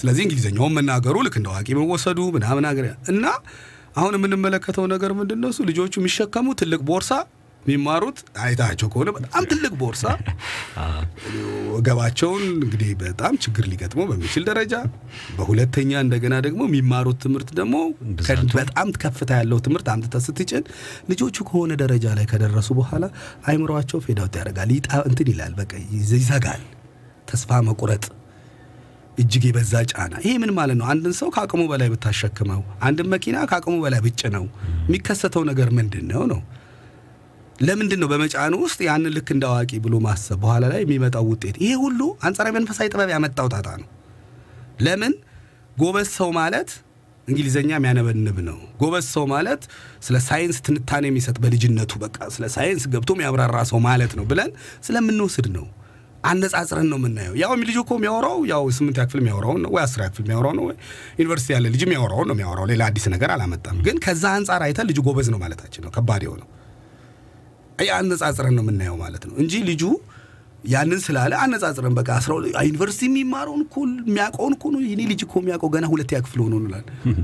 ስለዚህ 0.00 0.22
እንግሊዝኛውን 0.26 0.74
መናገሩ 0.78 1.16
ልክ 1.26 1.36
እንደ 1.40 1.48
አዋቂ 1.52 1.68
መወሰዱ 1.80 2.20
ምናምን 2.36 2.66
እና 3.12 3.24
አሁን 3.96 4.14
የምንመለከተው 4.16 4.86
ነገር 4.92 5.10
ምንድን 5.18 5.38
ነው 5.42 5.50
እሱ 5.52 5.60
ልጆቹ 5.68 5.94
የሚሸከሙ 6.00 6.46
ትልቅ 6.60 6.80
ቦርሳ 6.88 7.12
የሚማሩት 7.66 8.18
አይታቸው 8.42 8.88
ከሆነ 8.92 9.10
በጣም 9.16 9.44
ትልቅ 9.50 9.72
ቦርሳ 9.80 10.04
ወገባቸውን 11.74 12.42
እንግዲህ 12.56 12.90
በጣም 13.00 13.34
ችግር 13.44 13.64
ሊገጥመው 13.70 14.06
በሚችል 14.10 14.42
ደረጃ፣ 14.48 14.74
በሁለተኛ 15.38 15.92
እንደገና 16.04 16.34
ደግሞ 16.46 16.60
የሚማሩት 16.68 17.18
ትምህርት 17.24 17.50
ደግሞ 17.58 17.76
በጣም 18.56 18.90
ከፍታ 19.02 19.30
ያለው 19.40 19.60
ትምህርት 19.66 19.88
አምጥተህ 19.94 20.24
ስትጭን 20.26 20.64
ልጆቹ 21.10 21.36
ከሆነ 21.48 21.72
ደረጃ 21.82 22.14
ላይ 22.18 22.26
ከደረሱ 22.32 22.68
በኋላ 22.78 23.04
አይምሯቸው 23.48 24.00
ፌዳውት 24.06 24.36
ያደርጋል፣ 24.40 24.72
እንትን 25.04 25.28
ይላል፣ 25.32 25.54
በቃ 25.60 25.72
ይዘ- 25.92 26.20
ይዘጋል። 26.22 26.62
ተስፋ 27.28 27.60
መቁረጥ 27.68 28.04
እጅግ 29.18 29.44
የበዛ 29.46 29.74
ጫና። 29.90 30.14
ይሄ 30.22 30.32
ምን 30.40 30.50
ማለት 30.56 30.76
ነው? 30.78 30.86
አንድን 30.92 31.14
ሰው 31.18 31.28
ከአቅሙ 31.34 31.62
በላይ 31.70 31.88
ብታሸክመው፣ 31.92 32.58
አንድን 32.86 33.06
መኪና 33.12 33.36
ከአቅሙ 33.50 33.74
በላይ 33.84 34.00
ብጭ 34.06 34.22
ነው 34.34 34.44
የሚከሰተው 34.84 35.42
ነገር 35.50 35.68
ምንድን 35.78 36.04
ነው 36.12 36.24
ነው 36.32 36.40
ለምንድን 37.60 38.00
ነው 38.02 38.08
በመጫኑ 38.10 38.54
ውስጥ 38.62 38.78
ያንን 38.86 39.12
ልክ 39.16 39.28
እንደ 39.34 39.44
አዋቂ 39.50 39.70
ብሎ 39.84 39.94
ማሰብ 40.06 40.38
በኋላ 40.42 40.64
ላይ 40.72 40.80
የሚመጣው 40.82 41.24
ውጤት? 41.30 41.56
ይሄ 41.62 41.72
ሁሉ 41.82 42.00
አንጻራዊ 42.26 42.52
መንፈሳዊ 42.58 42.86
ጥበብ 42.92 43.10
ያመጣው 43.14 43.46
ጣጣ 43.54 43.68
ነው። 43.82 43.88
ለምን 44.86 45.12
ጎበዝ 45.76 46.08
ሰው 46.18 46.28
ማለት 46.38 46.70
እንግሊዘኛ 47.28 47.70
የሚያነበንብ 47.76 48.36
ነው። 48.48 48.58
ጎበዝ 48.80 49.06
ሰው 49.14 49.24
ማለት 49.32 49.62
ስለ 50.06 50.16
ሳይንስ 50.26 50.58
ትንታኔ 50.66 51.04
የሚሰጥ 51.10 51.36
በልጅነቱ 51.44 51.92
በቃ 52.04 52.18
ስለ 52.34 52.44
ሳይንስ 52.56 52.84
ገብቶ 52.92 53.10
የሚያብራራ 53.16 53.58
ሰው 53.70 53.80
ማለት 53.88 54.12
ነው 54.18 54.26
ብለን 54.30 54.50
ስለምንወስድ 54.86 55.48
ነው። 55.56 55.66
አነጻጽረን 56.24 56.88
ነው 56.92 56.98
የምናየው። 57.00 57.34
ያው 57.40 57.50
ልጁ 57.60 57.76
እኮ 57.82 57.92
የሚያወራው 57.98 58.38
ያው 58.50 58.62
ስምንት 58.76 58.96
ክፍል 59.02 59.20
የሚያወራውን 59.22 59.60
ነው 59.64 59.70
ወይ 59.74 59.82
አስር 59.84 60.00
ክፍል 60.06 60.24
የሚያወራው 60.24 60.54
ነው 60.58 60.64
ወይ 60.68 60.76
ዩኒቨርሲቲ 61.20 61.50
ያለ 61.54 61.66
ልጅ 61.74 61.82
የሚያወራውን 61.86 62.28
ነው 62.30 62.36
የሚያወራው። 62.36 62.66
ሌላ 62.72 62.82
አዲስ 62.90 63.06
ነገር 63.14 63.30
አላመጣም። 63.34 63.78
ግን 63.86 63.98
ከዛ 64.06 64.24
አንጻር 64.38 64.62
አይተን 64.66 64.88
ልጁ 64.90 64.98
ጎበዝ 65.08 65.28
ነው 65.34 65.40
ማለታችን 65.44 65.84
ነው 65.86 65.92
ከባድ 65.96 66.24
የሆነው 66.26 66.48
አነጻጽረን 67.96 68.54
ነው 68.56 68.64
የምናየው 68.64 68.96
ማለት 69.00 69.24
ነው 69.28 69.34
እንጂ 69.42 69.54
ልጁ 69.68 69.82
ያንን 70.66 71.00
ስላለ 71.04 71.32
አነጻጽረን 71.42 71.94
በቃ 71.96 72.08
አስራ 72.18 72.30
ሁለት 72.36 72.54
ዩኒቨርሲቲ 72.68 73.02
የሚማረውን 73.08 73.60
እኮ 73.64 73.74
የሚያውቀውን 74.02 74.54
እኮ 74.56 74.64
ነው 74.74 74.80
የኔ 74.86 75.02
ልጅ 75.10 75.20
እኮ 75.26 75.34
የሚያውቀው 75.42 75.70
ገና 75.74 75.86
ሁለተኛ 75.92 76.18
ክፍል 76.24 76.40
ሆኖ 76.44 76.54
እንላለን። 76.60 77.18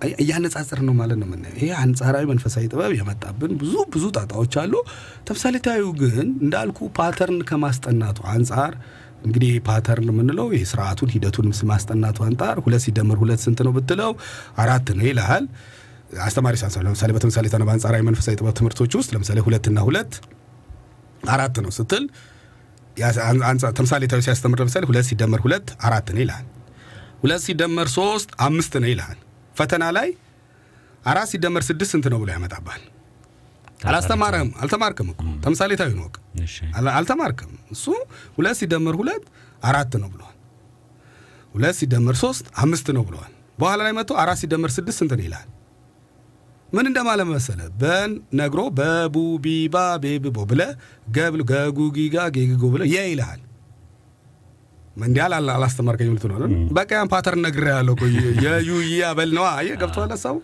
አይ- 0.00 0.16
እያነጻጽረን 0.22 0.86
ነው 0.88 0.94
ማለት 0.96 1.16
ነው 1.20 1.26
የምናየው። 1.28 1.58
ይሄ 1.58 1.68
አንጻራዊ 1.82 2.24
መንፈሳዊ 2.30 2.64
ጥበብ 2.72 2.92
የመጣብን 2.96 3.52
ብዙ 3.60 3.74
ብዙ 3.92 4.04
ጣጣዎች 4.16 4.54
አሉ። 4.62 4.72
ተምሳሌታዊው 5.28 5.90
ግን 6.00 6.26
እንዳልኩ 6.44 6.88
pattern 6.98 7.38
ከማስጠናቱ 7.50 8.18
አንጻር 8.34 8.74
እንግዲህ 9.24 9.52
pattern 9.68 10.08
የምንለው 10.10 10.48
ይሄ 10.52 10.64
ስርዓቱን 10.70 11.12
ሂደቱን 11.14 11.46
ማስጠናቱ 11.70 12.18
አንጻር 12.26 12.56
ሁለት 12.64 12.82
ሲደመር 12.84 13.18
ሁለት 13.22 13.40
ስንት 13.44 13.60
ነው 13.66 13.72
ብትለው 13.76 14.10
አራት 14.58 14.88
ነው 14.98 15.06
ይልሃል። 15.08 15.46
አስተማሪ 16.22 16.54
ሳንሳ 16.60 16.76
ለምሳሌ 16.84 17.10
በተምሳሌታና 17.16 17.62
በአንጻራዊ 17.68 18.02
መንፈሳዊ 18.08 18.34
ጥበብ 18.38 18.54
ትምህርቶች 18.58 18.92
ውስጥ 18.98 19.10
ለምሳሌ 19.14 19.38
ሁለትና 19.46 19.78
ሁለት 19.88 20.12
አራት 21.30 21.56
ነው 21.64 21.70
ስትል 21.76 22.04
ተምሳሌታዊ 23.74 24.20
ሲያስተምር 24.26 24.58
ለምሳሌ 24.62 24.84
ሁለት 24.90 25.06
ሲደመር 25.08 25.40
ሁለት 25.44 25.68
አራት 25.86 26.08
ነው 26.14 26.20
ይልሃል። 26.22 26.44
ሁለት 27.22 27.42
ሲደመር 27.46 27.88
ሶስት 27.96 28.30
አምስት 28.46 28.74
ነው 28.82 28.88
ይልሃል። 28.92 29.18
ፈተና 29.54 29.84
ላይ 29.96 30.08
አራት 31.04 31.28
ሲደመር 31.32 31.62
ስድስት 31.68 31.92
ስንት 31.94 32.06
ነው 32.12 32.18
ብሎ 32.22 32.30
ያመጣባል። 32.34 32.82
አላስተማረህም፣ 33.84 34.50
አልተማርክም 34.62 35.08
እኮ 35.12 35.22
ተምሳሌታዊ 35.44 35.90
ነው 35.94 36.06
አልተማርክም። 36.94 37.50
እሱ 37.74 37.84
ሁለት 38.38 38.56
ሲደመር 38.60 38.94
ሁለት 39.00 39.24
አራት 39.62 39.92
ነው 40.02 40.08
ብለዋል። 40.14 40.36
ሁለት 41.54 41.76
ሲደመር 41.80 42.16
ሶስት 42.22 42.46
አምስት 42.62 42.86
ነው 42.96 43.02
ብለዋል። 43.08 43.32
በኋላ 43.58 43.80
ላይ 43.86 43.92
መጥቶ 43.98 44.12
አራት 44.22 44.38
ሲደመር 44.40 44.70
ስድስት 44.76 44.98
ስንት 45.00 45.12
ነው 45.18 45.24
ይልሃል። 45.26 45.48
ምን 46.74 46.86
እንደማለት 46.90 47.28
መሰለ 47.30 47.60
በን 47.80 48.10
ነግሮ 48.38 48.60
በቡ 48.78 49.16
ቢባ 49.44 49.74
ቤብቦ 50.04 50.38
ብለ 50.50 50.62
ገብል 51.16 51.42
ገጉጊጋ 51.50 52.16
ጌግጎ 52.36 52.62
ብለ 52.74 52.82
የ 52.92 53.02
ይልሃል። 53.08 53.40
እንዲህ 55.00 55.20
አላ 55.24 55.36
አላስተማርከኝ 55.54 56.08
ምልት 56.10 56.24
ነው 56.32 56.36
በቃ 56.76 56.90
ያን 56.96 57.08
ፓተርን 57.12 57.40
ነግሬ 57.46 57.64
ያለው 57.72 57.94
የዩ 58.44 58.68
አበል 59.08 59.30
ነዋ። 59.38 59.46
አየህ 59.58 59.76
ገብቶሃል 59.80 60.10
ሀሳቡ? 60.14 60.36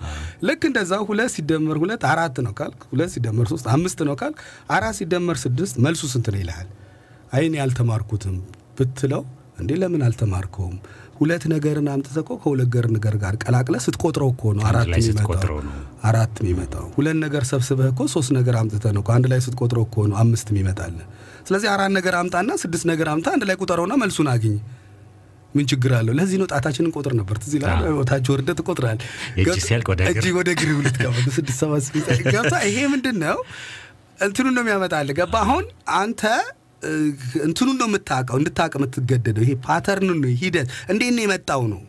ልክ 0.49 0.62
እንደዛ 0.69 0.93
ሁለት 1.09 1.31
ሲደመር 1.35 1.77
ሁለት 1.83 2.05
አራት 2.12 2.38
ነው 2.47 2.53
ካልክ 2.61 2.81
ሁለት 2.93 3.11
ሲደመር 3.14 3.47
ሶስት 3.53 3.66
አምስት 3.75 4.01
ነው 4.09 4.16
ካልክ 4.23 4.38
አራት 4.77 4.97
ሲደመር 5.01 5.38
ስድስት 5.45 5.77
መልሱ 5.87 6.03
ስንት 6.14 6.29
ነው 6.35 6.40
ይልሃል? 6.43 6.69
አይን 7.33 7.55
ያልተማርኩትም 7.61 8.37
ብትለው 8.79 9.23
እንዴ 9.61 9.71
ለምን 9.81 10.03
አልተማርከውም 10.07 10.77
ሁለት 11.20 11.44
ነገርን 11.52 11.88
አምጥተህ 11.92 12.22
እኮ 12.22 12.33
ከሁለት 12.42 12.68
ገር 12.74 12.87
ነገር 12.94 13.14
ጋር 13.22 13.35
ቀላቅለ 13.42 13.76
ስትቆጥረው 13.85 14.28
እኮ 14.35 14.52
ነው 14.56 14.62
አራት 14.68 14.87
የሚመጣው። 14.92 15.56
አራት 16.09 16.37
የሚመጣው። 16.42 16.85
ሁለት 16.94 17.18
ነገር 17.24 17.42
ሰብስበህ 17.50 17.88
እኮ 17.92 18.02
ሶስት 18.14 18.30
ነገር 18.38 18.54
አምጥተህ 18.61 18.92
ነው 18.96 19.02
አንድ 19.16 19.26
ላይ 19.33 19.40
ስትቆጥረው 19.46 19.85
እኮ 19.88 20.06
ነው 20.11 20.18
አምስት 20.22 20.48
የሚመጣል 20.52 20.94
ስለዚህ 21.48 21.68
አራት 21.74 21.92
ነገር 21.98 22.14
አምጣና 22.18 22.50
ስድስት 22.62 22.87
ነገር 22.90 23.09
አምጣ 23.12 23.26
አንድ 23.35 23.44
ላይ 23.48 23.56
ቁጠረውና 23.61 23.94
መልሱን 24.02 24.28
አግኝ። 24.33 24.56
ምን 25.54 25.64
ችግር 25.70 25.92
አለው? 25.98 26.12
ለዚህ 26.18 26.37
ነው 26.40 26.46
ጣታችንን 26.50 26.92
ቆጥር 26.96 27.12
ነበር። 27.20 27.37
ትዝ 27.42 27.52
ይላል? 27.56 27.78
ታች 28.11 28.26
ወርደህ 28.33 28.56
ትቆጥራለህ። 28.59 29.06
እጅ 29.40 30.26
ወደ 30.33 30.48
እግር። 30.52 30.68
ልትገባ 30.80 31.14
ስድስት 31.37 31.59
ሰባት 31.61 31.87
ገብታ 32.28 32.54
ይሄ 32.68 32.78
ምንድን 32.92 33.16
ነው 33.24 33.38
እንትኑን 34.18 34.54
ነው 34.56 34.62
የሚያመጣልህ። 34.64 35.16
ገባ 35.20 35.35
አሁን? 35.44 35.64
አንተ 35.98 36.22
እንትኑን 37.47 37.77
ነው 37.81 37.88
የምታውቀው 37.90 38.37
እንድታውቅ 38.40 38.75
የምትገደደው 38.79 39.45
ይሄ 39.47 39.55
pattern 39.66 40.11
ነው 40.14 40.31
ሂደት 40.43 40.69
እንዴት 40.88 41.12
ነው 41.16 41.25
የመጣው 41.27 41.62
ነው 41.73 41.81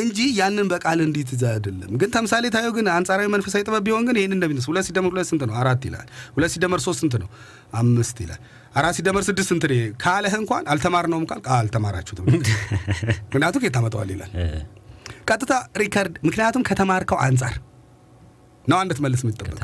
እንጂ 0.00 0.18
ያንን 0.36 0.66
በቃል 0.70 0.98
እንድትይዝ 1.04 1.42
አይደለም። 1.48 1.90
ግን 2.00 2.10
ተምሳሌታዊው 2.14 2.72
ግን 2.76 2.86
አንጻራዊ 2.94 3.26
መንፈሳዊ 3.34 3.62
ጥበብ 3.66 3.82
ቢሆን 3.86 4.04
ግን 4.08 4.16
ይህን 4.20 4.32
እንደሚነስ 4.36 4.66
ሁለት 4.70 4.84
ሲደመር 4.86 5.10
ሁለት 5.12 5.28
ስንት 5.30 5.42
ነው? 5.48 5.54
አራት 5.60 5.82
ይላል። 5.88 6.06
ሁለት 6.36 6.50
ሲደመር 6.54 6.80
ሶስት 6.86 7.00
ስንት 7.02 7.14
ነው? 7.22 7.28
አምስት 7.74 8.18
ይላል። 8.24 8.40
አራት 8.74 8.94
ሲደመር 8.98 9.24
ስድስት 9.28 9.48
ስንት 9.52 9.64
ነው? 9.70 9.76
ካለህ 10.04 10.34
እንኳን 10.40 10.64
አልተማርነውም 10.72 11.26
"አዎ፣ 11.32 11.56
አልተማራችሁትም 11.56 12.24
ምክንያቱም 13.26 13.60
ከየት 13.62 13.74
ታመጣዋል 13.76 14.10
ይላል። 14.14 14.32
ቀጥታ 15.30 15.52
record 15.78 16.14
ምክንያቱም 16.28 16.64
ከተማርከው 16.68 17.20
አንጻር 17.26 17.54
ነው 18.64 18.76
አንድ 18.78 18.92
ትመልስ 18.96 19.20
የምትጠበቅ 19.24 19.54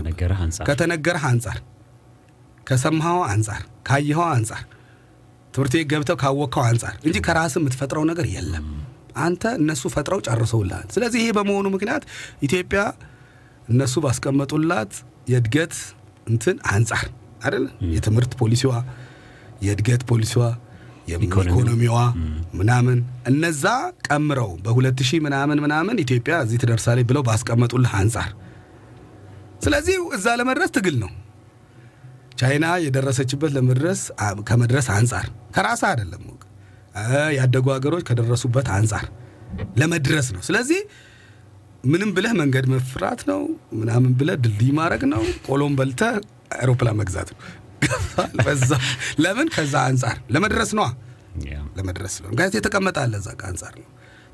ከተነገረህ 0.69 1.25
አንጻር 1.29 1.59
ከሰማኸው 2.69 3.23
አንጻር 3.33 3.61
ካየኸው 3.89 4.27
አንጻር 4.33 4.63
ትምህርት 5.55 5.75
ቤት 5.75 5.87
ገብተው 5.93 6.17
ካወቅከው 6.23 6.63
አንጻር 6.71 6.95
እንጂ 7.07 7.17
ከራስህ 7.27 7.61
የምትፈጥረው 7.61 8.05
ነገር 8.11 8.27
የለም። 8.35 8.67
አንተ 9.21 9.43
እነሱ 9.61 9.83
ፈጥረው 9.95 10.21
ጨርሰውልሃል። 10.27 10.87
ስለዚህ 10.95 11.21
ይሄ 11.23 11.31
በመሆኑ 11.37 11.67
ምክንያት 11.75 12.03
ኢትዮጵያ 12.47 12.81
እነሱ 13.69 13.95
ባስቀመጡላት 14.05 14.93
የእድገት 15.33 15.75
እንትን 16.27 16.57
አንጻር 16.73 17.05
አይደለ 17.43 17.67
የትምህርት 17.95 18.33
ፖሊሲዋ፣ 18.41 18.75
የእድገት 19.67 20.03
ፖሊሲዋ፣ 20.11 20.45
የኢኮኖሚዋ 21.11 21.99
ምናምን 22.59 22.99
እነዛ 23.31 23.65
ቀምረው 24.09 24.51
በሁለት 24.65 24.99
ሺህ 25.09 25.21
ምናምን 25.27 25.59
ምናምን 25.65 26.01
ኢትዮጵያ 26.05 26.35
እዚህ 26.45 26.59
ትደርሳለች 26.63 27.07
ብለው 27.11 27.23
ባስቀመጡልህ 27.29 27.93
አንጻር 28.01 28.29
ስለዚህ 29.65 29.97
እዛ 30.17 30.27
ለመድረስ 30.41 30.71
ትግል 30.77 30.97
ነው። 31.05 31.11
ቻይና 32.39 32.67
የደረሰችበት 32.85 33.51
ለመድረስ 33.57 34.01
ከመድረስ 34.49 34.89
አንጻር 34.97 35.27
ከራሳ 35.57 35.83
አይደለም 35.91 36.25
ያደጉ 37.39 37.67
ሀገሮች 37.75 38.03
ከደረሱበት 38.09 38.69
አንጻር 38.77 39.05
ለመድረስ 39.81 40.27
ነው። 40.35 40.43
ስለዚህ 40.47 40.81
ምንም 41.85 42.11
ብለህ 42.17 42.33
መንገድ 42.41 42.67
መፍራት 42.73 43.21
ነው፣ 43.31 43.41
ምናምን 43.81 44.13
ብለህ 44.21 44.37
ድልድይ 44.45 44.71
ማድረግ 44.79 45.03
ነው፣ 45.13 45.23
ቆሎም 45.47 45.75
በልተህ 45.79 46.15
አውሮፕላን 46.57 46.97
መግዛት 47.01 47.29
ነው።? 47.33 47.41
በዛ 48.47 48.71
ለምን 49.25 49.49
ከዛ 49.55 49.75
አንጻር 49.89 50.17
ለመድረስ 50.35 50.71
ነዋ 50.79 50.87
ለመድረስ 51.79 52.13
ስለሆነ 52.17 52.35
ጋዜጣ 52.41 52.57
የተቀመጠ 52.61 52.97
አለ 53.05 53.13
እዛ 53.21 53.29
አንጻር 53.49 53.75
ነው። 53.83 53.89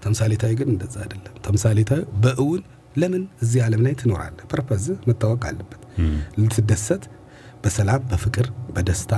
ተምሳሌታዊ 0.04 0.52
ግን 0.60 0.68
እንደዛ 0.74 0.96
አይደለም። 1.04 1.34
ተምሳሌታዊ 1.46 2.00
በእውን 2.24 2.62
ለምን 2.96 3.22
እዚህ 3.42 3.60
ዓለም 3.66 3.80
ላይ 3.86 3.94
ትኖራለህ? 4.00 4.44
purpose 4.52 4.84
መታወቅ 5.08 5.42
አለበት። 5.50 5.80
ልትደሰት፣ 6.40 7.04
በሰላም 7.64 8.02
በፍቅር 8.08 8.46
በደስታ 8.74 9.12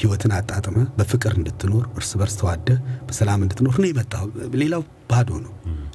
ህይወትን 0.00 0.32
አጣጥመህ 0.36 0.76
በፍቅር 0.98 1.32
እንድትኖር 1.38 1.84
እርስ 1.96 2.10
በርስ 2.18 2.34
ተዋደህ 2.40 2.78
በሰላም 3.08 3.40
እንድትኖር 3.44 3.76
ነው 3.80 3.88
የመጣው። 3.90 4.26
ሌላው 4.60 4.82
ባዶ 5.10 5.30
ነው። 5.44 5.52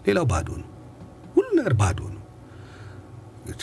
ሌላው 0.07 0.25
ባዶ 0.31 0.49
ነው። 0.61 0.67
ሁሉ 1.35 1.47
ነገር 1.59 1.73
ባዶ 1.79 1.99
ነው። 2.09 2.21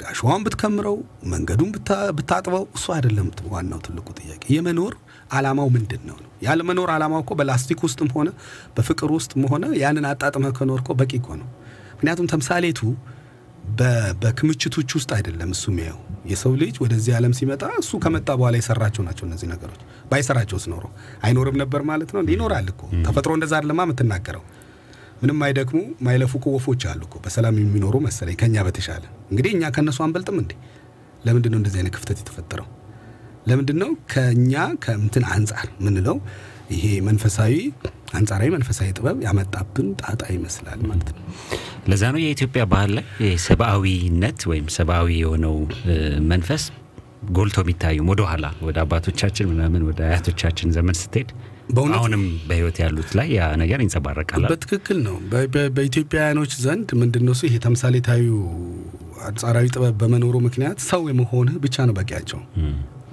አሸዋን 0.09 0.42
ብትከምረው 0.45 0.97
መንገዱን 1.31 1.71
ብታ- 1.75 2.11
ብታጥበው 2.18 2.64
እሱ 2.77 2.87
አይደለም 2.97 3.29
ዋናው 3.53 3.81
ትልቁ 3.87 4.07
ጥያቄ። 4.18 4.42
የመኖር 4.55 4.92
አላማው 5.31 5.68
ምንድን 5.75 6.03
ነው 6.09 6.16
ነው? 6.18 6.31
ያለመኖር 6.47 6.90
አላማው 6.95 7.21
እኮ 7.25 7.33
በላስቲክ 7.38 7.81
ውስጥም 7.87 8.11
ሆነ 8.16 8.29
በፍቅር 8.77 9.11
ውስጥም 9.16 9.45
ሆነ 9.53 9.64
ያንን 9.81 10.07
አጣጥመህ 10.11 10.53
ከኖርከው 10.59 10.97
በቂ 11.01 11.12
እኮ 11.21 11.29
ነው። 11.40 11.49
ምክንያቱም 11.95 12.29
ተምሳሌቱ 12.33 12.81
በክምችቶች 14.23 14.91
ውስጥ 14.97 15.11
አይደለም 15.17 15.51
እሱ 15.55 15.65
የሚያየው። 15.73 15.99
የሰው 16.31 16.53
ልጅ 16.61 16.75
ወደዚህ 16.83 17.13
ዓለም 17.19 17.33
ሲመጣ 17.39 17.63
እሱ 17.81 17.93
ከመጣ 18.05 18.29
በኋላ 18.39 18.57
የሰራቸው 18.59 19.03
ናቸው 19.07 19.25
እነዚህ 19.29 19.49
ነገሮች። 19.53 19.81
ባይሰራቸውስ 20.11 20.65
ኖሮ 20.73 20.85
አይኖርም 21.27 21.57
ነበር 21.63 21.83
ማለት 21.91 22.11
ነው። 22.15 22.23
ይኖራል 22.35 22.69
እኮ። 22.73 22.83
ተፈጥሮ 23.07 23.33
እንደዛ 23.39 23.53
አይደለማ 23.59 23.87
የምትናገረው። 23.87 24.45
ምንም 25.23 25.41
አይደክሙ 25.47 25.79
ማይለፉ 26.07 26.33
እኮ 26.39 26.47
ወፎች 26.55 26.85
አሉ 26.91 27.03
እኮ። 27.09 27.17
በሰላም 27.25 27.59
የሚኖሩ 27.61 27.97
መሰለኝ 28.07 28.37
ከኛ 28.41 28.65
በተሻለ። 28.67 29.05
እንግዲህ 29.31 29.53
እኛ 29.57 29.65
ከእነሱ 29.75 29.99
አንበልጥም 30.07 30.39
እንዴ? 30.43 30.53
ለምንድን 31.25 31.53
ነው 31.55 31.59
እንደዚህ 31.61 31.79
አይነት 31.81 31.95
ክፍተት 31.97 32.19
የተፈጠረው? 32.23 32.69
ለምንድን 33.47 33.79
ነው 33.83 33.91
ከእኛ 34.13 34.53
ከምትን 34.85 35.25
አንጻር 35.35 35.69
ምንለው 35.85 36.17
ይሄ 36.70 36.85
መንፈሳዊ 37.07 37.55
አንጻራዊ 38.12 38.48
መንፈሳዊ 38.55 38.88
ጥበብ 38.96 39.18
ያመጣብን 39.27 39.88
ጣጣ 40.03 40.22
ይመስላል 40.35 40.81
ማለት 40.88 41.09
ነው። 41.14 41.22
ለዛ 41.90 42.03
ነው 42.14 42.20
የኢትዮጵያ 42.22 42.62
ባህል 42.72 42.90
ላይ 42.98 43.05
ሰብአዊነት 43.46 44.40
ወይም 44.51 44.66
ሰብአዊ 44.77 45.09
የሆነው 45.20 45.57
መንፈስ 46.33 46.64
ጎልቶ 47.33 47.59
የሚታዩም 47.64 48.09
ወደ 48.12 48.22
ኋላ 48.29 48.46
ወደ 48.66 48.77
አባቶቻችን 48.85 49.48
ምናምን 49.51 49.83
ወደ 49.88 50.01
አያቶቻችን 50.09 50.72
ዘመን 50.77 50.96
ስትሄድ 51.01 51.29
አሁንም 51.94 52.22
በህይወት 52.48 52.79
ያሉት 52.83 53.11
ላይ 53.18 53.29
ያ 53.35 53.42
ነገር 53.61 53.81
ይንጸባረቃል። 53.83 54.42
በትክክል 54.51 54.98
ነው። 55.07 55.14
በኢትዮጵያውያኖች 55.77 56.53
ዘንድ 56.64 56.88
ምንድን 57.03 57.22
ነው 57.27 57.35
እሱ? 57.37 57.42
ይሄ 57.48 57.57
ተምሳሌታዊ 57.64 58.22
አንጻራዊ 59.29 59.66
ጥበብ 59.75 59.94
በመኖሩ 60.01 60.35
ምክንያት 60.46 60.79
ሰው 60.88 61.03
የመሆንህ 61.11 61.57
ብቻ 61.64 61.87
ነው 61.88 61.94
በቂያቸው። 61.98 62.40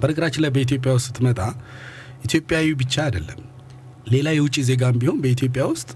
በነገራችን 0.02 0.42
ላይ 0.44 0.50
በኢትዮጵያ 0.54 0.90
ውስጥ 0.96 1.08
ስትመጣ 1.10 1.40
ኢትዮጵያዊ 2.20 2.68
ብቻ 2.80 2.94
አይደለም፣ 3.06 3.40
ሌላ 4.06 4.28
የውጭ 4.36 4.56
ዜጋም 4.68 4.96
ቢሆን 5.00 5.18
በኢትዮጵያ 5.22 5.64
ውስጥ 5.72 5.90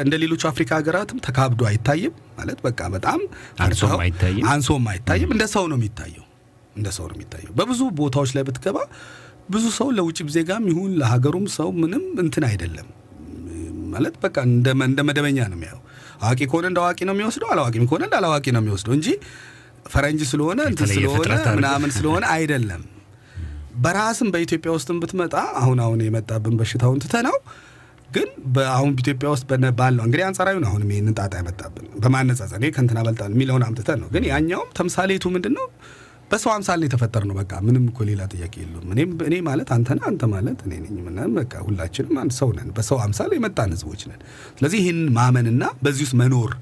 እንደ 0.00 0.14
ሌሎቹ 0.22 0.42
አፍሪካ 0.50 0.70
ሀገራትም 0.78 1.18
ተካብዶ 1.26 1.62
አይታይም። 1.68 2.14
ማለት 2.38 2.58
በቃ 2.66 2.80
በጣም 2.94 3.20
አንሶም 3.64 4.00
አይታይም። 4.04 4.44
አንሶም 4.52 4.84
አይታይም። 4.92 5.30
እንደ 5.34 5.44
ሰው 5.54 5.64
ነው 5.70 5.78
የሚታየው። 5.78 6.24
እንደ 6.76 6.88
ሰው 6.96 7.04
ነው 7.10 7.16
የሚታየው። 7.16 7.52
በብዙ 7.58 7.80
ቦታዎች 8.00 8.30
ላይ 8.36 8.44
ብትገባ 8.48 8.78
ብዙ 9.50 9.64
ሰው 9.76 9.88
ለውጭ 9.96 10.18
ዜጋም 10.34 10.64
ይሁን 10.70 10.90
ለሀገሩም 11.00 11.46
ሰው 11.56 11.68
ምንም 11.80 12.04
እንትን 12.24 12.44
አይደለም። 12.50 12.88
ማለት 13.92 14.14
በቃ 14.24 14.36
እንደ 14.48 14.68
መደበኛ 15.02 15.38
ነው 15.48 15.56
የሚያየው። 15.58 15.80
አዋቂ 16.20 16.40
ከሆነ 16.50 16.66
እንደ 16.70 16.78
አዋቂ 16.82 17.00
ነው 17.08 17.14
የሚወስደው፣ 17.16 17.48
አላዋቂም 17.54 17.84
ከሆነ 17.88 18.02
እንደ 18.08 18.16
አላዋቂ 18.20 18.46
ነው 18.54 18.60
የሚወስደው 18.62 18.94
እንጂ 18.98 19.08
ፈረንጅ 19.86 20.22
ስለሆነ 20.30 20.60
እንትን 20.70 20.88
ስለሆነ 20.92 21.28
ምናምን 21.58 21.90
ስለሆነ 21.96 22.24
አይደለም። 22.34 22.82
በራስም 23.80 24.28
በኢትዮጵያ 24.34 24.70
ውስጥም 24.74 24.98
ብትመጣ 25.02 25.34
አሁን 25.60 25.78
አሁን 25.84 26.00
የመጣብን 26.06 26.56
በሽታውን 26.60 27.00
ትተነው 27.04 27.36
ግን 28.10 28.28
በአሁን 28.54 28.92
ኢትዮጵያ 29.02 29.28
ውስጥ 29.32 29.44
ባለው 29.78 30.02
እንግዲህ 30.06 30.24
አንጻራዊ 30.28 30.56
ነው። 30.62 30.68
አሁንም 30.70 30.88
ጣጣ 31.18 31.32
ያመጣብን 31.40 31.86
በማነጻጸር 32.02 32.58
እኔ 32.60 32.68
ከእንትና 32.76 33.00
የሚለውን 33.28 33.64
አምጥተን 33.66 33.98
ነው። 34.02 34.08
ግን 34.14 34.24
ያኛውም 34.30 34.70
ተምሳሌቱ 34.78 35.24
ምንድን 35.34 35.54
ነው? 35.58 35.66
በሰው 36.30 36.50
አምሳል 36.54 36.80
የተፈጠር 36.86 37.22
ነው። 37.28 37.34
በቃ 37.38 37.52
ምንም 37.66 37.84
እኮ 37.90 38.00
ሌላ 38.08 38.22
ጥያቄ 38.32 38.54
የለውም። 38.62 38.90
እኔ 39.28 39.36
ማለት 39.48 39.68
አንተ 39.76 39.88
ነህ፣ 39.96 40.04
አንተ 40.10 40.22
ማለት 40.34 40.60
እኔ 40.66 40.72
ነኝ። 40.84 40.96
ምናምን 41.06 41.32
በቃ 41.38 41.54
ሁላችንም 41.66 42.18
አንድ 42.22 42.32
ሰው 42.38 42.50
ነን። 42.58 42.68
በሰው 42.76 42.98
አምሳል 43.04 43.32
የመጣን 43.36 43.72
ህዝቦች 43.74 44.02
ነን። 44.10 44.20
ስለዚህ 44.58 44.78
ይህን 44.82 45.00
ማመንና 45.16 45.64
በዚህ 45.82 46.04
ውስጥ 46.06 46.16
መኖር 46.22 46.52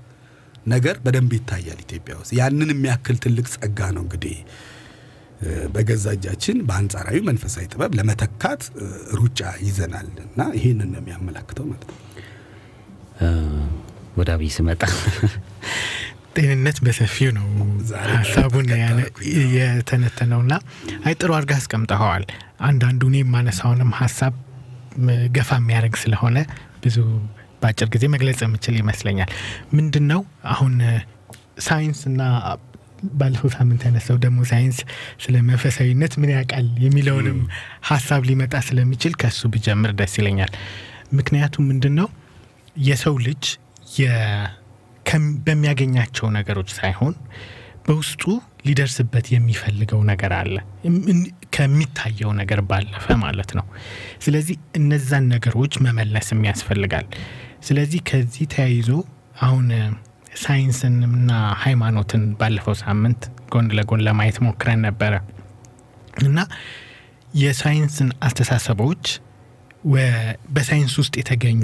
ነገር 0.66 0.96
በደንብ 1.04 1.32
ይታያል 1.38 1.78
ኢትዮጵያ 1.84 2.14
ውስጥ። 2.20 2.32
ያንን 2.40 2.70
የሚያክል 2.74 3.18
ትልቅ 3.24 3.46
ጸጋ 3.54 3.90
ነው 3.96 4.02
እንግዲህ 4.06 4.36
በገዛ 5.74 6.06
እጃችን 6.16 6.58
በአንጻራዊ 6.68 7.18
መንፈሳዊ 7.28 7.64
ጥበብ 7.72 7.92
ለመተካት 7.98 8.62
ሩጫ 9.18 9.40
ይዘናል 9.66 10.08
እና 10.24 10.40
ይህንን 10.58 10.90
ነው 10.94 11.00
የሚያመላክተው 11.02 11.66
ማለት 11.70 11.84
ነው። 11.88 11.96
ወደ 14.18 14.28
አብይ 14.34 14.50
ስመጣ 14.56 14.82
ጤንነት 16.36 16.78
በሰፊው 16.84 17.30
ነው 17.36 17.46
ሀሳቡን 18.10 18.66
የተነተነውና 19.56 20.52
አይ 21.02 21.14
ጥሩ 21.20 21.30
አድርገህ 21.36 21.58
አስቀምጠኸዋል። 21.60 22.24
አንዳንዱ 22.68 23.02
እኔ 23.10 23.16
የማነሳውንም 23.22 23.90
ሀሳብ 24.00 24.34
ገፋ 25.36 25.50
የሚያደርግ 25.60 25.96
ስለሆነ 26.02 26.38
ብዙ 26.84 26.96
በአጭር 27.62 27.88
ጊዜ 27.94 28.04
መግለጽ 28.14 28.40
የምችል 28.44 28.74
ይመስለኛል። 28.80 29.30
ምንድን 29.72 30.04
ነው 30.12 30.20
አሁን 30.52 30.74
ሳይንስና 31.60 32.20
ባለፈው 33.14 33.50
ሳምንት 33.54 33.82
ያነሳው 33.86 34.16
ደግሞ 34.24 34.38
ሳይንስ 34.50 34.78
ስለ 35.24 35.34
መንፈሳዊነት 35.48 36.12
ምን 36.20 36.30
ያውቃል 36.34 36.68
የሚለውንም 36.84 37.38
ሀሳብ 37.86 38.22
ሊመጣ 38.30 38.54
ስለሚችል 38.68 39.14
ከሱ 39.22 39.40
ብጀምር 39.54 39.92
ደስ 40.00 40.14
ይለኛል። 40.20 40.52
ምክንያቱም 41.12 41.66
ምንድን 41.70 41.94
ነው 42.00 42.08
የሰው 42.82 43.16
ልጅ 43.26 43.44
በሚያገኛቸው 45.46 46.26
ነገሮች 46.36 46.70
ሳይሆን 46.78 47.14
በውስጡ 47.86 48.22
ሊደርስበት 48.66 49.26
የሚፈልገው 49.32 50.00
ነገር 50.10 50.32
አለ 50.38 50.56
ከሚታየው 51.50 52.30
ነገር 52.40 52.60
ባለፈ 52.70 53.06
ማለት 53.22 53.50
ነው። 53.58 53.66
ስለዚህ 54.24 54.56
እነዛን 54.76 55.24
ነገሮች 55.34 55.74
መመለስም 55.86 56.40
ያስፈልጋል። 56.48 57.06
ስለዚህ 57.68 58.00
ከዚህ 58.10 58.44
ተያይዞ 58.52 58.90
አሁን 59.40 59.66
እ፣ 60.28 60.38
ሳይንስንና 60.38 61.30
ሃይማኖትን 61.62 62.24
ባለፈው 62.40 62.74
ሳምንት 62.80 63.20
ጎን 63.52 63.68
ለጎን 63.76 64.02
ለማየት 64.06 64.38
ሞክረን 64.44 64.80
ነበረ 64.86 65.14
እና 66.22 66.38
የሳይንስን 67.34 68.10
አስተሳሰቦች 68.22 69.04
በሳይንስ 70.54 70.94
ውስጥ 71.00 71.14
የተገኙ 71.20 71.62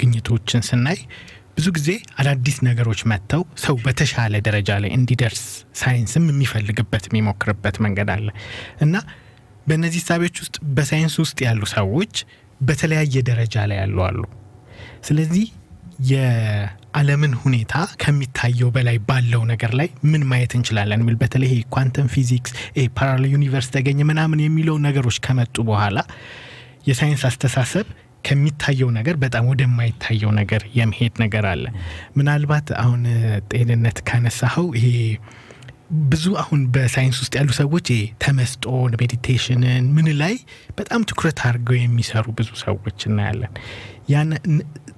ግኝቶችን 0.00 0.62
ስናይ 0.68 0.98
ብዙ 1.56 1.68
ጊዜ 1.76 1.90
አዳዲስ 2.16 2.56
ነገሮች 2.66 3.00
መጥተው 3.10 3.42
ሰው 3.64 3.74
በተሻለ 3.84 4.34
ደረጃ 4.46 4.78
ላይ 4.82 4.90
እንዲደርስ 4.96 5.42
ሳይንስም 5.80 6.24
የሚፈልግበት 6.30 7.04
የሚሞክርበት 7.08 7.76
መንገድ 7.84 8.10
አለ 8.14 8.28
እና 8.80 8.94
በእነዚህ 9.66 10.02
እሳቤዎች 10.06 10.36
ውስጥ 10.42 10.56
በሳይንስ 10.76 11.14
ውስጥ 11.22 11.38
ያሉ 11.46 11.62
ሰዎች 11.74 12.14
በተለያየ 12.60 13.16
ደረጃ 13.28 13.64
ላይ 13.70 13.78
ያሉ 13.82 13.98
አሉ። 14.06 14.20
ስለዚህ 15.08 15.46
የዓለምን 16.10 17.32
ሁኔታ 17.42 17.72
ከሚታየው 18.02 18.68
በላይ 18.76 18.96
ባለው 19.08 19.42
ነገር 19.50 19.72
ላይ 19.80 19.88
ምን 20.10 20.22
ማየት 20.30 20.52
እንችላለን 20.58 21.02
የሚል 21.02 21.16
በተለይ 21.22 21.52
quantum 21.74 22.06
physics 22.14 22.52
parallel 22.96 23.32
universe 23.34 23.68
ተገኘ 23.74 24.00
ምናምን 24.10 24.40
የሚለው 24.44 24.78
ነገሮች 24.86 25.18
ከመጡ 25.26 25.56
በኋላ 25.68 25.98
የሳይንስ 26.88 27.24
አስተሳሰብ 27.28 27.86
ከሚታየው 28.24 28.88
ነገር 28.96 29.14
በጣም 29.22 29.44
ወደማይታየው 29.50 30.32
ነገር 30.38 30.62
የመሄድ 30.78 31.14
ነገር 31.22 31.44
አለ። 31.52 31.64
ምናልባት 32.18 32.68
አሁን 32.82 33.02
ጤንነት 33.52 33.98
ካነሳኸው 34.08 34.66
ይሄ 34.78 34.88
ብዙ 36.10 36.24
አሁን 36.42 36.60
በሳይንስ 36.74 37.16
ውስጥ 37.22 37.32
ያሉ 37.38 37.50
ሰዎች 37.58 37.88
ተመስጦን፣ 38.24 38.92
meditation 39.00 39.70
ን 39.70 39.84
ምን 39.96 40.08
ላይ 40.20 40.34
በጣም 40.78 41.00
ትኩረት 41.10 41.38
አድርገው 41.46 41.78
የሚሰሩ 41.78 42.26
ብዙ 42.38 42.50
ሰዎች 42.62 42.98
እናያለን። 43.08 43.54
ያን 44.08 44.30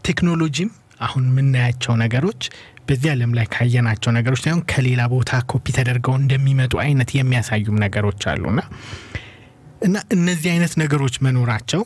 ቴክኖሎጂም 0.02 0.70
አሁን 1.02 1.24
የምናያቸው 1.28 1.94
ነገሮች 2.02 2.42
በዚህ 2.86 3.08
ዓለም 3.12 3.32
ላይ 3.36 3.46
ካየናቸው 3.54 4.10
ነገሮች 4.16 4.40
ሳይሆን 4.44 4.62
ከሌላ 4.70 5.02
ቦታ 5.12 5.40
ኮፒ 5.50 5.66
ተደርገው 5.76 6.14
እንደሚመጡ 6.20 6.74
አይነት 6.84 7.10
የሚያሳዩም 7.16 7.76
ነገሮች 7.84 8.22
አሉና 8.32 8.60
እና 9.82 9.96
እነዚህ 10.16 10.48
አይነት 10.54 10.72
ነገሮች 10.82 11.14
መኖራቸው 11.26 11.82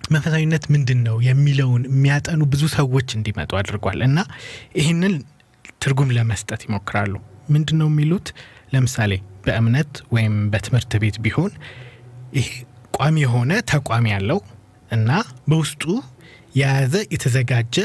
መንፈሳዊነት 0.00 0.64
ምንድን 0.72 0.98
ነው 1.06 1.16
የሚለውን 1.26 1.82
የሚያጠኑ 1.90 2.42
ብዙ 2.52 2.64
ሰዎች 2.76 3.08
እንዲመጡ 3.18 3.52
አድርጓል 3.60 4.00
እና 4.08 4.18
ይህንን 4.78 5.14
ትርጉም 5.82 6.10
ለመስጠት 6.16 6.60
ይሞክራሉ። 6.66 7.14
ምንድን 7.50 7.78
ነው 7.80 7.88
የሚሉት? 7.90 8.26
ለምሳሌ 8.74 9.12
በእምነት 9.44 9.92
ወይም 10.14 10.34
በትምህርት 10.52 10.92
ቤት 11.02 11.16
ቢሆን 11.24 11.52
ይሄ 12.36 12.46
ቋሚ 12.96 13.16
የሆነ 13.24 13.52
ተቋም 13.70 14.06
ያለው 14.12 14.38
እና 14.90 15.10
በውስጡ 15.48 15.82
የያዘ 16.54 16.94
የተዘጋጀ 17.14 17.76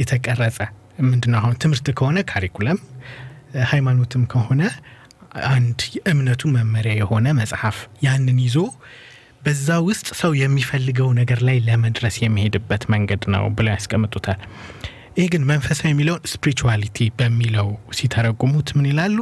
የተቀረጸ 0.00 0.58
ምንድነው 1.06 1.38
አሁን 1.40 1.54
ትምህርት 1.62 1.86
ከሆነ 1.98 2.18
ካሪኩለም፣ 2.30 2.78
ሃይማኖትም 3.70 4.22
ከሆነ 4.32 4.62
አንድ 5.52 5.80
የእምነቱ 5.96 6.42
መመሪያ 6.56 6.92
የሆነ 6.98 7.26
መጽሐፍ 7.38 7.76
ያንን 8.04 8.38
ይዞ 8.44 8.56
በዛ 9.42 9.68
ውስጥ 9.86 10.08
ሰው 10.20 10.32
የሚፈልገው 10.40 11.08
ነገር 11.20 11.40
ላይ 11.48 11.56
ለመድረስ 11.68 12.16
የሚሄድበት 12.22 12.82
መንገድ 12.94 13.22
ነው 13.34 13.44
ብለው 13.56 13.72
ያስቀምጡታል። 13.74 14.40
ይህ 15.18 15.26
ግን 15.32 15.42
መንፈሳዊ 15.48 15.88
የሚለውን 15.92 16.22
spirituality 16.32 16.98
በሚለው 17.18 17.68
ሲተረጉሙት 17.98 18.68
ምን 18.76 18.86
ይላሉ? 18.90 19.16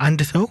አንድ 0.00 0.20
ሰው 0.32 0.44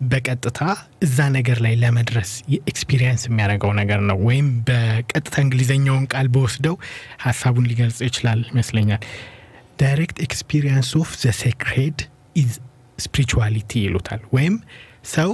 በቀጥታ 0.00 0.60
እዛ 1.02 1.18
ነገር 1.36 1.58
ላይ 1.64 1.74
ለመድረስ 1.82 2.30
experience 2.70 3.22
የሚያደርገው 3.28 3.72
ነገር 3.78 4.00
ነው። 4.08 4.18
ወይም 4.28 4.48
በቀጥታ 4.68 5.34
እንግሊዝኛውን 5.44 6.04
ቃል 6.12 6.26
በወስደው 6.34 6.76
ሀሳቡን 7.24 7.68
ሊገልጽ 7.70 7.98
ይችላል 8.08 8.40
ይመስለኛል። 8.50 9.02
direct 9.82 10.18
experience 10.26 10.90
of 11.00 11.10
the 11.22 11.32
sacred 11.40 11.98
is 12.36 12.52
spirituality 12.98 13.72
ይሉታል። 13.86 14.20
ወይም 14.36 14.54
ሰው 15.14 15.30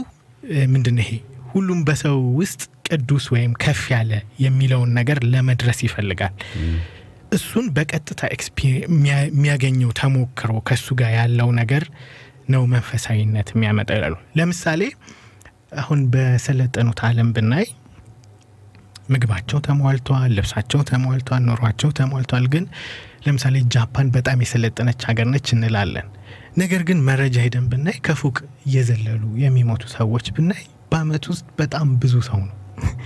ምንድን 0.72 0.96
ይሄ 1.02 1.10
ሁሉም 1.52 1.80
በሰው 1.88 2.18
ውስጥ 2.38 2.60
ቅዱስ 2.88 3.24
ወይም 3.34 3.52
ከፍ 3.62 3.82
ያለ 3.92 4.12
የሚለውን 4.44 4.90
ነገር 4.98 5.18
ለመድረስ 5.32 5.78
ይፈልጋል። 5.86 6.34
እሱን 7.32 7.66
በቀጥታ 7.76 8.20
የሚያገኘው 9.28 9.90
ተሞክሮ 10.00 10.52
ከእሱ 10.68 10.88
ጋር 11.00 11.12
ያለው 11.18 11.48
ነገር 11.60 11.84
ነው 12.52 12.62
መንፈሳዊነት 12.72 13.48
የሚያመጣ 13.54 13.90
ይላሉ። 13.96 14.14
ለምሳሌ 14.38 14.82
አሁን 15.76 16.00
በሰለጠኑት 16.12 17.00
ዓለም 17.08 17.28
ብናይ 17.36 17.66
ምግባቸው 19.12 19.58
ተሟልተዋል፣ 19.66 20.30
ልብሳቸው 20.36 20.80
ተሟልተዋል፣ 20.90 21.42
ኑሯቸው 21.48 21.90
ተሟልተዋል። 21.98 22.46
ግን 22.54 22.64
ለምሳሌ 23.26 23.56
ጃፓን 23.74 24.08
በጣም 24.14 24.38
የሰለጠነች 24.44 25.00
ሀገር 25.08 25.26
ነች 25.32 25.48
እንላለን። 25.56 26.06
ነገር 26.58 26.82
ግን 26.88 26.98
መረጃ 27.08 27.36
ሄደን 27.44 27.66
ብናይ 27.72 27.96
ከፎቅ 28.06 28.36
እየዘለሉ 28.66 29.22
የሚሞቱ 29.42 29.82
ሰዎች 29.96 30.26
ብናይ 30.36 30.62
በአመት 30.90 31.24
ውስጥ 31.32 31.46
በጣም 31.60 31.88
ብዙ 32.02 32.14
ሰው 32.28 32.40
ነው 32.42 32.56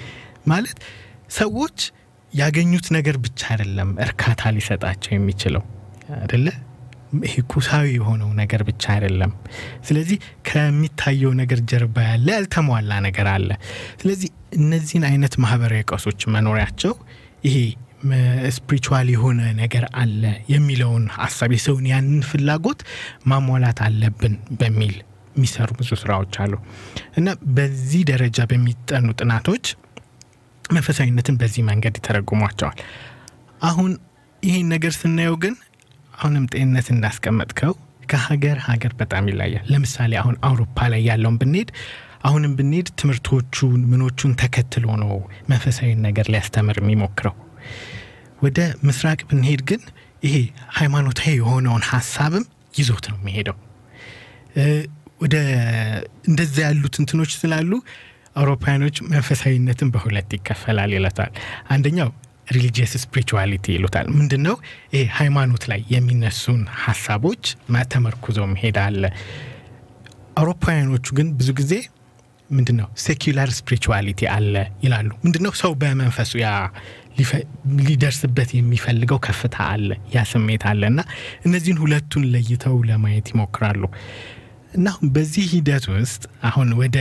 ማለት 0.52 0.78
ሰዎች 1.36 1.78
ያገኙት 2.32 2.86
ነገር 2.96 3.16
ብቻ 3.24 3.40
አይደለም 3.52 3.90
እርካታ 4.06 4.50
ሊሰጣቸው 4.56 5.12
የሚችለው 5.14 5.62
አይደለ 6.16 6.48
ይሄ 7.22 7.34
ቁሳዊ 7.52 7.86
የሆነው 7.96 8.30
ነገር 8.40 8.60
ብቻ 8.68 8.84
አይደለም። 8.94 9.32
ስለዚህ 9.88 10.18
ከሚታየው 10.48 11.32
ነገር 11.40 11.60
ጀርባ 11.70 11.96
ያለ 12.08 12.28
ያልተሟላ 12.36 12.92
ነገር 13.06 13.28
አለ። 13.34 13.48
ስለዚህ 14.00 14.30
እነዚህን 14.58 15.04
አይነት 15.10 15.34
ማህበራዊ 15.44 15.82
ቀውሶች 15.90 16.22
መኖሪያቸው 16.34 16.94
ይሄ 17.46 17.56
ስፒሪቹዋል 18.56 19.08
የሆነ 19.12 19.40
ነገር 19.60 19.84
አለ 20.00 20.22
የሚለውን 20.52 21.04
ሀሳብ 21.16 21.50
የሰውን 21.54 21.86
ያንን 21.90 22.22
ፍላጎት 22.28 22.80
ማሟላት 23.30 23.78
አለብን 23.86 24.34
በሚል 24.60 24.94
የሚሰሩ 25.36 25.70
ብዙ 25.78 25.90
ስራዎች 26.02 26.34
አሉ 26.42 26.52
እና 27.18 27.28
በዚህ 27.56 28.02
ደረጃ 28.10 28.38
በሚጠኑ 28.50 29.06
ጥናቶች 29.20 29.64
መንፈሳዊነትን 30.70 31.36
በዚህ 31.40 31.62
መንገድ 31.68 31.94
ይተረጉሟቸዋል። 31.98 32.78
አሁን 33.62 33.90
ይህን 34.42 34.66
ነገር 34.74 34.92
ስናየው 34.96 35.36
ግን 35.42 35.54
አሁንም 36.16 36.44
ጤንነት 36.52 36.86
እንዳስቀመጥከው 36.92 37.72
ከሀገር 38.10 38.58
ሀገር 38.66 38.92
በጣም 39.00 39.24
ይለያል። 39.30 39.64
ለምሳሌ 39.72 40.12
አሁን 40.20 40.36
አውሮፓ 40.48 40.78
ላይ 40.92 41.00
ያለውን 41.08 41.38
ብንሄድ 41.40 41.70
አሁንም 42.26 42.52
ብንሄድ 42.58 42.88
ትምህርቶቹን 43.00 43.80
ምኖቹን 43.90 44.32
ተከትሎ 44.40 44.86
ነው 45.02 45.10
መንፈሳዊ 45.50 45.90
ነገር 46.06 46.26
ሊያስተምር 46.32 46.78
የሚሞክረው። 46.82 47.34
ወደ 48.42 48.58
ምስራቅ 48.86 49.20
ብንሄድ 49.30 49.60
ግን 49.68 49.82
ይሄ 50.22 50.36
ሃይማኖታዊ 50.78 51.32
የሆነውን 51.38 51.84
ሀሳብም 51.90 52.44
ይዞት 52.78 53.06
ነው 53.12 53.18
የሚሄደው። 53.20 53.56
ወደ 55.22 55.36
እንደዚያ 56.28 56.64
ያሉት 56.68 56.94
እንትኖች 57.02 57.32
ስላሉ 57.40 57.70
አውሮፓውያኖች 58.36 58.96
መንፈሳዊነትን 59.12 59.90
በሁለት 59.94 60.30
ይከፈላል 60.36 60.90
ይለታል። 60.96 61.30
አንደኛው 61.68 62.10
religious 62.48 62.92
spirituality 63.02 63.66
ይሉታል። 63.74 64.06
ምንድን 64.18 64.42
ነው 64.46 64.56
ይሄ 64.92 65.02
ሃይማኖት 65.18 65.64
ላይ 65.70 65.80
የሚነሱን 65.94 66.62
ሀሳቦች 66.84 67.44
ተመርኩዞ 67.92 68.38
መሄድ 68.52 68.76
አለ። 68.84 69.02
አውሮፓውያኖቹ 70.40 71.06
ግን 71.18 71.28
ብዙ 71.38 71.50
ጊዜ 71.60 71.72
ምንድን 72.50 72.76
ነው 72.80 72.88
secular 73.04 73.48
spirituality 73.56 74.20
አለ 74.34 74.54
ይላሉ። 74.84 75.08
ምንድን 75.24 75.42
ነው 75.46 75.52
ሰው 75.60 75.72
በመንፈሱ 75.80 76.32
ያ 76.42 76.48
ሊደርስበት 77.86 78.50
የሚፈልገው 78.56 79.18
ከፍታ 79.26 79.56
አለ፣ 79.72 79.88
ያ 80.14 80.24
ስሜት 80.32 80.64
አለ 80.70 80.82
እና 80.92 81.00
እነዚህን 81.46 81.80
ሁለቱን 81.84 82.24
ለይተው 82.32 82.76
ለማየት 82.88 83.28
ይሞክራሉ። 83.32 83.82
እና 84.76 84.86
በዚህ 85.14 85.44
ሂደት 85.52 85.84
ውስጥ 85.94 86.22
አሁን 86.48 86.70
ወደ 86.80 86.98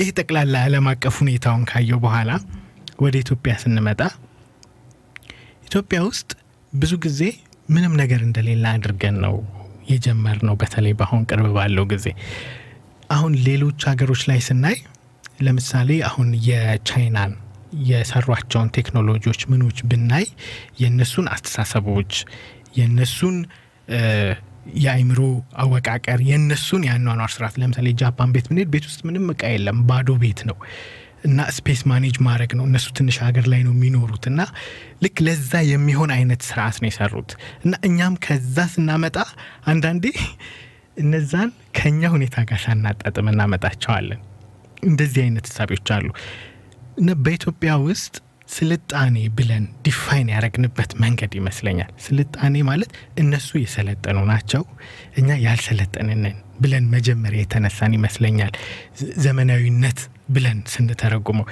ይህ 0.00 0.10
ጠቅላላ 0.18 0.54
ዓለም 0.66 0.86
አቀፍ 0.92 1.14
ሁኔታውን 1.22 1.64
ካየው 1.70 2.00
በኋላ 2.04 2.30
ወደ 3.00 3.14
ኢትዮጵያ 3.18 3.54
ስንመጣ 3.62 4.00
ኢትዮጵያ 5.72 5.98
ውስጥ 6.06 6.30
ብዙ 6.72 6.92
ጊዜ 7.04 7.20
ምንም 7.68 7.92
ነገር 8.00 8.20
እንደሌለ 8.26 8.64
አድርገን 8.72 9.14
ነው 9.22 9.34
የጀመር 9.88 10.38
ነው። 10.48 10.54
በተለይ 10.60 10.92
በአሁን 10.98 11.22
ቅርብ 11.30 11.46
ባለው 11.54 11.84
ጊዜ 11.92 12.06
አሁን 13.10 13.32
ሌሎች 13.46 13.80
ሀገሮች 13.90 14.22
ላይ 14.30 14.40
ስናይ 14.46 14.76
ለምሳሌ 15.42 15.90
አሁን 16.08 16.28
የቻይናን 16.48 17.32
የሰሯቸውን 17.88 18.72
ቴክኖሎጂዎች 18.76 19.40
ምኖች 19.52 19.78
ብናይ 19.90 20.26
የእነሱን 20.82 21.28
አስተሳሰቦች 21.34 22.12
የእነሱን 22.78 23.38
የአይምሮ 24.82 25.20
አወቃቀር 25.62 26.22
የእነሱን 26.28 26.84
የአኗኗር 26.88 27.32
ስርዓት 27.34 27.56
ለምሳሌ 27.62 27.94
ጃፓን 28.00 28.34
ቤት 28.36 28.48
ብንሄድ 28.50 28.70
ቤት 28.74 28.88
ውስጥ 28.90 29.00
ምንም 29.08 29.26
እቃ 29.32 29.54
የለም፣ 29.54 29.80
ባዶ 29.88 30.18
ቤት 30.22 30.42
ነው 30.50 30.58
እና 31.24 31.46
space 31.56 31.80
manage 31.90 32.16
ማድረግ 32.26 32.52
ነው። 32.58 32.64
እነሱ 32.68 32.86
ትንሽ 32.98 33.16
ሀገር 33.24 33.46
ላይ 33.52 33.60
ነው 33.66 33.72
የሚኖሩት 33.76 34.24
እና 34.30 34.40
ልክ 35.04 35.18
ለዛ 35.26 35.52
የሚሆን 35.68 36.10
አይነት 36.16 36.42
ስርዓት 36.48 36.78
ነው 36.82 36.88
የሰሩት 36.90 37.30
እና 37.64 37.74
እኛም 37.88 38.16
ከዛ 38.26 38.66
ስናመጣ 38.72 39.16
አንዳንዴ 39.66 40.06
እነዛን 40.96 41.50
ከእኛ 41.76 42.10
ሁኔታ 42.14 42.36
ጋር 42.48 42.60
ሳናጣጥም 42.64 43.30
እናመጣቸዋለን። 43.30 44.20
እንደዚህ 44.82 45.22
አይነት 45.24 45.46
እሳቤዎች 45.50 45.88
አሉ 45.96 46.06
እና 46.98 47.10
በኢትዮጵያ 47.24 47.72
ውስጥ 47.86 48.14
ስልጣኔ 48.48 49.16
ብለን 49.36 49.64
ዲፋይን 49.84 50.28
ያደረግንበት 50.32 50.90
መንገድ 51.02 51.32
ይመስለኛል። 51.38 51.90
ስልጣኔ 52.06 52.54
ማለት 52.68 52.90
እነሱ 53.18 53.50
የሰለጠኑ 53.60 54.18
ናቸው፣ 54.30 54.62
እኛ 55.16 55.38
ያልሰለጠንንን 55.44 56.34
ብለን 56.60 56.84
መጀመሪያ 56.94 57.40
የተነሳን 57.42 57.94
ይመስለኛል። 57.98 58.52
ዘመናዊነት 59.24 60.00
ብለን 60.28 60.58
ስንተረጉመው 60.72 61.46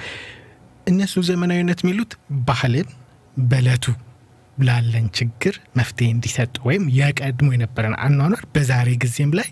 እነሱ 0.87 1.23
ዘመናዊነት 1.29 1.79
የሚሉት 1.83 2.11
ባህልን 2.47 2.87
በእለቱ 3.43 3.85
ላለን 4.57 5.05
ችግር 5.17 5.55
መፍትሄ 5.75 6.07
እንዲሰጡ 6.15 6.55
ወይም 6.67 6.83
የቀድሞ 6.97 7.49
የነበረን 7.53 7.95
አኗኗር 8.05 8.41
በዛሬ 8.55 8.89
ጊዜም 9.03 9.31
ላይ 9.39 9.47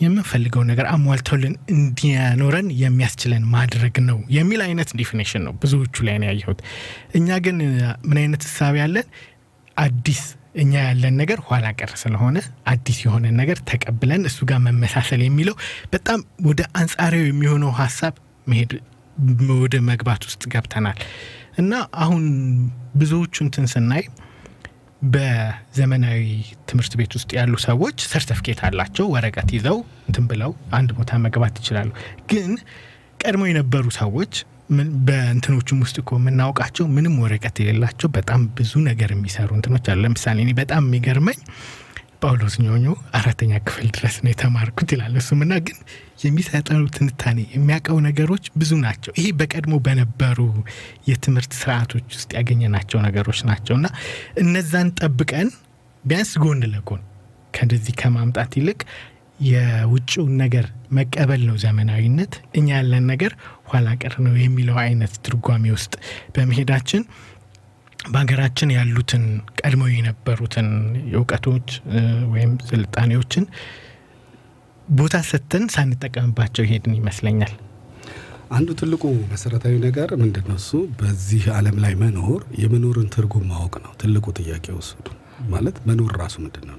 የምንፈልገው 0.00 0.62
ነገር 0.70 0.86
አሟልተውልን 0.90 1.54
እንዲያኖረን 1.74 2.66
የሚያስችለን 2.82 3.44
ማድረግ 3.54 3.96
ነው 4.08 4.18
የሚል 4.30 4.60
አይነት 4.66 4.90
definition 5.00 5.42
ነው 5.46 5.54
ብዙዎቹ 5.62 6.04
ላይ 6.08 6.16
ነው 6.22 6.28
ያየሁት። 6.30 6.60
እኛ 7.18 7.38
ግን 7.46 7.56
ምን 8.08 8.18
አይነት 8.22 8.42
እሳቤ 8.48 8.76
ያለን 8.82 9.06
አዲስ 9.76 10.22
እኛ 10.58 10.72
ያለን 10.84 11.14
ነገር 11.20 11.38
ኋላ 11.48 11.66
ቀር 11.78 11.90
ስለሆነ 12.02 12.38
አዲስ 12.66 12.98
የሆነን 13.04 13.36
ነገር 13.40 13.58
ተቀብለን 13.70 14.22
እሱ 14.30 14.38
ጋር 14.50 14.60
መመሳሰል 14.66 15.22
የሚለው 15.24 15.56
በጣም 15.92 16.20
ወደ 16.48 16.62
አንጻራዊ 16.80 17.26
የሚሆነው 17.28 17.72
ሀሳብ 17.80 18.14
መሄድ 18.46 18.72
ወደ 19.56 19.76
መግባት 19.90 20.22
ውስጥ 20.28 20.42
ገብተናል 20.52 20.98
እና 21.58 21.72
አሁን 22.02 22.24
ብዙዎቹ 22.94 23.34
እንትን 23.46 23.66
ስናይ 23.72 24.04
በዘመናዊ 25.08 26.20
ትምህርት 26.68 26.92
ቤት 27.00 27.12
ውስጥ 27.16 27.30
ያሉ 27.36 27.54
ሰዎች 27.66 27.98
ሰርተፍኬት 28.10 28.60
አላቸው፣ 28.68 29.06
ወረቀት 29.14 29.50
ይዘው 29.56 29.76
እንትን 30.08 30.24
ብለው 30.30 30.52
አንድ 30.78 30.90
ቦታ 30.98 31.18
መግባት 31.26 31.54
ይችላሉ። 31.60 31.90
ግን 32.30 32.50
ቀድሞ 33.20 33.42
የነበሩ 33.50 33.84
ሰዎች 33.98 34.32
በእንትኖችም 35.06 35.78
ውስጥ 35.82 35.96
እኮ 36.02 36.12
የምናውቃቸው 36.18 36.86
ምንም 36.94 37.14
ወረቀት 37.22 37.56
የሌላቸው 37.60 38.08
በጣም 38.16 38.40
ብዙ 38.56 38.72
ነገር 38.88 39.10
የሚሰሩ 39.14 39.48
እንትኖች 39.56 39.86
አሉ። 39.92 40.00
ለምሳሌ 40.04 40.38
እኔ 40.44 40.52
በጣም 40.58 40.82
የሚገርመኝ 40.86 41.38
ጳውሎስ 42.22 42.54
ኞኞ 42.62 42.86
አራተኛ 43.16 43.52
ክፍል 43.66 43.88
ድረስ 43.96 44.14
ነው 44.22 44.30
የተማርኩት 44.32 44.88
ይላል። 44.94 45.12
እሱም 45.20 45.40
እና 45.44 45.54
ግን 45.66 45.76
የሚሰጠው 46.22 46.86
ትንታኔ 46.96 47.38
የሚያውቀው 47.52 47.98
ነገሮች 48.06 48.44
ብዙ 48.58 48.70
ናቸው። 48.82 49.12
ይሄ 49.18 49.26
በቀድሞ 49.40 49.74
በነበሩ 49.86 50.38
የትምህርት 51.08 51.52
ስርዓቶች 51.60 52.06
ውስጥ 52.12 52.30
ያገኘናቸው 52.38 53.00
ነገሮች 53.06 53.40
ናቸው 53.50 53.76
እና 53.80 53.88
እነዛን 54.42 54.90
ጠብቀን 55.00 55.50
ቢያንስ 56.04 56.32
ጎን 56.42 56.60
ለጎን 56.72 57.02
ከእንደዚህ 57.54 57.94
ከማምጣት 58.00 58.52
ይልቅ 58.58 58.80
የውጭውን 59.46 60.32
ነገር 60.42 60.66
መቀበል 60.92 61.42
ነው 61.48 61.56
ዘመናዊነት፣ 61.62 62.32
እኛ 62.58 62.68
ያለን 62.74 63.04
ነገር 63.12 63.32
ኋላ 63.70 63.88
ቀር 64.02 64.14
ነው 64.26 64.34
የሚለው 64.42 64.78
አይነት 64.84 65.12
ትርጓሜ 65.26 65.64
ውስጥ 65.76 65.94
በመሄዳችን 66.36 67.02
በሀገራችን 68.08 68.74
ያሉትን 68.76 69.24
ቀድመው 69.60 69.88
የነበሩትን 69.92 70.68
እውቀቶች 71.12 71.68
ወይም 72.32 72.52
ስልጣኔዎችን 72.68 73.44
ቦታ 74.88 75.16
ሰጥተን 75.30 75.64
ሳንጠቀምባቸው 75.74 76.64
ይሄድን 76.66 76.94
ይመስለኛል። 76.98 77.54
አንዱ 78.50 78.68
ትልቁ 78.80 79.02
መሰረታዊ 79.32 79.74
ነገር 79.78 80.10
ምንድን 80.20 80.44
ነው? 80.50 80.56
እሱ 80.60 80.70
በዚህ 81.00 81.42
ዓለም 81.56 81.76
ላይ 81.84 81.94
መኖር 82.02 82.42
የመኖርን 82.62 83.10
ትርጉም 83.14 83.44
ማወቅ 83.50 83.74
ነው። 83.84 83.92
ትልቁ 84.02 84.26
ጥያቄ 84.38 84.66
ወስዱ 84.78 85.06
ማለት 85.50 85.76
መኖር 85.88 86.12
ራሱ 86.22 86.36
ምንድን 86.44 86.64
ነው 86.68 86.76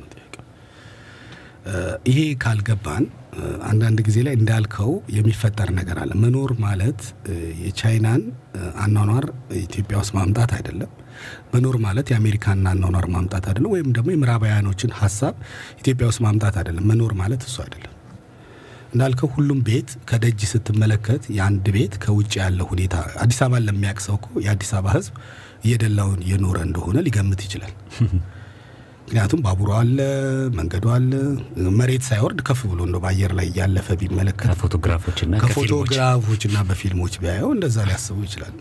ይሄ 2.10 2.20
ካልገባን 2.44 3.04
አንዳንድ 3.68 4.00
ጊዜ 4.08 4.18
ላይ 4.26 4.34
እንዳልከው 4.38 4.90
የሚፈጠር 5.16 5.70
ነገር 5.78 5.98
አለ። 6.02 6.12
መኖር 6.24 6.52
ማለት 6.64 7.02
የቻይናን 7.64 8.22
አኗኗር 8.84 9.26
ኢትዮጵያ 9.62 9.98
ውስጥ 10.02 10.14
ማምጣት 10.18 10.52
አይደለም። 10.58 10.92
መኖር 11.54 11.76
ማለት 11.86 12.08
የአሜሪካን 12.12 12.66
አኗኗር 12.72 13.06
ማምጣት 13.16 13.46
አይደለም። 13.50 13.72
ወይም 13.76 13.90
ደግሞ 13.98 14.10
የምዕራባውያኖችን 14.14 14.92
ሀሳብ 15.00 15.36
ኢትዮጵያ 15.82 16.08
ውስጥ 16.12 16.22
ማምጣት 16.28 16.58
አይደለም። 16.62 16.88
መኖር 16.92 17.14
ማለት 17.22 17.44
እሱ 17.48 17.58
አይደለም። 17.66 17.94
እንዳልከው 18.94 19.30
ሁሉም 19.34 19.60
ቤት 19.66 19.90
ከደጅ 20.10 20.40
ስትመለከት 20.52 21.24
የአንድ 21.36 21.66
ቤት 21.76 21.96
ከውጭ 22.04 22.32
ያለው 22.42 22.68
ሁኔታ 22.72 22.96
አዲስ 23.24 23.40
አበባን 23.46 23.66
ለሚያውቅ 23.68 24.00
ሰው 24.08 24.16
እኮ 24.20 24.30
የአዲስ 24.46 24.72
አበባ 24.78 24.94
ሕዝብ 24.96 25.16
እየደላውን 25.66 26.20
እየኖረ 26.26 26.58
እንደሆነ 26.68 26.98
ሊገምት 27.08 27.42
ይችላል። 27.48 27.74
ምክንያቱም 29.10 29.40
ባቡሩ 29.44 29.70
አለ፣ 29.76 30.00
መንገዱ 30.58 30.86
አለ። 30.96 31.12
መሬት 31.78 32.04
ሳይወርድ 32.08 32.40
ከፍ 32.48 32.60
ብሎ 32.72 32.80
እንደው 32.88 33.02
በአየር 33.04 33.32
ላይ 33.38 33.48
እያለፈ 33.50 33.88
ቢመለከት 34.02 34.50
ከፎቶግራፎችና 34.50 35.32
ከፊልሞች 35.36 35.56
ከፎቶግራፎችና 35.56 36.58
በፊልሞች 36.68 37.14
ቢያየው 37.22 37.50
እንደዛ 37.56 37.78
ሊያስቡ 37.88 38.18
ይችላል። 38.28 38.58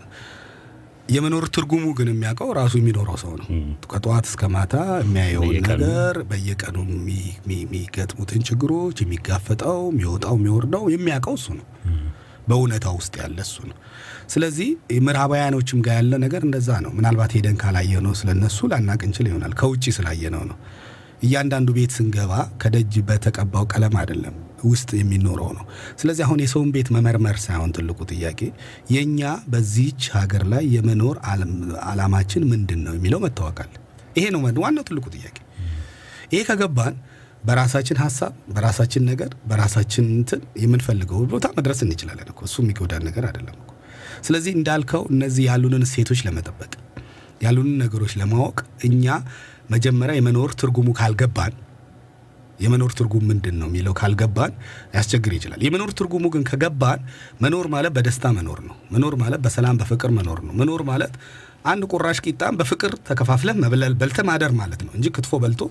የመኖር 1.09 1.45
ትርጉሙ 1.53 1.85
ግን 1.97 2.09
የሚያውቀው 2.11 2.49
ራሱ 2.57 2.73
የሚኖረው 2.79 3.17
ሰው 3.21 3.31
ነው። 3.39 3.47
ከጠዋት 3.91 4.25
እስከ 4.29 4.49
ማታ 4.55 4.73
የሚያየውን 5.03 5.53
ነገር 5.59 5.85
በየቀኑ 6.31 6.75
የሚ- 6.87 7.15
የሚ- 7.37 7.61
የሚገጥሙትን 7.63 8.41
ችግሮች 8.49 8.97
የሚጋፈጠው 9.03 9.79
የሚወጣው 9.91 10.35
የሚወርደው 10.39 10.85
የሚያውቀው 10.95 11.37
እሱ 11.39 11.47
ነው። 11.59 11.67
በእውነታው 12.47 12.95
ውስጥ 12.99 13.13
ያለ 13.21 13.39
እሱ 13.45 13.57
ነው። 13.69 13.77
ስለዚህ 14.29 14.67
ምዕራባውያኖችም 15.05 15.79
ጋር 15.85 15.95
ያለ 15.99 16.15
ነገር 16.23 16.41
እንደዛ 16.47 16.69
ነው። 16.83 16.91
ምናልባት 16.97 17.31
ሄደን 17.35 17.57
ካላየ 17.61 18.01
ነው 18.05 18.13
ስለነሱ 18.19 18.67
ላናቅ 18.71 18.99
እንችል 19.07 19.27
ይሆናል። 19.29 19.53
ከውጭ 19.59 19.85
ስላየነው 19.97 20.43
ነው። 20.49 20.57
እያንዳንዱ 21.23 21.69
ቤት 21.77 21.91
ስንገባ 21.95 22.33
ከደጅ 22.61 22.93
በተቀባው 23.07 23.65
ቀለም 23.73 23.95
አይደለም 24.01 24.35
ውስጥ 24.65 24.89
የሚኖረው 24.99 25.49
ነው። 25.57 25.65
ስለዚህ 25.99 26.23
አሁን 26.25 26.39
የሰውን 26.43 26.69
ቤት 26.75 26.87
መመርመር 26.95 27.37
ሳይሆን 27.45 27.73
ትልቁ 27.77 27.99
ጥያቄ 28.11 28.39
የእኛ 28.93 29.21
በዚች 29.47 30.03
ሀገር 30.15 30.43
ላይ 30.53 30.63
የመኖር 30.75 31.17
አላማችን 31.89 32.45
ምንድን 32.51 32.81
ነው 32.85 32.95
የሚለው 32.97 33.21
መታወቃል። 33.25 33.71
ይሄ 34.17 34.25
ነው 34.35 34.41
ዋናው 34.63 34.85
ትልቁ 34.89 35.05
ጥያቄ። 35.15 35.37
ይሄ 36.33 36.41
ከገባን 36.49 36.95
በራሳችን 37.43 37.97
ሀሳብ፣ 38.03 38.33
በራሳችን 38.55 39.03
ነገር፣ 39.09 39.31
በራሳችን 39.49 40.05
እንትን 40.15 40.41
የምንፈልገው 40.63 41.19
ቦታ 41.33 41.47
መድረስ 41.57 41.81
እንችላለን 41.85 42.29
እኮ 42.33 42.41
እሱ 42.47 42.57
የሚጎዳን 42.63 43.05
ነገር 43.09 43.25
አይደለም 43.29 43.57
ስለዚህ 44.21 44.51
እንዳልከው 44.57 45.03
እነዚህ 45.11 45.43
ያሉንን 45.49 45.85
እሴቶች 45.87 46.21
ለመጠበቅ 46.27 46.71
ያሉንን 47.41 47.77
ነገሮች 47.83 48.13
ለማወቅ 48.21 48.57
እኛ 48.87 49.05
መጀመሪያ 49.69 50.13
የመኖር 50.17 50.51
ትርጉሙ 50.61 50.89
ካልገባን 50.99 51.53
የመኖር 52.59 52.91
ትርጉም 52.97 53.25
ምንድን 53.29 53.55
ነው 53.59 53.67
የሚለው 53.69 53.93
ካልገባን 53.99 54.53
ያስቸግር 54.95 55.33
ይችላል። 55.35 55.59
የመኖር 55.65 55.91
ትርጉሙ 55.99 56.25
ግን 56.33 56.43
ከገባን 56.49 56.99
መኖር 57.41 57.67
ማለት 57.67 57.91
በደስታ 57.97 58.31
መኖር 58.37 58.59
ነው። 58.65 58.75
መኖር 58.91 59.15
ማለት 59.15 59.39
በሰላም 59.45 59.77
በፍቅር 59.81 60.11
መኖር 60.17 60.39
ነው። 60.47 60.53
መኖር 60.61 60.81
ማለት 60.89 61.13
አንድ 61.65 61.83
ቁራሽ 61.91 62.17
ቂጣም 62.25 62.57
በፍቅር 62.59 62.91
ተከፋፍለህ 63.07 63.55
መብለል 63.61 63.93
በልተ 63.99 64.19
ማደር 64.27 64.51
ማለት 64.59 64.81
ነው 64.85 64.91
እንጂ 64.97 65.07
ክትፎ 65.15 65.39
በልቶ 65.41 65.63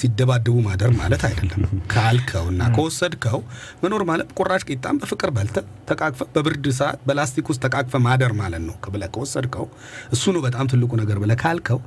ሲደባደቡ 0.00 0.54
ማደር 0.64 0.90
ማለት 0.98 1.22
አይደለም። 1.28 1.60
ካልከውና 1.92 2.62
ከወሰድከው 2.74 3.38
መኖር 3.82 4.02
ማለት 4.08 4.28
ቁራሽ 4.38 4.62
ቂጣም 4.68 4.98
በፍቅር 5.02 5.30
በልተ 5.36 5.56
ተቃቅፈ 5.90 6.20
በብርድ 6.34 6.66
ሰዓት 6.78 7.00
በላስቲክ 7.08 7.48
ውስጥ 7.52 7.62
ተቃቅፈ 7.66 8.00
ማደር 8.06 8.34
ማለት 8.40 8.64
ነው 8.64 8.76
ብለህ 8.94 9.10
ከወሰድከው 9.14 9.66
እሱ 10.12 10.24
ነው 10.34 10.42
በጣም 10.46 10.70
ትልቁ 10.72 10.92
ነገር 11.02 11.20
ብለህ 11.22 11.38
ካልከው 11.42 11.80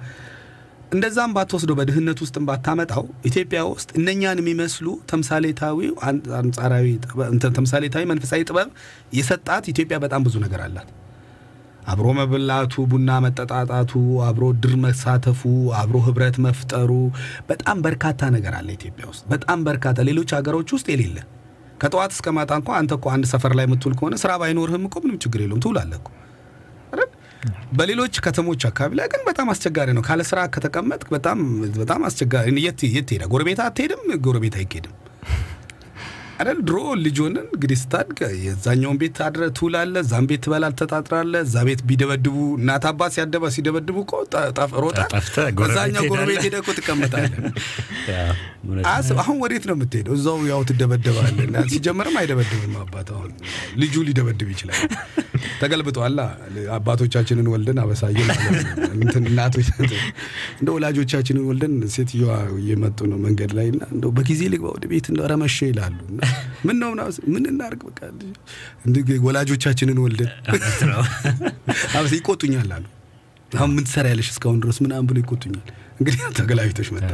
እንደዛም 0.91 1.33
ባትወስዶ 1.35 1.71
በድህነት 1.77 2.19
ውስጥ 2.23 2.37
ባታመጣው 2.45 3.03
ኢትዮጵያ 3.29 3.59
ውስጥ 3.69 3.89
እነኛን 3.99 4.39
የሚመስሉ 4.41 4.87
ተምሳሌታዊ 5.11 5.77
አን- 6.07 6.23
አንጻራዊ 6.39 6.87
ተምሳሌታዊ 7.57 8.03
መንፈሳዊ 8.11 8.41
ጥበብ 8.49 8.71
የሰጣት 9.17 9.67
ኢትዮጵያ 9.73 9.99
በጣም 10.01 10.23
ብዙ 10.27 10.35
ነገር 10.45 10.61
አላት። 10.65 10.89
አብሮ 11.89 12.07
መብላቱ፣ 12.17 12.73
ቡና 12.91 13.09
መጠጣጣቱ፣ 13.23 13.91
አብሮ 14.27 14.45
ድር 14.63 14.73
መሳተፉ፣ 14.83 15.41
አብሮ 15.79 15.97
ህብረት 16.05 16.37
መፍጠሩ 16.45 16.91
በጣም 17.49 17.77
በርካታ 17.85 18.29
ነገር 18.35 18.55
አለ 18.59 18.69
ኢትዮጵያ 18.75 19.05
ውስጥ 19.11 19.23
በጣም 19.33 19.59
በርካታ 19.67 19.99
ሌሎች 20.09 20.31
ሀገሮች 20.37 20.71
ውስጥ 20.75 20.87
የሌለ 20.93 21.17
ከጠዋት 21.81 22.13
እስከ 22.15 22.29
ማታ 22.37 22.51
እንኳ 22.59 22.69
አንተ 22.79 22.93
እኮ 22.97 23.07
አንድ 23.13 23.25
ሰፈር 23.31 23.53
ላይ 23.57 23.65
የምትውል 23.67 23.93
ከሆነ 23.99 24.15
ስራ 24.23 24.31
ባይኖርህም 24.41 24.85
እኮ 24.87 24.95
ምንም 25.03 25.19
ችግር 25.23 25.41
የለውም 25.43 25.61
ትውላለህ? 25.65 25.99
በሌሎች 27.77 28.15
ከተሞች 28.23 28.61
አካባቢ 28.69 28.93
ላይ 28.99 29.07
ግን 29.11 29.21
በጣም 29.27 29.47
አስቸጋሪ 29.51 29.89
ነው። 29.97 30.03
ካለ 30.07 30.21
ስራ 30.29 30.39
ከተቀመጥክ 30.53 31.09
በጣም 31.15 31.39
በጣም 31.77 32.01
አስቸጋሪ 32.07 32.55
የት 32.65 32.81
የት 32.95 33.11
ሄዳ 33.13 33.23
ጎረቤት 33.33 33.59
አትሄድም፣ 33.65 34.01
ጎረቤት 34.25 34.55
አይኬድም። 34.59 34.95
አይደል 36.39 36.59
ድሮ 36.67 36.75
ልጅ 37.01 37.17
ሆነን 37.21 37.47
እንግዲህ 37.49 37.77
ስታድግ 37.79 38.17
የዛኛውን 38.43 38.97
ቤት 39.01 39.17
አድረ 39.25 39.43
ትውላለህ፣ 39.57 40.01
እዛም 40.05 40.25
ቤት 40.29 40.41
ትበላል 40.45 40.73
ተጣጥራለህ። 40.79 41.41
እዛ 41.45 41.55
ቤት 41.67 41.81
ቢደበድቡ 41.89 42.35
እናት 42.59 42.85
አባት 42.89 43.11
ሲያደባ 43.15 43.49
ሲደበድቡ 43.55 43.97
እኮ 44.03 44.13
ጎረቤት 44.29 44.99
እዛኛው 45.67 46.05
ጎረቤት 46.11 46.43
ሄደህ 46.45 46.61
እኮ 46.63 46.69
አስብ 48.91 49.17
አሁን 49.23 49.37
ወዴት 49.43 49.63
ነው 49.69 49.75
የምትሄደው? 49.75 50.13
እዛው 50.17 50.37
ያው 50.49 50.61
ትደበደባለህ። 50.69 51.43
እና 51.47 51.57
ሲጀመርም 51.73 52.15
አይደበድብም 52.21 52.75
አባት 52.83 53.09
አሁን 53.15 53.31
ልጁ 53.81 53.95
ሊደበድብ 54.07 54.49
ይችላል። 54.53 54.79
ተገልብጧላ 55.61 56.19
አባቶቻችንን 56.75 57.47
ወልደን 57.53 57.79
አበሳየን 57.83 58.29
እንትን 58.97 59.23
እናቶች 59.29 59.67
እንደ 60.59 60.69
ወላጆቻችንን 60.75 61.45
ወልደን 61.49 61.75
ሴትዮዋ 61.95 62.31
እየመጡ 62.59 62.99
ነው 63.11 63.19
መንገድ 63.25 63.51
ላይ 63.57 63.67
እና 63.73 63.83
እንደው 63.93 64.11
በጊዜ 64.17 64.41
ልግባ 64.53 64.67
ወደ 64.75 64.85
ቤት 64.91 65.07
እንደው 65.11 65.25
ኧረ 65.27 65.35
መሸ 65.43 65.57
ይላሉ። 65.71 65.97
እና 66.11 66.21
ምን 66.67 66.77
ነው 66.81 66.89
ምናምን 66.93 67.15
ምን 67.33 67.43
እናድርግ 67.51 67.81
በቃ 67.89 67.99
ወላጆቻችንን 69.27 69.99
ወልደን 70.03 70.31
አበሳ 71.93 72.13
ይቆጡኛል 72.15 72.71
አሉ። 72.77 72.85
አሁን 73.51 73.71
ምን 73.75 73.83
ትሰሪያለሽ 73.87 74.27
እስካሁን 74.33 74.59
ድረስ 74.63 74.77
ምናምን 74.85 75.05
ብሎ 75.09 75.17
ይቆጡኛል። 75.23 75.67
እንግዲህ 75.99 76.19
ተገላቢቶች 76.37 76.89
መጣ 76.95 77.09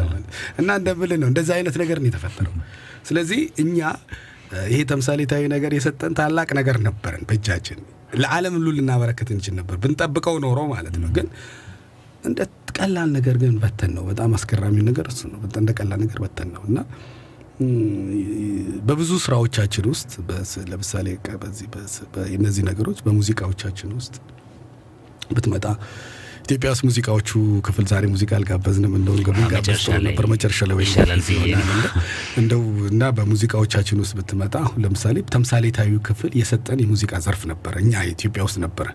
እና 0.60 0.70
እንደምልህ 0.80 1.20
ነው 1.22 1.28
እንደዛ 1.32 1.50
አይነት 1.58 1.76
ነገር 1.82 2.00
ነው 2.02 2.08
የተፈጠረው። 2.10 2.56
ስለዚህ 3.08 3.42
እኛ 3.64 3.80
ይሄ 4.70 4.80
ተምሳሌታዊ 4.90 5.44
ነገር 5.54 5.72
የሰጠን 5.74 6.14
ታላቅ 6.20 6.50
ነገር 6.60 6.78
ነበረን 6.88 7.24
በእጃችን 7.30 7.80
ለዓለም 8.16 8.54
ሁሉ 8.58 8.68
ልናበረከት 8.78 9.30
እንችል 9.36 9.54
ነበር 9.56 9.76
ብንጠብቀው 9.84 10.36
ኖሮ 10.44 10.60
ማለት 10.74 10.96
ነው። 11.04 11.10
ግን 11.12 11.28
እንደ 12.24 12.40
ቀላል 12.78 13.10
ነገር 13.18 13.36
ግን 13.42 13.54
በተን 13.60 13.92
ነው። 13.98 14.04
በጣም 14.04 14.32
አስገራሚ 14.38 14.78
ነገር 14.90 15.08
እሱ 15.12 15.22
ነው። 15.34 15.40
እንደ 15.60 15.72
ቀላል 15.80 16.00
ነገር 16.04 16.20
በተን 16.26 16.50
ነው 16.56 16.64
እና 16.70 16.78
በብዙ 18.88 19.12
ስራዎቻችን 19.26 19.86
ውስጥ 19.92 20.12
ለምሳሌ 20.72 21.08
በዚህ 21.42 21.68
እነዚህ 22.36 22.64
ነገሮች 22.70 23.00
በሙዚቃዎቻችን 23.06 23.92
ውስጥ 23.98 24.16
ብትመጣ 25.32 25.66
ኢትዮጵያ 26.46 26.70
ውስጥ 26.74 26.84
ሙዚቃዎቹ 26.88 27.30
ክፍል 27.68 27.86
ዛሬ 27.92 28.04
ሙዚቃ 28.12 28.32
አልጋበዝንም። 28.38 28.92
እንደው 28.98 29.16
ገቡን 29.28 29.46
ጋበዝ 29.46 29.62
መጨረሻ 29.62 29.86
ጥሩ 29.86 29.94
ላይ 29.96 30.04
ነበር 30.08 30.26
መጨረሻ 30.34 30.60
ላይ 30.70 30.76
ወይ 30.78 30.90
እንደው 32.42 32.62
እና 32.92 33.10
በሙዚቃዎቻችን 33.18 34.02
ውስጥ 34.04 34.14
ብትመጣ 34.20 34.56
አሁን 34.62 34.78
ለምሳሌ 34.86 35.24
ተምሳሌታዊ 35.34 35.94
ክፍል 36.10 36.34
የሰጠን 36.42 36.82
የሙዚቃ 36.84 37.22
ዘርፍ 37.26 37.44
ነበረ፣ 37.52 37.74
እኛ 37.84 38.04
ኢትዮጵያ 38.14 38.44
ውስጥ 38.48 38.60
ነበረ። 38.66 38.88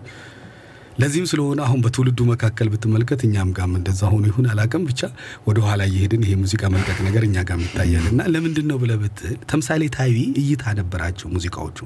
ለዚህም 1.01 1.27
ስለሆነ 1.29 1.59
አሁን 1.65 1.79
በትውልዱ 1.83 2.19
መካከል 2.29 2.67
ብትመልከት 2.71 3.21
እኛም 3.27 3.49
ጋም 3.57 3.71
እንደዛ 3.77 4.01
ሆኖ 4.11 4.23
ይሁን 4.29 4.45
አላውቅም፣ 4.51 4.83
ብቻ 4.89 5.01
ወደ 5.47 5.57
ኋላ 5.65 5.81
እየሄድን 5.89 6.23
ይሄ 6.25 6.33
ሙዚቃ 6.41 6.63
መልቀቅ 6.73 6.97
ነገር 7.07 7.23
እኛ 7.27 7.43
ጋም 7.49 7.61
ይታያል። 7.65 8.05
እና 8.11 8.21
ለምንድን 8.33 8.67
ነው 8.71 8.77
ብለህ 8.81 8.99
ብትል 9.03 9.37
ተምሳሌታዊ 9.51 10.13
እይታ 10.41 10.73
ነበራቸው 10.79 11.29
ሙዚቃዎቹ። 11.35 11.79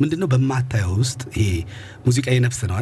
ምንድን 0.00 0.20
ነው 0.22 0.30
በማታየው 0.32 0.94
ውስጥ 1.00 1.22
ይሄ 1.36 1.50
ሙዚቃ 2.06 2.26
የነፍስ 2.36 2.60
ነው 2.66 2.76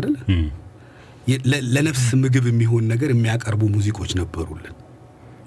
ለ- 1.45 1.64
ለነፍስ 1.75 2.07
ምግብ 2.20 2.47
የሚሆን 2.49 2.85
ነገር 2.89 3.11
የሚያቀርቡ 3.12 3.62
ሙዚቆች 3.75 4.11
ነበሩልን። 4.18 4.75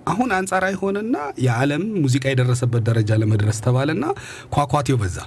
አሁን 0.07 0.29
አንጻራዊ 0.35 0.75
ሆነና 0.81 1.15
የዓለም 1.43 1.83
ሙዚቃ 2.03 2.25
የደረሰበት 2.31 2.83
ደረጃ 2.87 3.11
ለመድረስ 3.21 3.57
ተባለና 3.63 4.03
ኳኳቴው 4.55 4.97
በዛ። 5.01 5.17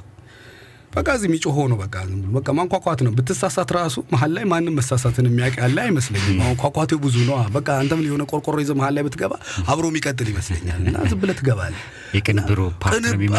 በቃ 0.91 1.09
እዚህ 1.17 1.29
የሚጮኸው 1.29 1.67
ነው። 1.71 1.79
በቃ 1.81 1.97
ዝም 2.07 2.21
ብሎ 2.23 2.31
በቃ 2.37 2.49
ማንኳኳት 2.59 3.01
ነው። 3.07 3.13
ብትሳሳት 3.19 3.71
ራሱ 3.77 3.97
መሀል 4.13 4.31
ላይ 4.37 4.45
ማንም 4.53 4.75
መሳሳትን 4.79 5.27
የሚያውቅ 5.29 5.57
ያለ 5.63 5.79
አይመስለኝም። 5.85 6.39
አሁን 6.45 6.57
ኳኳቴው 6.63 6.99
ብዙ 7.05 7.17
ነው። 7.29 7.37
በቃ 7.57 7.69
አንተም 7.81 8.03
የሆነ 8.07 8.25
ቆርቆሮ 8.33 8.57
ይዘህ 8.63 8.77
መሀል 8.81 8.95
ላይ 8.97 9.05
ብትገባ 9.07 9.33
አብሮ 9.67 9.85
የሚቀጥል 9.91 10.29
ይመስለኛል። 10.33 10.83
እና 10.85 11.05
ዝም 11.11 11.21
ብለህ 11.23 11.39
ትገባለህ። 11.41 11.83
የቅንብሩ 12.15 12.61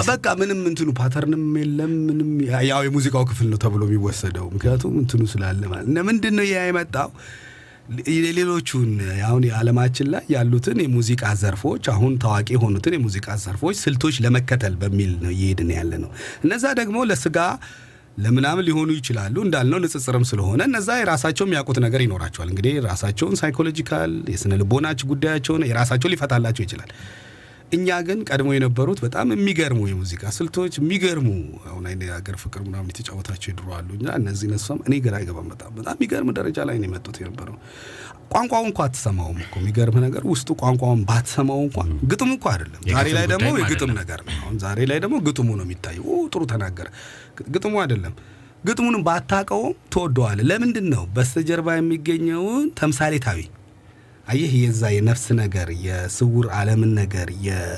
በቃ 0.08 0.28
ምንም 0.42 0.62
እንትኑ 0.70 0.90
ፓተርንም 1.00 1.44
የለም 1.62 1.94
ምንም 2.08 2.30
ያው 2.70 2.82
የሙዚቃው 2.88 3.26
ክፍል 3.30 3.48
ነው 3.52 3.60
ተብሎ 3.64 3.84
የሚወሰደው 3.90 4.48
ምክንያቱም 4.56 4.94
እንትኑ 5.02 5.24
ስላለ 5.32 5.64
ማለት 5.72 5.88
ምንድን 6.10 6.36
ነው 6.40 6.48
ያ 6.50 6.64
የመጣው 6.68 7.10
የሌሎቹን 8.16 8.90
አሁን 9.26 9.44
የዓለማችን 9.48 10.08
ላይ 10.14 10.24
ያሉትን 10.34 10.78
የሙዚቃ 10.84 11.24
ዘርፎች 11.42 11.86
አሁን 11.94 12.14
ታዋቂ 12.24 12.48
የሆኑትን 12.56 12.94
የሙዚቃ 12.96 13.36
ዘርፎች 13.44 13.78
ስልቶች 13.82 14.18
ለመከተል 14.26 14.76
በሚል 14.82 15.12
ነው 15.24 15.32
እየሄድን 15.36 15.72
ያለ 15.76 15.92
ነው። 16.04 16.12
እነዛ 16.44 16.66
ደግሞ 16.80 17.00
ለስጋ 17.10 17.38
ለምናምን 18.18 18.66
ሊሆኑ 18.68 18.90
ይችላሉ 18.96 19.36
እንዳልነው 19.44 19.80
ንጽጽርም 19.84 20.26
ስለሆነ 20.30 20.62
እነዛ 20.70 20.90
የራሳቸው 21.00 21.46
የሚያውቁት 21.48 21.78
ነገር 21.86 22.02
ይኖራቸዋል። 22.06 22.50
እንግዲህ 22.52 22.74
ራሳቸውን 22.88 23.38
ሳይኮሎጂካል 23.42 24.14
የስነ 24.34 24.60
ልቦናች 24.62 25.02
ጉዳያቸውን 25.12 25.66
የራሳቸው 25.70 26.12
ሊፈታላቸው 26.14 26.64
ይችላል። 26.66 26.92
እኛ 27.72 27.88
ግን 28.08 28.20
ቀድሞ 28.28 28.50
የነበሩት 28.54 29.00
በጣም 29.04 29.28
የሚገርሙ 29.34 29.82
የሙዚቃ 29.90 30.24
ስልቶች 30.38 30.74
የሚገርሙ 30.80 31.28
አሁን 31.70 31.84
አይነ 31.90 32.02
የሀገር 32.08 32.36
ፍቅር 32.42 32.62
ምናምን 32.66 32.90
የተጫወታቸው 32.92 33.50
ይድሮ 33.52 33.68
አሉ 33.78 33.90
እና 33.98 34.08
እነዚህ 34.20 34.48
ነሷም 34.54 34.80
እኔ 34.86 34.96
ግራ 35.06 35.14
አይገባም። 35.20 35.48
በጣም 35.54 35.72
በጣም 35.78 35.96
የሚገርም 35.98 36.32
ደረጃ 36.40 36.66
ላይ 36.70 36.78
ነው 36.82 36.88
የመጡት 36.90 37.18
የነበረው። 37.22 37.56
ቋንቋው 38.34 38.64
እንኳ 38.68 38.80
አትሰማውም 38.86 39.40
እኮ 39.46 39.56
የሚገርም 39.62 39.98
ነገር 40.06 40.26
ውስጡ 40.32 40.50
ቋንቋውን 40.62 41.02
ባትሰማው 41.08 41.62
እንኳ 41.66 41.78
ግጥሙ 42.12 42.30
እኮ 42.38 42.46
አይደለም። 42.54 42.82
ዛሬ 42.94 43.08
ላይ 43.18 43.26
ደግሞ 43.34 43.50
የግጥም 43.62 43.94
ነገር 43.98 44.20
ነው። 44.28 44.36
አሁን 44.40 44.58
ዛሬ 44.60 44.80
ላይ 44.92 45.00
ደግሞ 45.06 45.16
ግጥሙ 45.28 45.50
ነው 45.60 45.66
የሚታየው። 45.68 46.06
ጥሩ 46.34 46.44
ተናገረ። 46.54 46.88
ግጥሙ 47.50 47.74
አይደለም። 47.84 48.14
ግጥሙንም 48.66 49.02
ባታቀውም 49.08 49.74
ትወደዋለህ። 49.94 50.46
ለምንድን 50.50 50.88
ነው 50.94 51.04
በስተጀርባ 51.16 51.70
የሚገኘውን 51.76 52.66
ተምሳሌታዊ 52.80 53.40
አየህ 54.32 54.54
የዛ 54.60 54.84
የነፍስ 54.94 55.26
ነገር 55.40 55.68
የስውር 55.86 56.46
ዓለምን 56.58 56.92
ነገር 57.00 57.28
የ- 57.46 57.78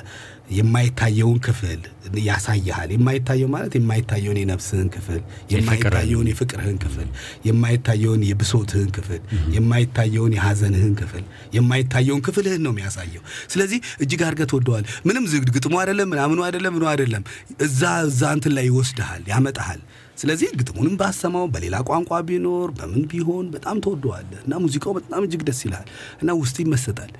የማይታየውን 0.57 1.37
ክፍል 1.45 1.81
ያሳይሃል። 2.23 2.89
የማይታየው 2.93 3.49
ማለት 3.53 3.73
የማይታየውን 3.77 4.37
የነፍስህን 4.39 4.89
ክፍል፣ 4.95 5.21
የማይታየውን 5.53 6.27
የፍቅርህን 6.31 6.77
ክፍል፣ 6.83 7.07
የማይታየውን 7.47 8.21
የብሶትህን 8.29 8.89
ክፍል፣ 8.97 9.21
የማይታየውን 9.55 10.35
የሐዘንህን 10.37 10.93
ክፍል፣ 11.01 11.23
የማይታየውን 11.57 12.21
ክፍልህን 12.27 12.61
ነው 12.65 12.73
የሚያሳየው። 12.73 13.23
ስለዚህ 13.47 13.79
እጅግ 13.99 14.23
አድርገህ 14.27 14.49
ትወደዋል። 14.51 14.85
ምንም 15.05 15.25
ዝግ 15.33 15.49
ግጥሙ 15.55 15.75
አይደለም 15.81 16.09
ምናምኑ 16.13 16.39
አይደለም 16.47 16.75
ምኑ 16.77 16.85
አይደለም 16.91 17.25
እዛ 17.63 17.81
እዛ 18.07 18.21
እንትን 18.37 18.55
ላይ 18.57 18.67
ይወስድሃል፣ 18.69 19.23
ያመጣሃል። 19.29 19.81
ስለዚህ 20.17 20.49
ግጥሙንም 20.57 20.95
ባሰማው 20.99 21.45
በሌላ 21.53 21.75
ቋንቋ 21.87 22.19
ቢኖር 22.27 22.69
በምን 22.77 23.03
ቢሆን 23.11 23.45
በጣም 23.53 23.77
ተወደዋለህ 23.85 24.39
እና 24.43 24.59
ሙዚቃው 24.63 24.93
በጣም 24.97 25.21
እጅግ 25.27 25.41
ደስ 25.47 25.59
ይልሃል 25.65 25.87
እና 26.21 26.35
ውስጥ 26.39 26.57
ይመሰጣል 26.63 27.11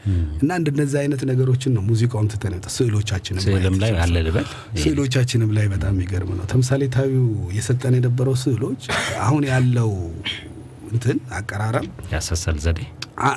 እና 0.41 0.51
እንደነዚህ 0.59 0.99
አይነት 1.01 1.23
ነገሮችን 1.31 1.73
ነው 1.77 1.83
ሙዚቃውም 1.89 2.29
የወጣ 2.45 2.67
ስዕሎቻችንም 2.75 3.41
ስዕልም 3.45 3.75
ላይ 3.77 3.91
ይችላል። 3.91 4.03
አለ 4.05 4.23
ልበል 4.25 4.47
ስዕሎቻችንም 4.83 5.51
ላይ 5.57 5.67
በጣም 5.73 5.93
የሚገርም 5.95 6.31
ነው። 6.37 6.45
ተምሳሌታዊው 6.51 7.27
የሰጠን 7.57 7.95
የነበረው 7.99 8.35
ስዕሎች 8.43 8.83
አሁን 9.21 9.45
ያለው 9.51 9.91
እንትን 10.93 11.17
አቀራረብ 11.35 11.85
ያሳሳል 12.13 12.57
ዘዴ 12.63 12.81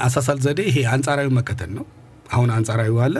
አሳሳል 0.04 0.38
ዘዴ 0.44 0.61
ይሄ 0.68 0.78
አንጻራዊ 0.92 1.28
መከተል 1.38 1.70
ነው። 1.76 1.84
አሁን 2.31 2.51
አንጻራዊ 2.55 2.95
አለ 3.05 3.16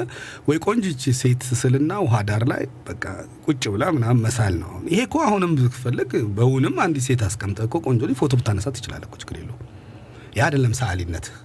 ወይ 0.49 0.59
ቆንጅች 0.65 1.03
ሴት 1.21 1.43
ስልና 1.61 1.93
ውሃ 2.05 2.21
ዳር 2.29 2.45
ላይ 2.53 2.63
በቃ 2.89 3.05
ቁጭ 3.47 3.63
ብላ 3.75 3.85
ምናምን 3.97 4.23
መሳል 4.27 4.55
ነው። 4.63 4.73
ይሄ 4.93 5.01
እኮ 5.09 5.17
አሁንም 5.27 5.53
ብትፈልግ 5.59 6.13
በውንም 6.39 6.77
አንዲት 6.85 7.07
ሴት 7.09 7.23
አስቀምጠ 7.29 7.59
ቆንጆ 7.85 8.13
ፎቶ 8.21 8.33
ብታነሳ 8.41 8.69
ትችላለህ 8.77 9.19
ችግር 9.23 9.37
የለውም። 9.41 9.63
ያ 10.37 10.43
አይደለም 10.47 10.73
ሰዓሊነትህ። 10.81 11.37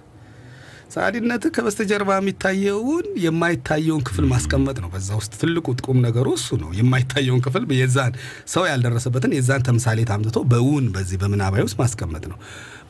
ሰዓሊነትህ 0.92 1.50
ከበስተጀርባ 1.56 2.10
የሚታየውን 2.16 3.06
የማይታየውን 3.24 4.02
ክፍል 4.08 4.24
ማስቀመጥ 4.32 4.76
ነው። 4.82 4.88
በዛ 4.94 5.08
ውስጥ 5.20 5.32
ትልቁ 5.40 5.66
ቁም 5.86 5.98
ነገሩ 6.06 6.26
እሱ 6.38 6.58
ነው። 6.62 6.70
የማይታየውን 6.78 7.42
ክፍል 7.46 7.64
የዛን 7.78 8.14
ሰው 8.54 8.64
ያልደረሰበትን 8.70 9.34
የዛን 9.36 9.64
ተምሳሌት 9.68 10.10
አምጥቶ 10.16 10.40
በውን 10.52 10.86
በዚህ 10.96 11.18
በምናባዊ 11.22 11.62
ውስጥ 11.68 11.78
ማስቀመጥ 11.82 12.24
ነው። 12.32 12.38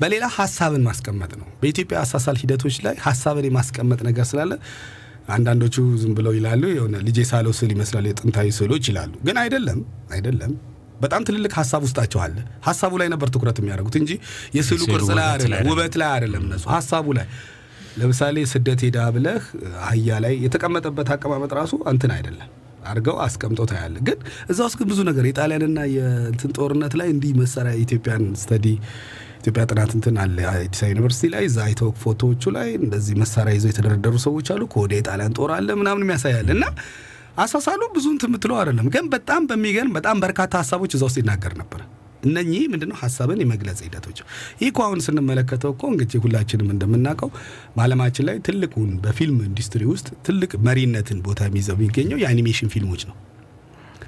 በሌላ 0.00 0.24
ሀሳብን 0.38 0.84
ማስቀመጥ 0.88 1.32
ነው። 1.40 1.46
በኢትዮጵያ 1.62 1.98
አሳሳል 2.04 2.38
ሂደቶች 2.42 2.78
ላይ 2.86 2.96
ሀሳብን 3.06 3.46
የማስቀመጥ 3.48 4.00
ነገር 4.08 4.26
ስላለ 4.32 4.52
አንዳንዶቹ 5.32 5.76
ዝም 6.00 6.12
ብለው 6.18 6.32
ይላሉ 6.38 6.62
የሆነ 6.72 6.96
ልጄ 7.06 7.18
ሳለው 7.28 7.52
ስዕል 7.58 7.72
ይመስላል 7.74 8.06
የጥንታዊ 8.08 8.48
ስዕሎች 8.56 8.84
ይላሉ። 8.90 9.12
ግን 9.26 9.36
አይደለም 9.42 9.80
አይደለም። 10.12 10.52
በጣም 11.00 11.22
ትልልቅ 11.28 11.52
ሀሳብ 11.58 11.80
ውስጣቸው 11.86 12.20
አለ። 12.24 12.36
ሀሳቡ 12.66 12.92
ላይ 13.00 13.08
ነበር 13.12 13.28
ትኩረት 13.34 13.56
የሚያደርጉት 13.60 13.96
እንጂ 14.00 14.10
የስዕሉ 14.56 14.82
ቅርጽ 14.90 15.08
ላይ 15.10 15.16
ውበት 15.16 15.18
ላይ 15.20 15.28
አይደለም፣ 15.32 15.54
አይደለም። 15.54 15.70
ውበት 15.72 15.94
ላይ 16.00 16.08
አይደለም። 16.14 16.42
እነሱ 16.46 16.64
ሀሳቡ 16.74 17.06
ላይ 17.18 17.26
ለምሳሌ 18.00 18.36
ስደት 18.50 18.80
ሄዳ 18.86 18.98
ብለህ 19.14 19.44
አህያ 19.86 20.18
ላይ 20.24 20.34
የተቀመጠበት 20.44 21.08
አቀማመጥ 21.14 21.50
ራሱ 21.58 21.72
እንትን 21.92 22.12
አይደለም 22.16 22.50
አድርገው 22.84 23.16
አስቀምጦ 23.24 23.60
ታያለ። 23.70 23.96
ግን 24.06 24.18
እዛ 24.50 24.58
ውስጥ 24.66 24.76
ግን 24.80 24.88
ብዙ 24.92 25.00
ነገር 25.08 25.24
የጣሊያንና 25.28 25.80
የእንትን 25.92 26.52
ጦርነት 26.56 26.94
ላይ 27.00 27.08
እንዲህ 27.14 27.32
መሳሪያ 27.40 27.74
ኢትዮጵያን 27.84 28.24
study 28.40 28.66
ኢትዮጵያ 29.40 29.62
ጥናት 29.70 29.92
እንትን 29.96 30.16
አለ 30.22 30.36
አዲስ 30.50 30.80
ዩኒቨርሲቲ 30.90 31.28
ላይ 31.34 31.44
እዛ 31.48 31.58
አይተው 31.66 31.88
ፎቶዎቹ 32.02 32.52
ላይ 32.56 32.68
እንደዚህ 32.80 33.14
መሳሪያ 33.22 33.54
ይዘው 33.56 33.70
የተደረደሩ 33.72 34.14
ሰዎች 34.26 34.48
አሉ። 34.54 34.62
ከወደ 34.74 34.92
የጣሊያን 34.98 35.34
ጦር 35.38 35.52
አለ 35.56 35.68
ምናምን 35.80 36.04
የሚያሳያል 36.04 36.50
እና 36.56 36.64
አሳሳሉ 37.38 37.82
ብዙ 37.94 38.06
እንትን 38.14 38.30
የምትለው 38.30 38.56
አይደለም። 38.60 38.88
ግን 38.94 39.04
በጣም 39.14 39.42
በሚገርም 39.50 39.94
በጣም 39.98 40.16
በርካታ 40.24 40.52
ሀሳቦች 40.62 40.94
እዛ 40.96 41.04
ውስጥ 41.08 41.18
ይናገር 41.22 41.54
ነበር። 41.60 41.82
እነኚህ 42.22 42.62
ምንድነው 42.72 42.96
ሀሳብን 43.00 43.42
የመግለጽ 43.42 43.80
ሂደቶች። 43.86 44.18
ይህ 44.60 44.80
አሁን 44.84 45.00
ስንመለከተው 45.06 45.72
እኮ 45.74 45.82
እንግዲህ 45.92 46.22
ሁላችንም 46.24 46.70
እንደምናውቀው 46.74 47.30
በዓለማችን 47.76 48.26
ላይ 48.28 48.38
ትልቁን 48.46 48.90
በፊልም 49.04 49.38
ኢንዱስትሪ 49.48 49.84
ውስጥ 49.92 50.08
ትልቅ 50.26 50.52
መሪነትን 50.66 51.20
ቦታ 51.26 51.42
የሚይዘው 51.48 51.76
የሚገኘው 51.78 52.20
የአኒሜሽን 52.22 52.72
ፊልሞች 52.74 53.04
ነው። 53.10 53.16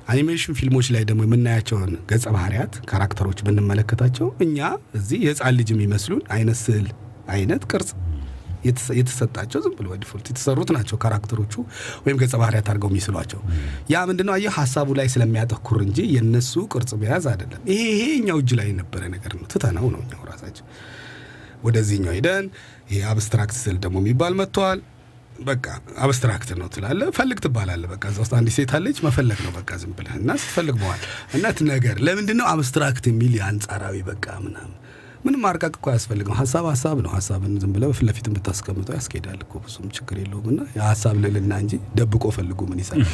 አኒሜሽን 0.09 0.57
ፊልሞች 0.59 0.87
ላይ 0.95 1.03
ደግሞ 1.09 1.21
የምናያቸውን 1.27 1.93
ገጸ 2.11 2.27
ባህሪያት 2.35 2.75
ካራክተሮች 2.91 3.39
ብንመለከታቸው 3.47 4.27
እኛ 4.45 4.59
እዚህ 4.95 5.21
የህፃን 5.25 5.57
ልጅ 5.59 5.71
የሚመስሉን 5.75 6.23
አይነት 6.35 6.59
ስዕል 6.63 6.89
አይነት 7.29 7.63
ቅርጽ 7.71 7.91
የተሰጣቸው 8.99 9.61
ዝም 9.65 9.75
ብሎ 9.79 9.89
default 10.03 10.27
የተሰሩት 10.31 10.71
ናቸው 10.77 10.99
ካራክተሮቹ 11.03 11.55
ወይም 12.05 12.19
ገጸ 12.23 12.35
ባህሪያት 12.43 12.69
አድርገው 12.71 12.91
የሚስሏቸው። 12.93 13.41
ያ 13.93 14.05
ምንድነው 14.11 14.35
አየህ 14.37 14.55
ሀሳቡ 14.61 14.89
ላይ 14.99 15.09
ስለሚያተኩር 15.15 15.81
እንጂ 15.87 16.01
የነሱ 16.15 16.55
ቅርጽ 16.73 16.93
መያዝ 17.03 17.27
አይደለም። 17.33 17.63
ይሄ 17.73 17.83
ይሄ 17.95 18.05
እኛው 18.21 18.41
እጅ 18.43 18.53
ላይ 18.61 18.69
የነበረ 18.73 19.03
ነገር 19.15 19.35
ነው። 19.39 19.47
ትተነው 19.53 19.87
ነው 19.95 20.03
እኛው 20.05 20.25
ራሳችን 20.33 20.67
ወደዚህኛው 21.65 22.15
ሄደን 22.17 22.47
ይሄ 22.91 23.01
abstract 23.11 23.57
ስዕል 23.61 23.79
ደግሞ 23.85 23.97
የሚባል 24.03 24.35
መጥተዋል። 24.41 24.81
በቃ 25.43 25.65
አብስትራክት 26.05 26.51
ነው 26.59 26.69
ትላለ፣ 26.75 27.01
ፈልግ 27.17 27.39
ትባላለ። 27.45 27.85
በቃ 27.93 28.05
እዛ 28.11 28.19
ውስጥ 28.23 28.35
አንዲት 28.39 28.55
ሴት 28.57 28.73
አለች፣ 28.77 28.99
መፈለግ 29.07 29.41
ነው 29.47 29.53
በቃ 29.57 29.71
ዝም 29.81 29.93
ብለህ 29.97 30.15
እና 30.21 30.37
ስትፈልግ 30.43 30.77
መዋል 30.83 31.01
እናት 31.37 31.59
ነገር 31.71 31.97
ለምንድን 32.07 32.41
አብስትራክት 32.51 33.07
የሚል 33.11 33.33
የአንጻራዊ 33.39 33.97
በቃ 34.11 34.27
ምናምን 34.45 34.77
ምንም 35.25 35.41
ማርቀቅ 35.45 35.75
እኮ 35.75 35.87
አያስፈልግም። 35.91 36.35
ሀሳብ 36.39 36.65
ሀሳብ 36.71 36.97
ነው። 37.05 37.11
ሀሳብን 37.15 37.53
ዝም 37.63 37.71
ብለህ 37.75 37.89
ፊት 37.93 38.03
ለፊት 38.09 38.27
ብታስቀምጠው 38.35 38.95
ያስኬዳል 38.99 39.41
እኮ 39.45 39.53
ብዙም 39.65 39.89
ችግር 39.97 40.17
የለውም። 40.23 40.47
እና 40.53 40.61
የሀሳብ 40.77 41.17
ልዕልና 41.25 41.53
እንጂ 41.65 41.73
ደብቆ 41.99 42.25
ፈልጉ 42.37 42.61
ምን 42.71 42.79
ይሰራል? 42.83 43.09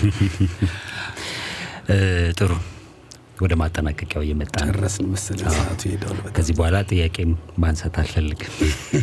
ጥሩ 2.38 2.50
ወደ 3.40 3.54
ማጠናቀቂያው 3.60 4.22
እየመጣ 4.24 4.54
ጨረስን 4.64 5.06
መሰለኝ 5.12 5.46
ሰዓቱ 5.54 5.80
ሄደዋል። 5.90 6.16
በጣም 6.18 6.34
ከዚህ 6.36 6.54
በኋላ 6.58 6.76
ጥያቄም 6.90 7.30
ማንሳት 7.62 7.94
አልፈልግም፣ 8.02 8.52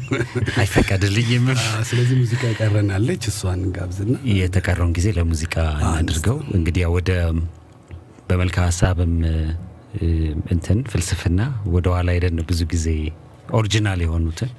አይፈቀድልኝም። 0.62 1.45
ስለዚህ 1.89 2.16
ሙዚቃ 2.22 2.43
ቀረናለች፣ 2.60 3.24
እሷን 3.32 3.60
እንጋብዝና 3.62 4.16
የተቀረውን 4.34 4.93
ጊዜ 4.97 5.08
ለሙዚቃ 5.18 5.55
እናድርገው። 5.84 6.38
እንግዲህ 6.58 6.86
ወደ 6.97 7.12
በመልካ 8.30 8.58
ሀሳብም 8.68 9.16
እንትን 10.54 10.80
ፍልስፍና 10.91 11.41
ወደ 11.74 11.88
ሄደን 12.10 12.39
ብዙ 12.50 12.62
ጊዜ 12.74 12.88
original 13.53 14.01
የሆኑትን 14.06 14.50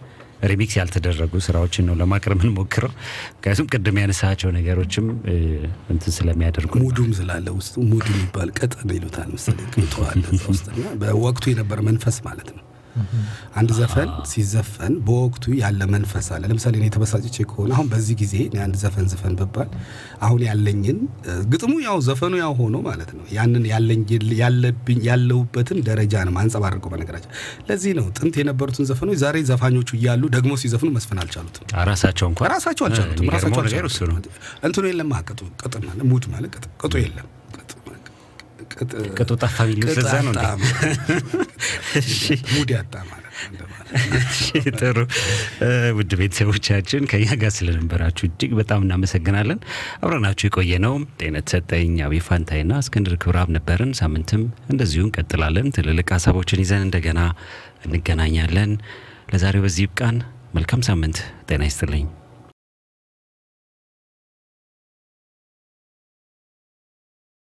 remix 0.50 0.74
ያልተደረጉ 0.78 1.32
ስራዎችን 1.46 1.86
ነው 1.88 1.94
ለማቅረብ 2.00 2.38
የምንሞክረው። 2.38 2.92
ምክንያቱም 3.32 3.68
ቅድም 3.72 3.96
ያነሳቸው 4.02 4.50
ነገሮችም 4.56 5.06
እንትን 5.92 6.12
ስለሚያደርጉ 6.18 6.72
mood 6.84 6.97
ኡም 6.97 7.10
ስላለ 7.18 7.46
ውስጡ 7.56 7.74
mood 7.90 8.06
የሚባል 8.12 8.50
ቅጥን 8.58 8.92
ይሉታል 8.96 9.28
መሰለኝ 9.34 9.66
እዛ 10.30 10.44
ውስጥና 10.52 10.84
በወቅቱ 11.02 11.44
የነበረ 11.52 11.80
መንፈስ 11.88 12.18
ማለት 12.28 12.50
ነው። 12.56 12.62
አንድ 13.58 13.70
ዘፈን 13.78 14.10
ሲዘፈን 14.30 14.94
በወቅቱ 15.06 15.44
ያለ 15.60 15.80
መንፈስ 15.92 16.26
አለ። 16.34 16.42
ለምሳሌ 16.50 16.74
እኔ 16.80 16.86
ተበሳጭቼ 16.94 17.36
ከሆነ 17.50 17.70
አሁን 17.76 17.88
በዚህ 17.92 18.16
ጊዜ 18.22 18.34
አንድ 18.64 18.76
ዘፈን 18.82 19.06
ዝፈን 19.12 19.34
ብባል 19.40 19.70
አሁን 20.26 20.40
ያለኝን 20.48 20.98
ግጥሙ 21.52 21.72
ያው 21.86 21.98
ዘፈኑ 22.08 22.34
ያው 22.42 22.52
ሆኖ 22.60 22.76
ማለት 22.88 23.10
ነው 23.16 23.24
ያንን 23.36 23.64
ያለብኝ 24.40 24.98
ያለሁበትን 25.08 25.80
ደረጃ 25.88 26.24
ነው 26.26 26.34
ማንጸባርቀው። 26.38 26.90
በነገራችን 26.92 27.32
ለዚህ 27.68 27.92
ነው 27.98 28.06
ጥንት 28.18 28.36
የነበሩትን 28.40 28.88
ዘፈኖች 28.90 29.18
ዛሬ 29.22 29.36
ዘፋኞቹ 29.50 29.90
እያሉ 29.98 30.22
ደግሞ 30.36 30.52
ሲዘፍኑ 30.62 30.90
መስፈን 30.96 31.20
አልቻሉትም። 31.22 31.64
ራሳቸው 31.90 32.28
እንኳን 32.32 32.50
ራሳቸው 32.54 32.86
አልቻሉትም። 32.88 33.32
ራሳቸው 33.36 33.62
እንትኑ 34.68 34.84
የለም 34.90 35.12
ቅጡ 35.28 35.40
ቅጥ 35.62 35.74
ሙድ 36.10 36.24
ማለት 36.32 36.54
ቅጡ 36.80 36.94
የለም 37.02 37.26
ቅጡ 39.18 39.30
ጠፋ 39.42 39.56
ቅጥ 39.70 39.78
ለዛ 39.90 40.14
ነው 40.26 40.32
ሙድ 42.52 42.70
ያጣ 42.74 42.94
ማለት 43.08 43.24
ጥሩ 44.78 44.96
ውድ 45.98 46.12
ቤተሰቦቻችን 46.20 47.02
ከኛ 47.10 47.26
ጋር 47.42 47.52
ስለነበራችሁ 47.56 48.24
እጅግ 48.28 48.52
በጣም 48.60 48.80
እናመሰግናለን። 48.86 49.58
አብረናችሁ 50.02 50.46
የቆየ 50.48 50.78
ነው 50.86 50.94
ጤነት 51.20 51.46
ሰጠኝ 51.54 51.94
አቤ 52.06 52.20
ፋንታይና 52.28 52.78
እስክንድር 52.84 53.16
ክብራብ 53.24 53.50
ነበርን። 53.56 53.92
ሳምንትም 54.00 54.42
እንደዚሁ 54.70 55.02
እንቀጥላለን። 55.06 55.68
ትልልቅ 55.78 56.08
ሀሳቦችን 56.16 56.62
ይዘን 56.64 56.84
እንደገና 56.86 57.22
እንገናኛለን። 57.86 58.72
ለዛሬው 59.32 59.64
በዚህ 59.66 59.84
ይብቃን። 59.86 60.18
መልካም 60.54 60.82
ሳምንት። 60.86 61.18
ጤና 61.48 61.62
ይስጥልኝ። 61.64 62.06